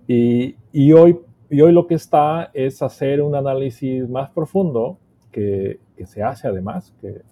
[0.08, 1.18] Y, y hoy,
[1.50, 4.98] y hoy lo que está es hacer un análisis más profundo
[5.30, 7.22] que, que se hace además, que,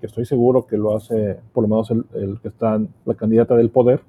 [0.00, 3.56] que, estoy seguro que lo hace por lo menos el, el que está la candidata
[3.56, 4.00] del poder,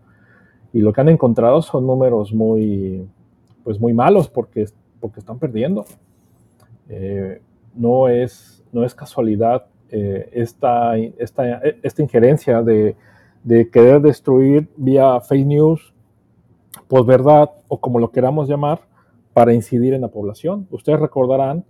[0.74, 3.08] y lo que han encontrado son números muy,
[3.64, 4.66] pues muy malos porque
[5.04, 5.84] porque están perdiendo.
[6.88, 7.42] Eh,
[7.76, 12.96] no, es, no es casualidad eh, esta, esta, esta, injerencia de,
[13.44, 15.94] de, querer destruir vía fake news,
[16.88, 18.80] posverdad o como lo queramos llamar,
[19.34, 20.68] para incidir en la población.
[20.72, 21.66] Ustedes recordarán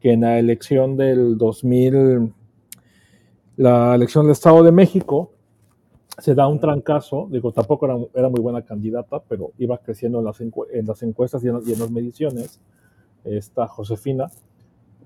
[0.00, 2.32] que en la elección del 2000,
[3.56, 5.32] la elección del Estado de México,
[6.18, 10.24] se da un trancazo, digo, tampoco era, era, muy buena candidata, pero iba creciendo en
[10.24, 12.60] las, encu en las encuestas y en, y en, las mediciones,
[13.24, 14.26] esta Josefina,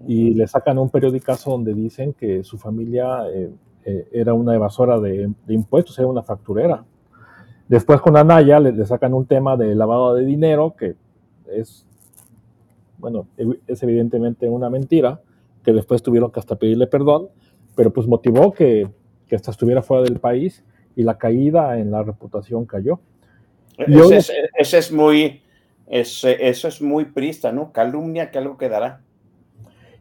[0.06, 3.50] y le sacan un periodicazo donde dicen que su familia eh,
[3.84, 6.84] eh, era una evasora de, de, impuestos, era una facturera.
[7.68, 10.96] Después con Anaya le, le, sacan un tema de lavado de dinero, que
[11.46, 11.86] es,
[12.98, 13.26] bueno,
[13.66, 15.20] es evidentemente una mentira,
[15.62, 17.28] que después tuvieron que hasta pedirle perdón,
[17.76, 18.90] pero pues motivó que,
[19.26, 20.64] que hasta estuviera fuera del país
[20.96, 23.00] y la caída en la reputación cayó.
[23.78, 25.42] Ese, es, ese es, muy,
[25.86, 27.72] ese, eso es muy prista, ¿no?
[27.72, 29.00] Calumnia que algo quedará.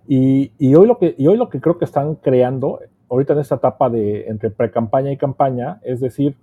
[0.08, 3.40] Y, y, hoy lo que, y hoy lo que creo que están creando, ahorita en
[3.40, 6.36] esta etapa de entre pre-campaña y campaña, es decir,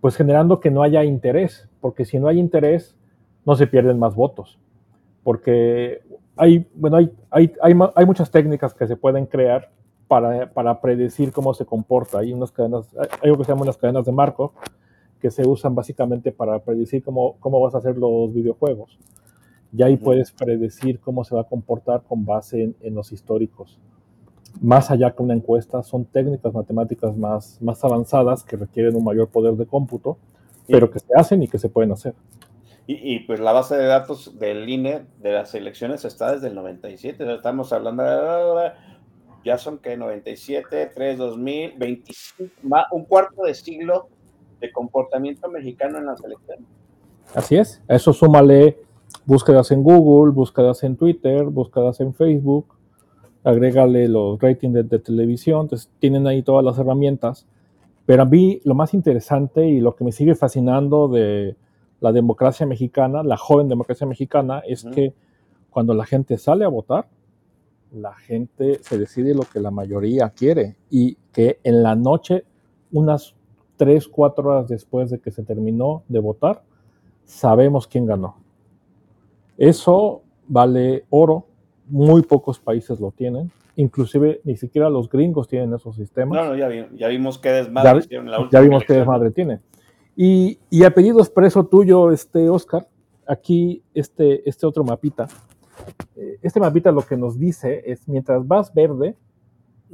[0.00, 2.96] pues generando que no haya interés, porque si no hay interés,
[3.44, 4.58] no se pierden más votos.
[5.22, 6.02] Porque
[6.36, 9.70] hay, bueno, hay, hay, hay, hay muchas técnicas que se pueden crear
[10.08, 12.18] para, para, predecir cómo se comporta.
[12.18, 14.52] Hay unas cadenas, hay algo que se llaman las cadenas de Markov,
[15.20, 18.98] que se usan básicamente para predecir cómo, cómo vas a hacer los videojuegos.
[19.72, 23.78] Y ahí puedes predecir cómo se va a comportar con base en, en los históricos.
[24.62, 29.28] Más allá que una encuesta, son técnicas matemáticas más, más avanzadas que requieren un mayor
[29.28, 30.16] poder de cómputo,
[30.66, 32.14] pero que se hacen y que se pueden hacer.
[32.86, 36.54] Y, y, pues la base de datos del INE de las elecciones está desde el
[36.54, 38.72] 97, estamos hablando de
[39.44, 44.08] ya son que 97, 3, 2000, 25, más, un cuarto de siglo
[44.60, 46.64] de comportamiento mexicano en las elecciones.
[47.34, 48.78] Así es, a eso súmale
[49.24, 52.66] búsquedas en Google, búsquedas en Twitter, búsquedas en Facebook,
[53.44, 57.46] agrégale los ratings de, de televisión, entonces tienen ahí todas las herramientas.
[58.06, 61.56] Pero a mí lo más interesante y lo que me sigue fascinando de
[62.00, 65.12] la democracia mexicana, la joven democracia mexicana, es que
[65.70, 67.08] cuando la gente sale a votar,
[67.92, 72.44] la gente se decide lo que la mayoría quiere y que en la noche,
[72.92, 73.34] unas
[73.76, 76.62] tres, cuatro horas después de que se terminó de votar,
[77.24, 78.36] sabemos quién ganó.
[79.56, 81.46] Eso vale oro,
[81.88, 86.38] muy pocos países lo tienen, inclusive ni siquiera los gringos tienen esos sistemas.
[86.38, 88.92] No, no, ya, vi- ya vimos qué desmadre Ya, hicieron en la ya vimos qué
[88.94, 89.60] desmadre tiene.
[90.16, 92.88] Y, y a pedido expreso tuyo, este Oscar,
[93.26, 95.28] aquí este, este otro mapita.
[96.16, 99.16] Eh, Este mapita lo que nos dice es, mientras vas verde,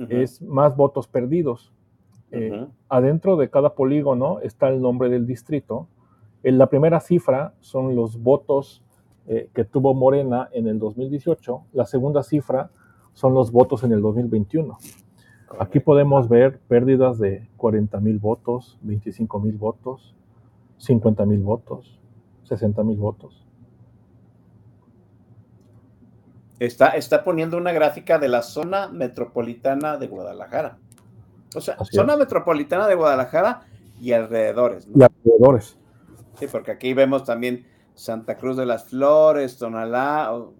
[0.08, 1.72] es más votos perdidos.
[2.32, 2.66] Eh.
[2.88, 5.86] Adentro de cada polígono está el nombre del distrito.
[6.42, 8.82] En la primera cifra son los votos
[9.26, 11.62] eh, que tuvo Morena en el 2018.
[11.72, 12.70] La segunda cifra
[13.12, 14.76] son los votos en el 2021.
[15.60, 20.14] Aquí podemos ver pérdidas de 40 mil votos, 25 mil votos,
[20.78, 22.00] 50 mil votos,
[22.42, 23.43] 60 mil votos.
[26.66, 30.78] Está, está poniendo una gráfica de la zona metropolitana de Guadalajara.
[31.56, 32.18] O sea, Así zona es.
[32.20, 33.62] metropolitana de Guadalajara
[34.00, 34.86] y alrededores.
[34.88, 34.94] ¿no?
[34.98, 35.78] Y alrededores.
[36.38, 40.34] Sí, porque aquí vemos también Santa Cruz de las Flores, Tonalá.
[40.34, 40.54] O,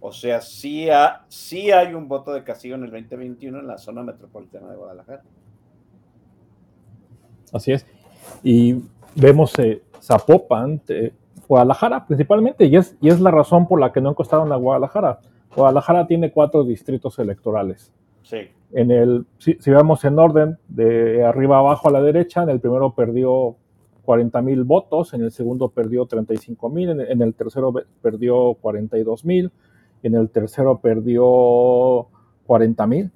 [0.00, 3.78] o sea, sí, ha- sí hay un voto de castigo en el 2021 en la
[3.78, 5.22] zona metropolitana de Guadalajara.
[7.52, 7.86] Así es.
[8.42, 8.82] Y
[9.14, 11.12] vemos eh, Zapopan, eh,
[11.46, 15.20] Guadalajara principalmente, y es, y es la razón por la que no encostaron a Guadalajara.
[15.54, 17.92] Guadalajara tiene cuatro distritos electorales.
[18.22, 18.38] Sí.
[18.72, 22.60] En el, si, si vamos en orden, de arriba abajo a la derecha, en el
[22.60, 23.56] primero perdió
[24.04, 27.72] 40 mil votos, en el segundo perdió 35 mil, en, en el tercero
[28.02, 29.50] perdió 42 mil,
[30.02, 32.08] en el tercero perdió
[32.46, 33.10] 40 mil,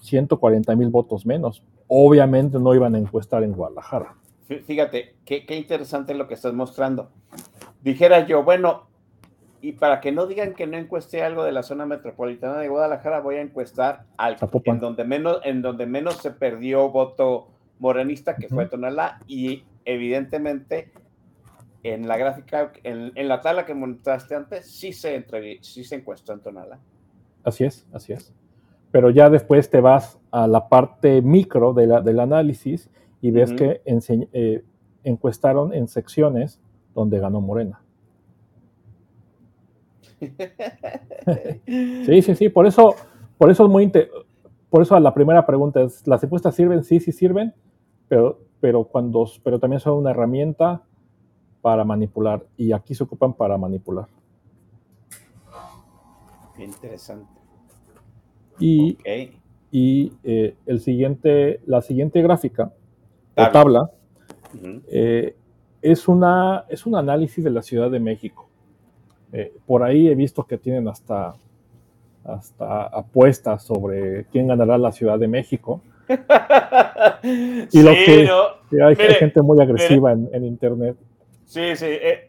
[0.00, 1.62] 140 mil votos menos.
[1.88, 4.14] Obviamente no iban a encuestar en Guadalajara.
[4.48, 7.08] Fí- Fíjate, qué, qué interesante lo que estás mostrando.
[7.82, 8.86] Dijera yo, bueno,
[9.60, 13.20] y para que no digan que no encuesté algo de la zona metropolitana de Guadalajara,
[13.20, 14.36] voy a encuestar al,
[14.74, 17.48] en, donde menos, en donde menos se perdió voto
[17.78, 18.66] morenista, que fue.
[18.66, 20.90] Tonalá, y evidentemente
[21.82, 25.96] en la gráfica, en, en la tabla que montaste antes, sí se, entrevi- sí se
[25.96, 26.78] encuestó en Tonalá.
[27.44, 28.32] Así es, así es.
[28.90, 32.90] Pero ya después te vas a la parte micro de la- del análisis
[33.20, 34.64] y ves que ense- eh,
[35.04, 36.60] encuestaron en secciones
[36.98, 37.80] donde ganó Morena.
[42.06, 42.48] Sí, sí, sí.
[42.48, 42.94] Por eso,
[43.36, 43.92] por eso es muy
[44.70, 46.82] por eso la primera pregunta es, ¿las encuestas sirven?
[46.82, 47.54] Sí, sí sirven,
[48.08, 50.82] pero, pero cuando, pero también son una herramienta
[51.62, 54.06] para manipular y aquí se ocupan para manipular.
[56.58, 57.30] Interesante.
[58.58, 58.98] Y,
[59.70, 62.72] y eh, el siguiente, la siguiente gráfica
[63.34, 63.52] o Tabla.
[63.52, 63.90] tabla
[64.88, 65.36] eh,
[65.82, 68.48] es, una, es un análisis de la Ciudad de México.
[69.32, 71.34] Eh, por ahí he visto que tienen hasta,
[72.24, 75.82] hasta apuestas sobre quién ganará la Ciudad de México.
[77.72, 80.96] Y lo Sí, que no, que hay, gente muy agresiva en, en internet.
[81.44, 81.86] Sí, sí.
[81.86, 82.28] eh,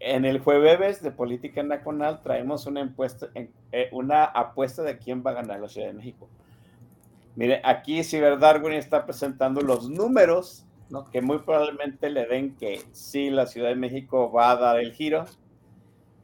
[0.00, 2.92] en el jueves de Política Nacional traemos una,
[3.72, 6.28] eh, una apuesta de quién va a ganar la Ciudad de México.
[7.34, 11.10] Mire, aquí Ciber Darwin está presentando los números ¿no?
[11.10, 14.92] que muy probablemente le den que sí, la Ciudad de México va a dar el
[14.92, 15.24] giro,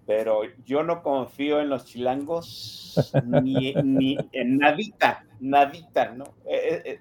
[0.07, 6.25] pero yo no confío en los chilangos ni, ni en nadita, nadita, ¿no?
[6.45, 7.01] Eh, eh,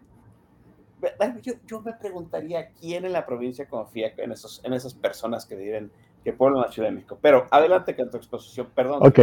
[1.04, 5.46] eh, yo, yo me preguntaría quién en la provincia confía en, esos, en esas personas
[5.46, 5.92] que viven,
[6.24, 7.18] que pueblan la Ciudad de México.
[7.22, 9.00] Pero adelante con tu exposición, perdón.
[9.02, 9.20] Ok,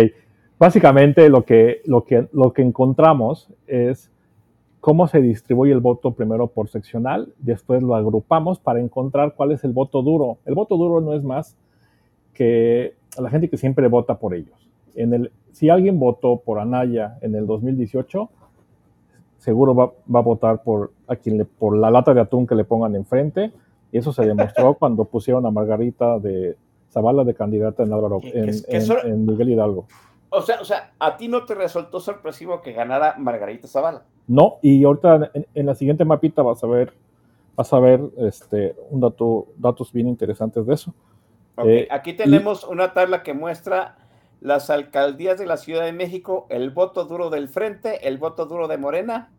[0.59, 4.11] básicamente lo que, lo, que, lo que encontramos es
[4.89, 9.63] cómo se distribuye el voto primero por seccional, después lo agrupamos para encontrar cuál es
[9.63, 10.39] el voto duro.
[10.47, 11.59] El voto duro no es más
[12.33, 14.67] que la gente que siempre vota por ellos.
[14.95, 18.31] En el, si alguien votó por Anaya en el 2018,
[19.37, 22.55] seguro va, va a votar por, a quien le, por la lata de atún que
[22.55, 23.53] le pongan enfrente,
[23.93, 26.57] y eso se demostró cuando pusieron a Margarita de
[26.91, 28.55] Zavala de candidata en, Álvaro- en, en-
[29.05, 29.85] en Miguel Hidalgo.
[30.31, 34.03] O sea, o sea, a ti no te resultó sorpresivo que ganara Margarita Zavala.
[34.27, 36.93] No, y ahorita en, en la siguiente mapita vas a ver,
[37.57, 40.93] vas a ver este, un dato, datos bien interesantes de eso.
[41.57, 43.97] Ok, Eh, Aquí tenemos una tabla que muestra
[44.41, 48.69] las alcaldías de la Ciudad de México, el voto duro del Frente, el voto duro
[48.69, 49.31] de Morena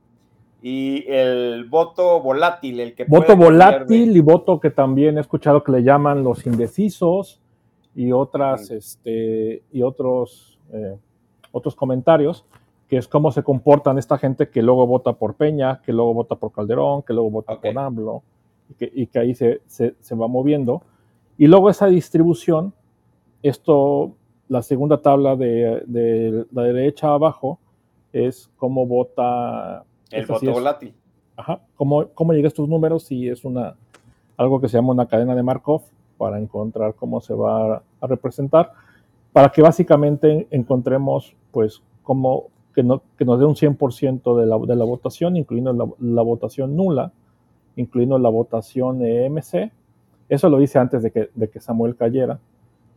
[0.61, 5.64] y el voto volátil, el que Voto de- volátil y voto que también he escuchado
[5.64, 7.40] que le llaman los indecisos
[7.95, 10.98] y otras, este, y otros, eh,
[11.52, 12.46] otros comentarios.
[12.88, 16.36] que es cómo se comportan esta gente que luego vota por Peña, que luego vota
[16.36, 18.24] por Calderón, que luego vota por AMLO,
[18.68, 20.82] y que, y que ahí se, se, se, va moviendo.
[21.38, 22.74] Y luego esa distribución,
[23.44, 24.16] esto,
[24.48, 27.60] la segunda tabla de, de la derecha abajo,
[28.12, 29.84] es cómo vota...
[30.12, 30.94] El voto sí volátil.
[31.38, 33.76] Ajá, cómo, cómo llega a estos números y es una,
[34.36, 35.84] algo que se llama una cadena de Markov
[36.18, 38.74] para encontrar cómo se va a representar,
[39.40, 44.57] para que básicamente encontremos pues cómo que, no, que nos dé un 100% de la,
[44.57, 47.14] de la votación, incluyendo la, la, votación nula,
[47.78, 49.72] incluyendo la votación EMC.
[50.28, 52.38] Eso lo hice antes de que, de que Samuel cayera.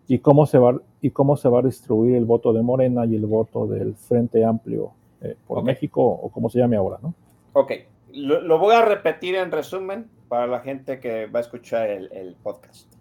[0.09, 3.15] Y cómo, se va, y cómo se va a distribuir el voto de Morena y
[3.15, 4.91] el voto del Frente Amplio
[5.21, 5.67] eh, por okay.
[5.67, 7.15] México, o como se llame ahora, ¿no?
[7.53, 7.71] Ok,
[8.15, 12.11] lo, lo, voy a repetir en resumen para la gente que va a escuchar el,
[12.13, 12.93] el podcast.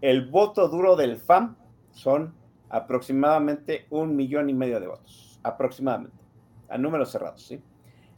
[0.00, 1.54] El voto duro del FAM
[1.92, 2.34] son
[2.68, 6.16] aproximadamente un millón y medio de votos, aproximadamente,
[6.68, 7.60] a números cerrados, ¿sí?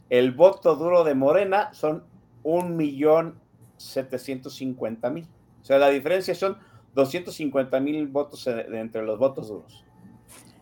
[0.09, 2.03] El voto duro de Morena son
[2.43, 3.39] un millón
[3.75, 5.27] setecientos cincuenta mil.
[5.61, 6.57] O sea, la diferencia son
[6.95, 9.85] 250 mil votos entre los votos duros.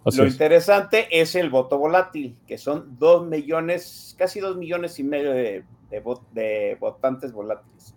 [0.04, 0.34] Así Lo es.
[0.34, 5.64] interesante es el voto volátil, que son dos millones, casi dos millones y medio de,
[5.90, 6.04] de,
[6.34, 7.96] de votantes volátiles.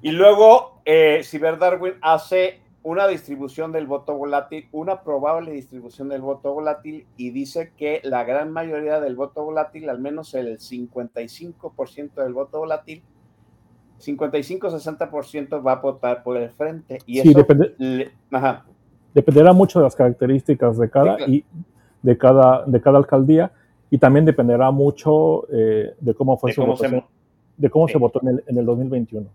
[0.00, 6.20] Y luego, eh, Ciber Darwin hace una distribución del voto volátil, una probable distribución del
[6.20, 12.14] voto volátil, y dice que la gran mayoría del voto volátil, al menos el 55%
[12.14, 13.02] del voto volátil,
[14.00, 16.98] 55-60% va a votar por el frente.
[17.06, 18.64] Y sí, eso depende, le, ajá.
[19.14, 21.32] dependerá mucho de las características de cada, Sí, claro.
[21.32, 21.44] y
[22.02, 23.52] de cada, de cada alcaldía
[23.90, 27.04] y también dependerá mucho eh, de cómo fue De su cómo votación,
[27.56, 27.92] de cómo Sí.
[27.92, 29.26] se votó en el, en el 2021.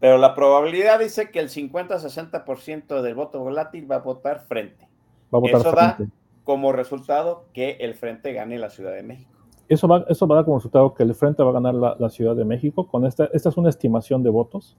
[0.00, 4.88] Pero la probabilidad dice que el 50-60% del voto volátil va a votar frente.
[5.32, 5.98] Va a votar Eso da
[6.44, 9.30] como resultado que el frente gane la Ciudad de México.
[9.68, 11.94] Eso va, eso va a dar como resultado que el Frente va a ganar la,
[11.96, 12.88] la Ciudad de México.
[12.88, 14.76] Con esta, esta es una estimación de votos.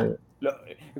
[0.00, 0.52] Eh, Lo-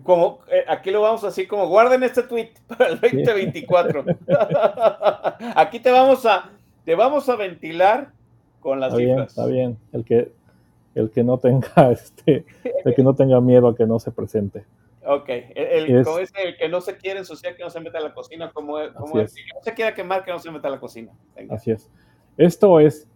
[0.03, 4.05] como, eh, aquí lo vamos así como guarden este tweet para el 2024.
[5.55, 6.51] aquí te vamos a
[6.85, 8.11] te vamos a ventilar
[8.59, 9.29] con las está bien, cifras.
[9.31, 9.79] está bien.
[9.93, 10.33] El que,
[11.01, 12.45] el que no tenga este,
[12.85, 14.65] el que no tenga miedo a que no se presente.
[15.07, 18.03] Ok, el, el- Es- el que no se quiere ensuciar, que no se meta a
[18.03, 19.31] la cocina, como, como es.
[19.33, 21.13] decir, que no se quiera quemar, que no se meta a la cocina.
[21.35, 21.55] Venga.
[21.55, 21.91] Así es.
[22.37, 23.09] Esto es,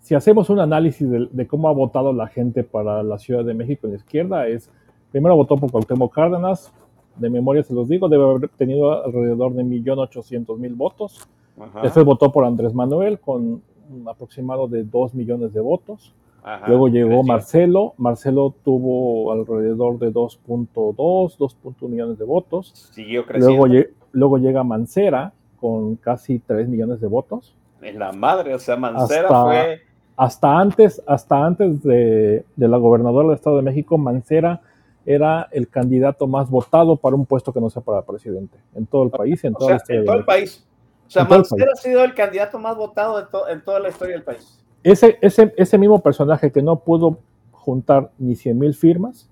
[0.00, 3.52] si hacemos un análisis de, de cómo ha votado la gente para la Ciudad de
[3.54, 4.70] México en la izquierda, es,
[5.10, 6.72] primero votó por Cuauhtémoc Cárdenas,
[7.16, 11.28] de memoria se los digo, debe haber tenido alrededor de 1.800.000 votos.
[11.60, 11.82] Ajá.
[11.82, 13.60] Después votó por Andrés Manuel con
[13.90, 16.14] un aproximado de 2 millones de votos.
[16.44, 17.22] Ajá, Luego llegó.
[17.22, 17.94] Marcelo.
[17.98, 22.72] Marcelo tuvo alrededor de 2.2, 2.1 millones de votos.
[22.92, 23.66] Siguió creciendo.
[23.66, 27.54] Luego, luego llega Mancera con casi 3 millones de votos.
[27.80, 29.80] En la madre, o sea, Mancera Hasta, fue.
[30.16, 34.60] hasta antes, hasta antes de, de la gobernadora del Estado de México, Mancera
[35.04, 39.02] era el candidato más votado para un puesto que no sea para presidente en todo
[39.02, 40.64] el país en O toda sea, la en todo el país.
[41.06, 43.88] O sea, En Mancera ha sido el candidato más votado de to- en toda la
[43.88, 44.61] historia del país.
[44.84, 47.18] Ese, ese, ese mismo personaje que no pudo
[47.52, 49.30] juntar ni 100 mil firmas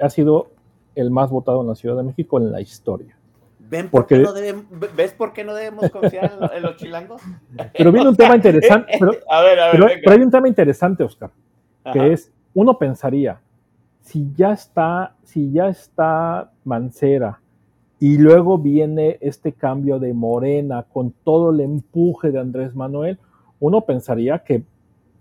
[0.00, 0.48] ha sido
[0.94, 3.16] el más votado en la Ciudad de México en la historia.
[3.68, 6.62] ¿Ven por Porque- qué no debem- ¿Ves por qué no debemos confiar en, lo- en
[6.62, 7.20] los chilangos?
[7.76, 8.92] Pero viene un tema interesante.
[8.98, 10.00] Pero, a ver, a ver, pero- venga.
[10.04, 11.30] pero hay un tema interesante, Oscar,
[11.92, 12.06] que Ajá.
[12.06, 13.40] es, uno pensaría,
[14.00, 17.40] si ya está, si ya está Mancera
[17.98, 23.18] y luego viene este cambio de Morena con todo el empuje de Andrés Manuel,
[23.60, 24.62] uno pensaría que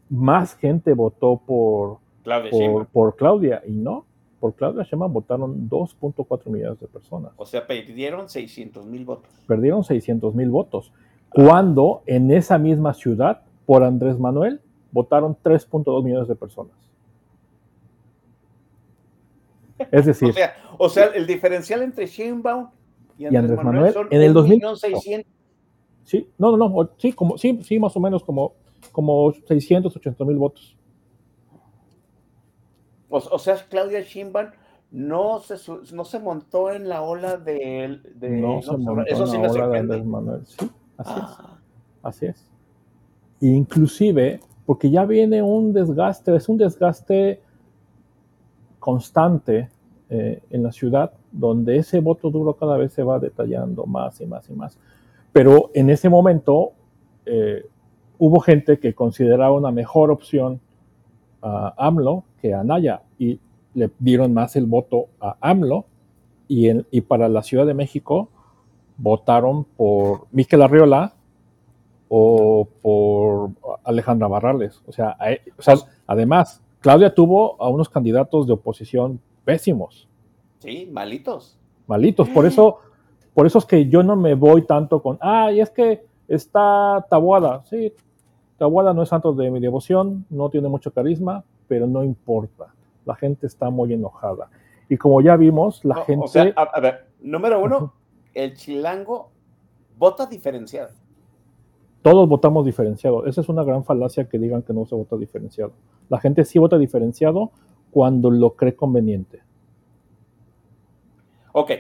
[0.10, 2.86] más gente votó por, Claudia por, Sheinbaum.
[2.88, 4.06] por Claudia y no.
[4.40, 7.32] Por Claudia Sheinbaum votaron 2.4 millones de personas.
[7.38, 9.32] O sea, perdieron 600 mil votos.
[9.48, 10.92] Perdieron 600 mil votos.
[11.30, 16.74] Cuando en esa misma ciudad, por Andrés Manuel, votaron 3.2 millones de personas.
[19.92, 22.70] Es decir, O sea, o sea, el diferencial entre Sheinbaum
[23.18, 25.26] y Andrés, Andrés Manuel, Manuel, son en el 2000 1.600.000.
[26.06, 28.54] sí, no, no, no, sí, como, sí, sí, más o menos como,
[28.94, 30.78] como 680 mil votos.
[33.10, 34.48] O, o sea, Claudia Sheinbaum
[34.92, 35.56] no se,
[35.94, 38.00] no se montó en la ola de...
[38.16, 39.80] de no se montó eso en sí la me ola de.
[39.80, 40.46] Andrés Manuel.
[40.46, 41.26] Sí, así es.
[41.38, 41.60] Ah,
[42.06, 42.48] Así es.
[43.42, 47.42] Inclusive, porque ya viene un desgaste, es un desgaste
[48.80, 49.70] constante
[50.12, 54.28] eh, en la ciudad, donde ese voto duro cada vez se va detallando más y
[54.28, 54.78] más y más.
[55.36, 56.72] Pero en ese momento
[57.26, 57.66] eh,
[58.18, 60.62] hubo gente que consideraba una mejor opción
[61.42, 63.42] a AMLO que a Anaya y
[63.74, 65.84] le dieron más el voto a AMLO
[66.48, 68.30] y, en- y para la Ciudad de México
[68.96, 71.16] votaron por Miquel Arriola
[72.08, 73.50] o por
[73.84, 74.82] Alejandra Barrales.
[74.88, 75.76] O sea, a- o sea,
[76.08, 80.08] además, Claudia tuvo a unos candidatos de oposición pésimos,
[80.60, 81.60] Sí, malitos.
[81.88, 82.30] malitos.
[82.30, 82.78] Por eso,
[83.36, 87.64] por eso es que yo no me voy tanto con, ay, es que está Tabuada.
[87.66, 87.94] Sí,
[88.58, 92.74] Tabuada no es santo de mi devoción, no tiene mucho carisma, pero no importa.
[93.06, 94.50] La gente está muy enojada.
[94.90, 96.26] Y como ya vimos, la No, gente...
[96.26, 97.94] O sea, a, a ver, número uno,
[98.34, 99.30] el chilango
[99.98, 100.90] vota diferenciado.
[102.02, 103.26] todos votamos diferenciado.
[103.26, 105.74] Esa es una gran falacia que digan que no se vota diferenciado.
[106.08, 107.52] La gente sí vota diferenciado
[107.92, 109.42] cuando lo cree conveniente.
[111.54, 111.72] Ok.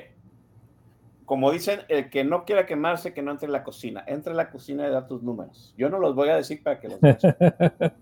[1.25, 4.03] Como dicen, el que no quiera quemarse, que no entre en la cocina.
[4.07, 5.73] Entra en la cocina y da tus números.
[5.77, 6.99] Yo no los voy a decir para que los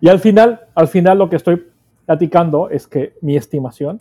[0.00, 1.64] y al final, al final lo que estoy
[2.04, 4.00] platicando es que mi estimación,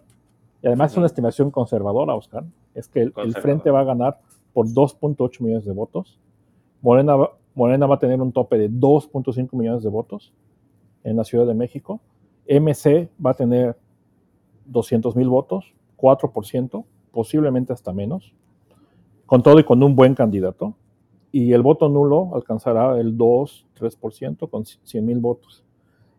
[0.62, 2.44] y además es una estimación conservadora, Oscar,
[2.74, 3.14] es que el.
[3.42, 4.20] Frente va a ganar
[4.54, 6.20] por 2.8 millones de votos.
[6.82, 10.34] Morena, va- Morena va a tener un tope de 2.5 millones de votos
[11.04, 12.00] en la Ciudad de México.
[12.48, 13.76] MC va a tener
[14.66, 16.84] 200 mil votos, 4%,
[17.16, 18.36] posiblemente hasta menos,
[19.26, 20.76] con todo y con un buen candidato.
[21.32, 25.64] Y el voto nulo alcanzará el 2-3% con 100 mil votos.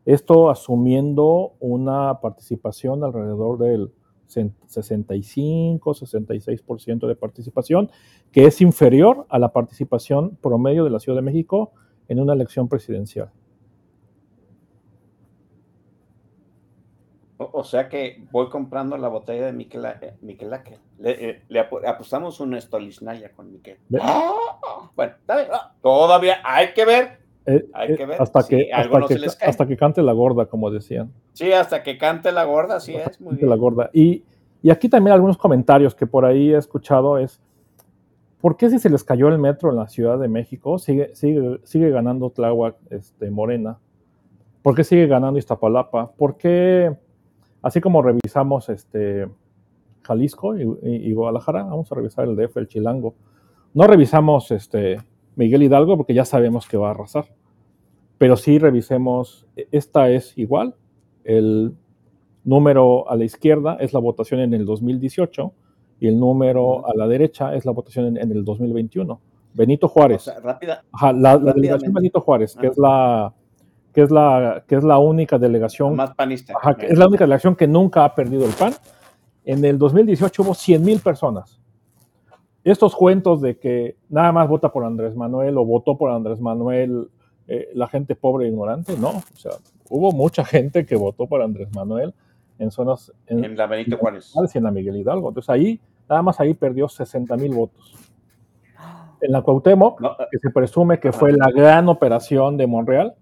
[0.06, 3.92] Esto asumiendo una participación alrededor del
[4.28, 7.90] 65-66% de participación,
[8.32, 11.72] que es inferior a la participación promedio de la Ciudad de México
[12.08, 13.30] en una elección presidencial.
[17.58, 20.14] O, sea que voy comprando la botella de Miquel, eh.
[20.98, 23.78] Le, eh, le apo- apostamos una Stolichnaya con Miquel.
[24.00, 24.32] ¡Ah!
[24.94, 27.18] Bueno, bien, ah, todavía hay que ver.
[27.46, 30.70] Eh, Hay eh, que ver hasta, que, hasta, no que, hasta cante la gorda, como
[30.70, 31.12] decían.
[31.32, 33.48] Sí, hasta que cante la gorda, así es, muy bien.
[33.48, 33.88] la gorda.
[33.92, 34.24] Y,
[34.62, 37.40] y aquí también algunos comentarios que por ahí he escuchado es,
[38.40, 41.60] ¿por qué si se les cayó el metro en la Ciudad de México sigue, sigue,
[41.62, 43.78] sigue ganando Tláhuac este, Morena?
[44.62, 46.10] ¿Por qué sigue ganando Iztapalapa?
[46.12, 46.96] ¿Por qué,
[47.66, 49.26] así como revisamos este,
[50.02, 53.14] Jalisco y, y- y Guadalajara, vamos a revisar el DF, el Chilango?
[53.74, 54.98] No revisamos este,
[55.34, 57.26] Miguel Hidalgo porque ya sabemos que va a arrasar.
[58.18, 60.74] Pero sí revisemos, esta es igual,
[61.24, 61.74] el
[62.44, 65.52] número a la izquierda es la votación en el 2018
[66.00, 69.20] y el número a la derecha es la votación en, en el 2021.
[69.54, 70.22] Benito O Juárez.
[70.22, 70.82] sea, rápida.
[70.92, 72.72] Ajá, la, delegación Benito Juárez, que Ajá.
[72.72, 73.34] es la
[73.96, 76.52] que es la que es la única delegación, Más panista.
[76.54, 78.74] ajá, que es la única delegación que nunca ha perdido el PAN.
[79.42, 81.58] En el 2018 hubo 100 mil personas.
[82.62, 87.08] Estos cuentos de que nada más vota por Andrés Manuel o votó por Andrés Manuel
[87.48, 89.08] eh, la gente pobre e ignorante, no.
[89.08, 89.52] O sea,
[89.88, 92.12] hubo mucha gente que votó por Andrés Manuel
[92.58, 94.30] en zonas en, En la Benito Juárez.
[94.54, 95.28] y en la Miguel Hidalgo.
[95.28, 97.94] Entonces ahí, nada más ahí perdió 60 mil votos.
[99.22, 103.14] En la Cuauhtémoc, No, que se presume que fue la gran operación de Monreal,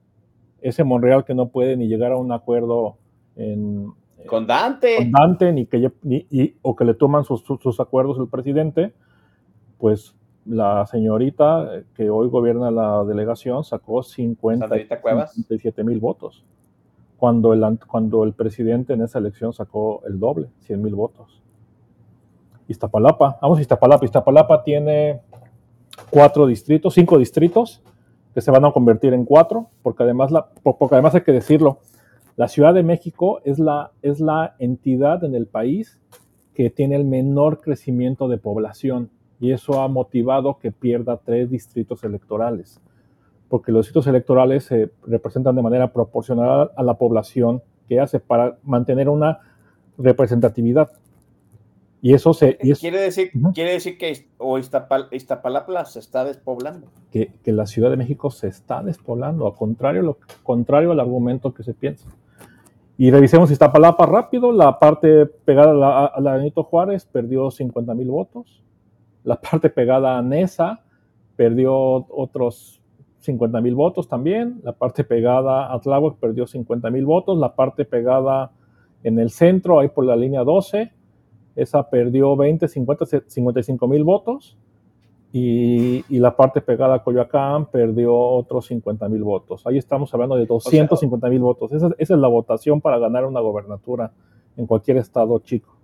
[0.65, 2.97] ese Monreal que no puede ni llegar a un acuerdo
[3.37, 3.93] en,
[4.27, 4.97] con Dante.
[4.97, 7.45] con Dante, ni que, lle- ni- y- o que le toman sus,
[7.81, 8.95] acuerdos el presidente,
[9.79, 10.15] pues
[10.47, 15.35] la señorita eh, que hoy gobierna la delegación sacó 50, Sandrita Cuevas.
[15.35, 16.45] 57 mil votos,
[17.19, 21.43] cuando el, cuando el presidente en esa elección sacó el doble, 100 mil votos.
[22.69, 24.05] Iztapalapa, vamos a Iztapalapa.
[24.07, 25.21] Iztapalapa tiene
[26.11, 27.83] cuatro distritos, cinco distritos
[28.35, 31.33] que se van a convertir en cuatro, porque además, la, por- porque además hay que
[31.33, 31.79] decirlo,
[32.37, 36.01] la Ciudad de México es la, es la entidad en el país
[36.55, 42.03] que tiene el menor crecimiento de población y eso ha motivado que pierda tres distritos
[42.05, 42.81] electorales,
[43.49, 48.57] porque los distritos electorales se representan de manera proporcional a la población que hace para
[48.65, 49.41] mantener una
[49.99, 50.91] representatividad.
[52.05, 56.89] Y eso se, y Quiere decir, quiere decir que o Iztapal- Iztapalapa se está despoblando.
[57.11, 61.55] que, que la Ciudad de México se está despoblando, a contrario, lo, contrario al argumento
[61.55, 62.07] que se piensa.
[62.99, 67.95] Y revisemos Iztapalapa rápido, la parte pegada a la, a la Benito Juárez perdió 50
[67.95, 68.63] mil votos,
[69.23, 70.83] la parte pegada a Nesa
[71.37, 72.83] perdió otros
[73.21, 77.87] 50 mil votos también, la parte pegada a Tláhuac perdió 50 mil votos, la parte
[77.87, 78.53] pegada
[79.03, 80.93] en el centro, ahí por la línea 12,
[81.57, 84.57] esa perdió 20, 50, 55 mil votos,
[85.33, 89.67] y, y la parte pegada a Coyoacán perdió otros 50 mil votos.
[89.67, 91.73] Ahí estamos hablando de 250 mil votos.
[91.73, 94.13] Esa, esa es la votación para ganar una gobernatura
[94.57, 95.75] en cualquier estado chico.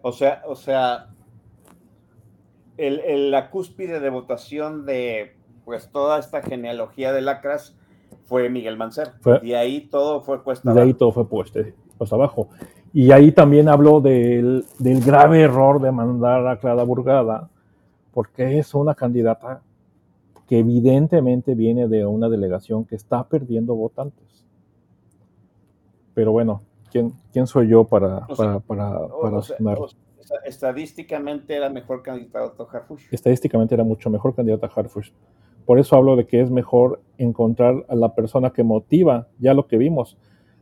[0.00, 1.08] O sea, o sea,
[2.76, 5.34] el- el- la cúspide de votación de
[5.64, 7.76] pues toda esta genealogía de lacras
[8.24, 9.14] fue Miguel Mancera.
[9.20, 10.98] Fue- y ahí todo fue cuesta Y de ahí abajo.
[10.98, 11.60] todo fue puesto,
[11.98, 12.48] puesto abajo.
[12.92, 17.48] Y ahí también habló del, del grave error de mandar a Clara Burgada,
[18.12, 19.60] porque es una candidata
[20.48, 24.46] que evidentemente viene de una delegación que está perdiendo votantes.
[26.14, 29.54] Pero bueno, ¿quién, quién soy yo para, O sea, para, para, o- para o sea,
[29.56, 29.78] opinar?
[29.78, 29.88] o
[30.22, 33.04] sea, estadísticamente era mejor candidato Harfush.
[33.12, 35.10] estadísticamente era mucho mejor candidato a Harfush.
[35.64, 39.66] Por eso hablo de que es mejor encontrar a la persona que motiva, ya lo
[39.66, 40.16] que vimos,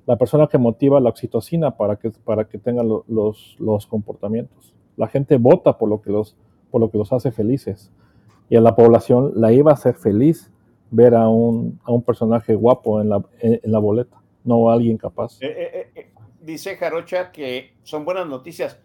[0.07, 4.73] la persona que motiva la oxitocina para que, para que tengan lo- los, los comportamientos.
[4.97, 6.37] La gente vota por lo, que los,
[6.70, 7.93] por lo que los hace felices.
[8.49, 10.53] Y a la población la iba a hacer feliz
[10.91, 14.97] ver a un, a un personaje guapo en la, en, la boleta, no a alguien
[14.97, 15.39] capaz.
[15.43, 18.81] Eh, eh, eh, dice Jarocha que son buenas noticias.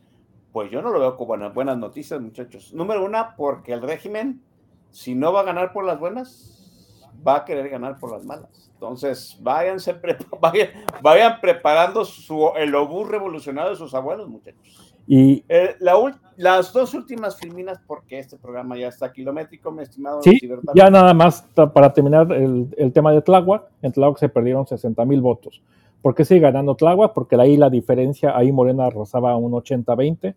[0.52, 2.74] Pues yo no lo veo como buenas, buenas noticias, muchachos.
[2.74, 4.42] Número una, porque el régimen,
[4.90, 8.71] si no va a ganar por las buenas, va a querer ganar por las malas.
[8.82, 9.96] Entonces, váyanse,
[10.42, 10.70] vayan,
[11.04, 14.96] vayan preparando su, el obús revolucionario de sus abuelos, muchachos.
[15.08, 15.94] Y Eh, la
[16.38, 20.40] las dos últimas filminas, porque este programa ya está kilométrico, mi estimado Sí,
[20.74, 21.44] ya nada más
[21.74, 25.62] para terminar el, el tema de Tláhuac, en Tláhuac se perdieron 60 mil votos.
[26.02, 27.14] ¿Por qué sigue ganando Tláhuac?
[27.14, 30.34] Porque ahí la diferencia, ahí Morena arrasaba un 80-20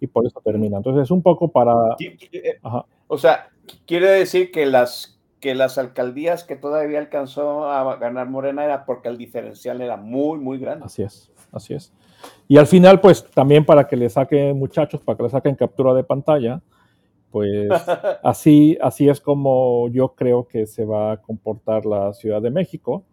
[0.00, 0.78] y por eso termina.
[0.78, 1.74] Entonces, un poco para...
[2.32, 2.86] Eh, Ajá.
[3.08, 5.13] O sea, qu- quiere decir que las,
[5.44, 10.38] que las alcaldías que todavía alcanzó a ganar Morena era porque el diferencial era muy,
[10.38, 10.86] muy grande.
[10.86, 11.92] Así es, así es.
[12.48, 15.92] Y al final, pues también para que le saquen muchachos, para que le saquen captura
[15.92, 16.62] de pantalla,
[17.30, 17.68] pues
[18.24, 23.04] así, así es como yo creo que se va a comportar la Ciudad de México.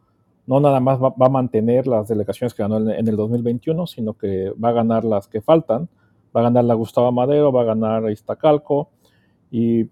[0.47, 3.87] No nada más va, va a mantener las delegaciones que ganó en, en el 2021,
[3.87, 5.89] sino que va a ganar las que faltan.
[6.33, 8.89] Va a ganar la Gustavo Madero, va a ganar Iztacalco.
[9.51, 9.89] Y,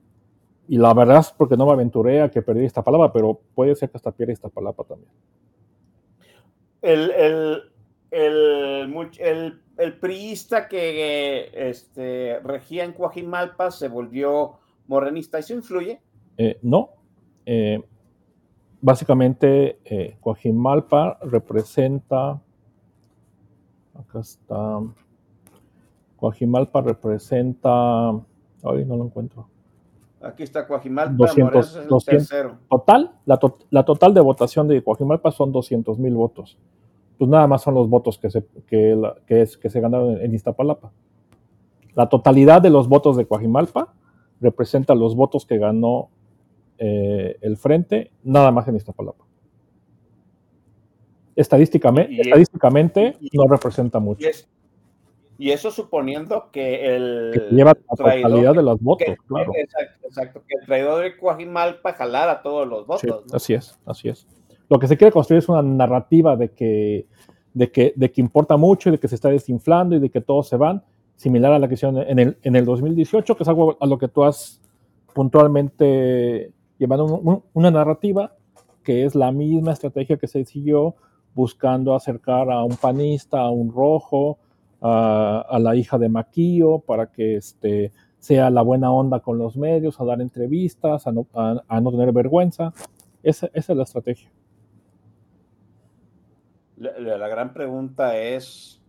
[0.70, 3.90] y la verdad es porque no me aventuré a que perdiera Iztapalapa, pero puede ser
[3.90, 5.12] que hasta pierda Iztapalapa también.
[6.80, 7.62] El, el,
[8.12, 15.40] el, el, el priista que este, regía en Coajimalpa se volvió morenista.
[15.40, 16.00] ¿Eso influye?
[16.38, 16.92] Eh, no.
[17.48, 17.82] Eh,
[18.80, 22.40] básicamente, eh, Coajimalpa representa.
[23.96, 24.82] Acá está.
[26.16, 28.10] Coajimalpa representa.
[28.12, 29.50] Ay, no lo encuentro.
[30.22, 32.58] Aquí está Coajimalpa, 200, Morelos es el 200 tercero.
[32.70, 36.58] total, la, to- la total de votación de Coajimalpa son 200 mil votos.
[37.18, 40.12] Pues nada más son los votos que se, que la- que es, que se ganaron
[40.18, 40.92] en, en Iztapalapa.
[41.96, 43.94] La totalidad de los votos de Coajimalpa
[44.42, 46.10] representa los votos que ganó
[46.78, 49.26] eh, el Frente, nada más en Iztapalapa.
[51.36, 54.26] Estadísticamente, Y- y- estadísticamente no representa mucho.
[54.26, 54.48] Y, es-
[55.40, 59.52] y eso suponiendo que el Que lleva la traidor totalidad de- los votos, que- claro.
[59.56, 63.02] Exacto, exacto, que el traidor de Coajimalpa jalara todos los votos.
[63.02, 63.22] Sí, ¿no?
[63.34, 64.28] así es, así es.
[64.70, 67.08] Lo que se quiere construir es una narrativa de que,
[67.54, 70.22] de, que, de que importa mucho y de que se está desinflando y de que
[70.22, 70.84] todos se van,
[71.16, 73.98] similar a la que hicieron en el, en el 2018, que es algo a lo
[73.98, 74.62] que tú has
[75.16, 78.36] puntualmente llevado un- un- una narrativa
[78.84, 80.96] que es la misma estrategia que se siguió
[81.34, 84.38] buscando acercar a un panista, a un rojo,
[84.82, 89.58] a, a la hija de Maquillo, para que este, sea la buena onda con los
[89.58, 92.74] medios, a dar entrevistas, a no, a- a no tener vergüenza.
[93.24, 94.32] Esa, esa es la estrategia.
[96.78, 98.82] La, gran pregunta es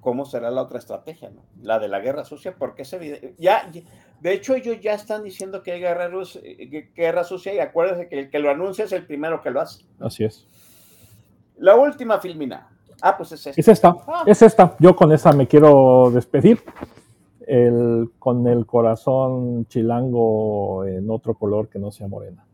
[0.00, 1.42] cómo será la otra estrategia, ¿no?
[1.62, 3.34] La de la guerra sucia, porque es evidente.
[3.38, 3.70] Ya,
[4.20, 6.10] de hecho, ellos ya están diciendo que hay guerra,
[6.94, 9.86] guerra sucia y acuérdense que el que lo anuncia es el primero que lo hace.
[9.98, 10.46] Así es.
[11.56, 12.71] La última filmina.
[13.02, 13.60] Ah, pues es esta.
[13.60, 14.22] Es esta, Ah.
[14.26, 14.76] es esta.
[14.78, 16.62] Yo con esa me quiero despedir.
[17.44, 22.46] El, con el corazón chilango en otro color que no sea morena.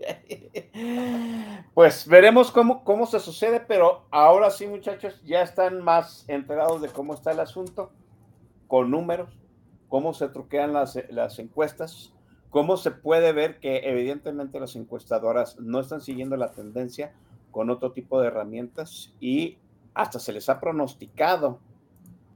[1.74, 6.88] Pues veremos cómo, cómo se sucede, pero ahora sí, muchachos, ya están más enterados de
[6.88, 7.90] cómo está el asunto,
[8.68, 9.30] con números,
[9.88, 12.12] cómo se truquean las, las encuestas,
[12.50, 17.12] cómo se puede ver que evidentemente las encuestadoras no están siguiendo la tendencia
[17.54, 19.58] con otro tipo de herramientas y
[19.94, 21.60] hasta se les ha pronosticado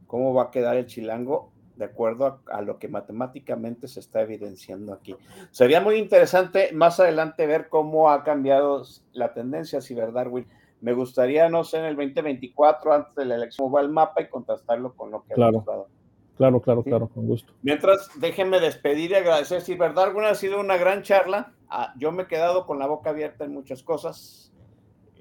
[0.06, 4.22] cómo va a quedar el chilango de acuerdo a, a lo que matemáticamente se está
[4.22, 5.16] evidenciando aquí.
[5.50, 10.46] Sería muy interesante más adelante ver cómo ha cambiado la tendencia, si verdad, Darwin.
[10.80, 14.22] Me gustaría, no sé, en el 2024, antes de la elección, cómo va el mapa
[14.22, 15.64] y contrastarlo con lo que Claro.
[15.66, 15.88] dado.
[16.36, 16.90] Claro, claro, Sí.
[16.90, 17.52] claro, con gusto.
[17.62, 19.60] Mientras, déjenme despedir y agradecer.
[19.62, 21.52] Si verdad, alguna ha sido una gran charla.
[21.68, 24.52] Ah, yo me he quedado con la boca abierta en muchas cosas.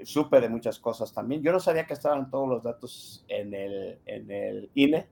[0.03, 1.41] Supe de muchas cosas también.
[1.41, 5.07] Yo no sabía que estaban todos los datos en el, en el INE.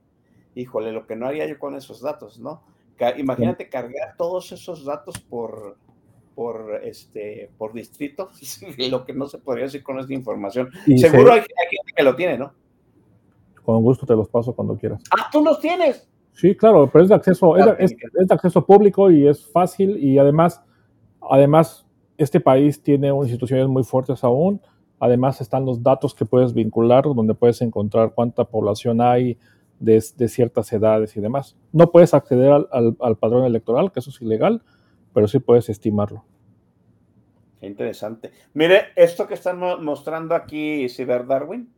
[0.54, 2.62] Híjole, lo que no haría yo con esos datos, ¿no?
[3.18, 5.76] Imagínate cargar todos esos datos por,
[6.34, 8.30] por, este, por distrito,
[8.90, 10.70] lo que no se podría decir con esta información.
[10.86, 12.52] Y Seguro se- hay, hay gente que lo tiene, ¿no?
[13.64, 15.02] Con gusto te los paso cuando quieras.
[15.10, 16.08] Ah, tú los tienes.
[16.32, 19.44] Sí, claro, pero es de acceso, es de, es- es de acceso público y es
[19.50, 20.62] fácil y además
[21.28, 21.84] Además,
[22.18, 24.60] este país tiene instituciones muy fuertes aún.
[24.98, 29.38] Además, están los datos que puedes vincular, donde puedes encontrar cuánta población hay
[29.78, 31.56] de, ciertas edades y demás.
[31.72, 34.62] No puedes acceder al, al, padrón electoral, que eso es ilegal,
[35.12, 36.24] pero sí puedes estimarlo.
[37.60, 38.32] Qué interesante.
[38.54, 41.70] Mire, esto que están mostrando aquí, Ciber Darwin,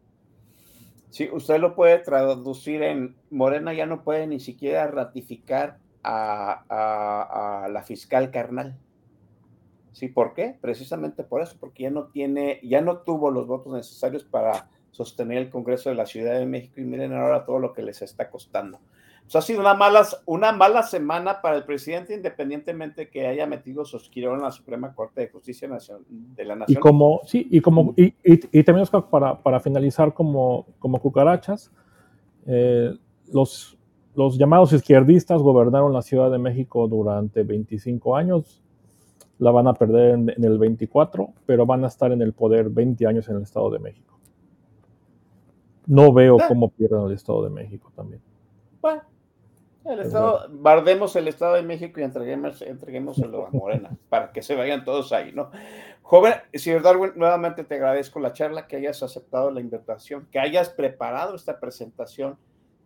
[1.11, 7.83] sí, usted lo puede traducir en Morena ya no puede ni siquiera ratificar a la
[7.83, 8.79] fiscal carnal.
[9.99, 10.07] ¿Sí?
[10.07, 10.57] ¿Por qué?
[10.61, 15.39] Precisamente por eso, porque ya no tiene, ya no tuvo los votos necesarios para sostener
[15.39, 18.31] el Congreso de la Ciudad de México y miren ahora todo lo que les está
[18.31, 18.79] costando.
[19.25, 23.85] Pues ha sido una mala, una mala semana para el presidente, independientemente que haya metido
[23.85, 26.79] su esquirón en la Suprema Corte de Justicia de la Nación.
[26.79, 31.73] Y como, sí, y como, y, y, y también para, para finalizar como, como cucarachas,
[32.47, 32.97] eh,
[33.33, 33.77] los,
[34.15, 38.63] los llamados izquierdistas gobernaron la Ciudad de México durante 25 años,
[39.39, 42.69] la van a perder en, en, el 24, pero van a estar en el poder
[42.71, 44.19] 20 años en el Estado de México.
[45.87, 48.21] No veo cómo pierdan el Estado de México también.
[48.81, 49.03] Bueno,
[49.89, 54.55] el estado, bardemos el Estado de México y entreguemos, entreguémoselo a Morena para que se
[54.55, 55.51] vayan todos ahí, ¿no?
[56.03, 60.69] Joven, señor Darwin, nuevamente te agradezco la charla, que hayas aceptado la invitación, que hayas
[60.69, 62.37] preparado esta presentación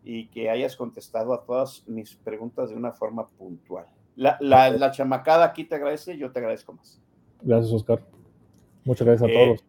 [0.05, 3.87] y que hayas contestado a todas mis preguntas de una forma puntual.
[4.17, 7.01] La, la, la chamacada aquí te agradece, yo te agradezco más.
[7.41, 8.01] Gracias, Oscar.
[8.85, 9.65] Muchas gracias a Eh, todos.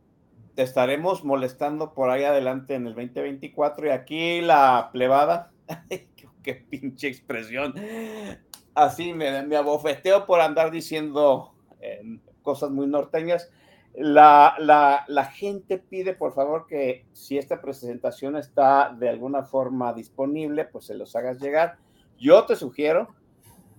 [0.56, 5.52] te estaremos molestando por ahí adelante en el 2024 y aquí la plebada,
[6.44, 7.74] qué, pinche expresión,
[8.76, 13.50] así me, me abofeteo por andar diciendo eh, cosas muy norteñas.
[13.96, 19.94] La, la, la gente pide, por favor, que si esta presentación está de alguna forma
[19.94, 21.78] disponible, pues se los hagas llegar.
[22.18, 23.14] Yo te sugiero,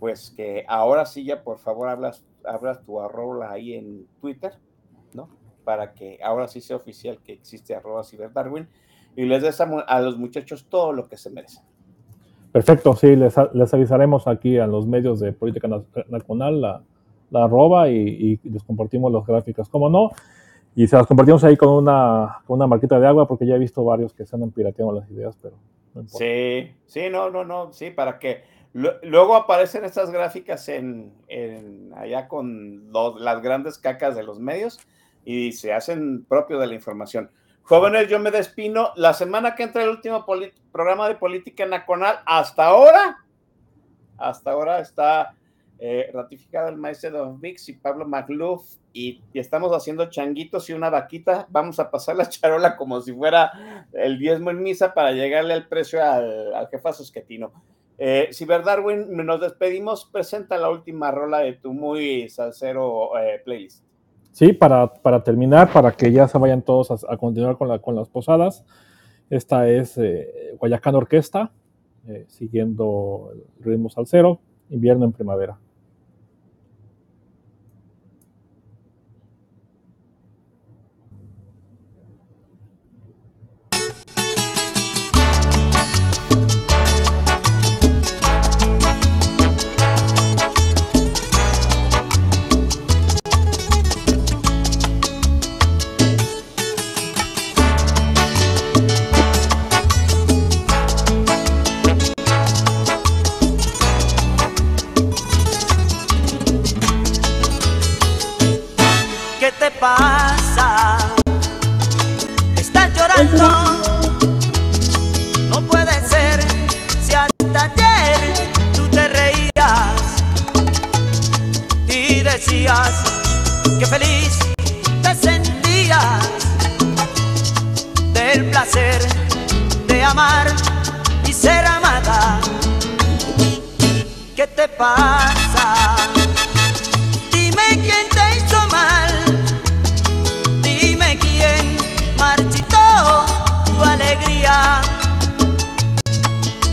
[0.05, 4.53] pues que ahora sí ya, por favor, hablas, hablas tu arroba ahí en Twitter,
[5.15, 5.31] ¿no?
[5.65, 8.69] Para que ahora sí sea oficial que existe arroba ciberdarwin
[9.17, 11.65] y les des a, a los muchachos todo lo que se merecen.
[12.53, 16.83] Perfecto, sí, les, les avisaremos aquí a los medios de Política Na- Nacional la,
[17.31, 20.11] la arroba y, y les compartimos las gráficas, como no,
[20.77, 23.59] y se las compartimos ahí con una, con una marquita de agua porque ya he
[23.59, 25.57] visto varios que se andan pirateando las ideas, pero
[25.95, 26.27] no importa.
[26.27, 31.13] Sí, sí, no, no, no, sí, para que luego aparecen estas gráficas en,
[31.97, 34.81] allá con las grandes cacas de los medios
[35.25, 37.31] y se hacen propio de la información.
[37.63, 38.91] Jóvenes, yo me despino.
[38.97, 40.27] La semana que entra el último
[40.71, 43.25] programa de política nacional, hasta ahora,
[44.19, 45.35] hasta ahora está
[45.79, 50.91] eh, ratificado el maestro Don Vix y Pablo Magluf y, estamos haciendo changuitos y una
[50.91, 51.47] vaquita.
[51.49, 55.69] Vamos a pasar la charola como si fuera el diezmo en misa para llegarle al
[55.69, 57.53] precio al, al jefazo esquetino.
[57.99, 60.05] Eh, Ciber Darwin, nos despedimos.
[60.07, 63.85] Presenta la última rola de tu muy salsero eh, playlist.
[64.33, 67.79] Sí, para, para terminar, para que ya se vayan todos a, a continuar con, la,
[67.79, 68.65] con las posadas,
[69.31, 71.53] esta es eh, Guayacán Orquesta,
[72.09, 74.41] eh, siguiendo el ritmo salsero,
[74.71, 75.59] invierno en primavera.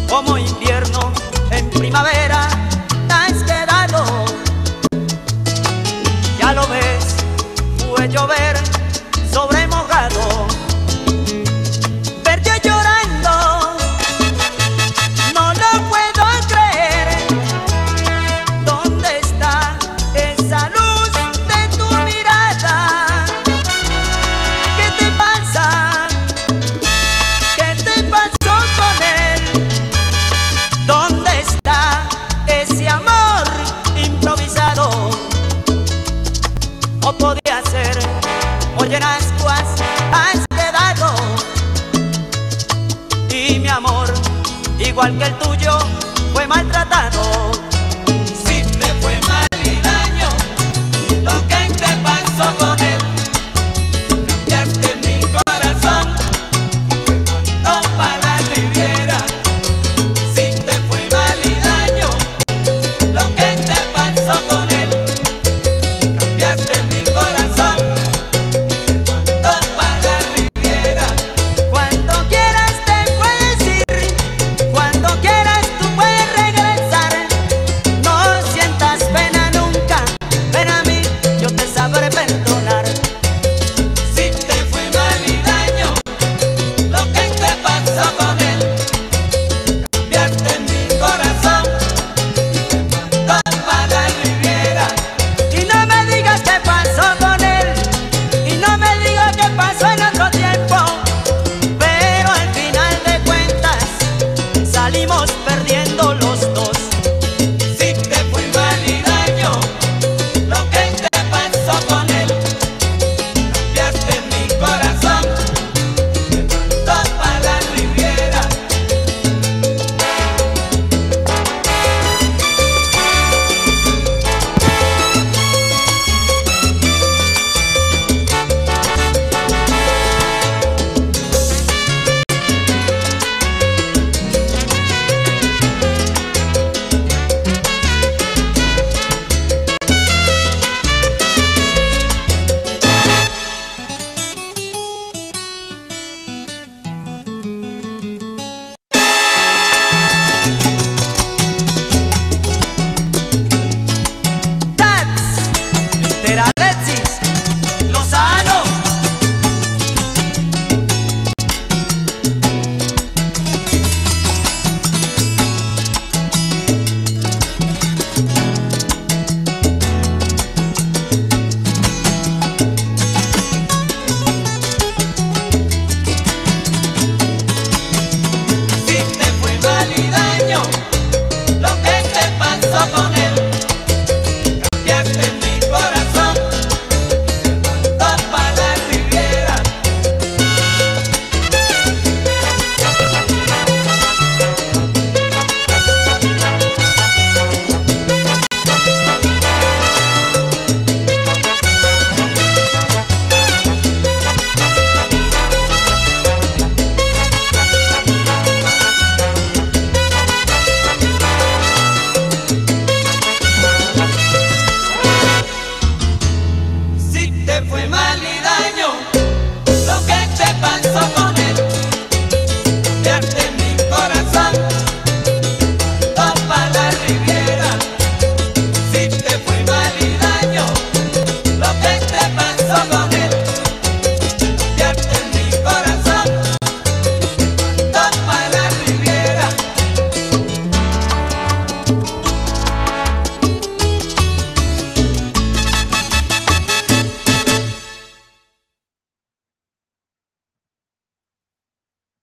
[0.10, 1.14] Como invierno
[1.52, 2.50] en primavera
[3.08, 4.26] te has quedado.
[6.38, 7.16] Ya lo ves,
[7.96, 8.51] fue llover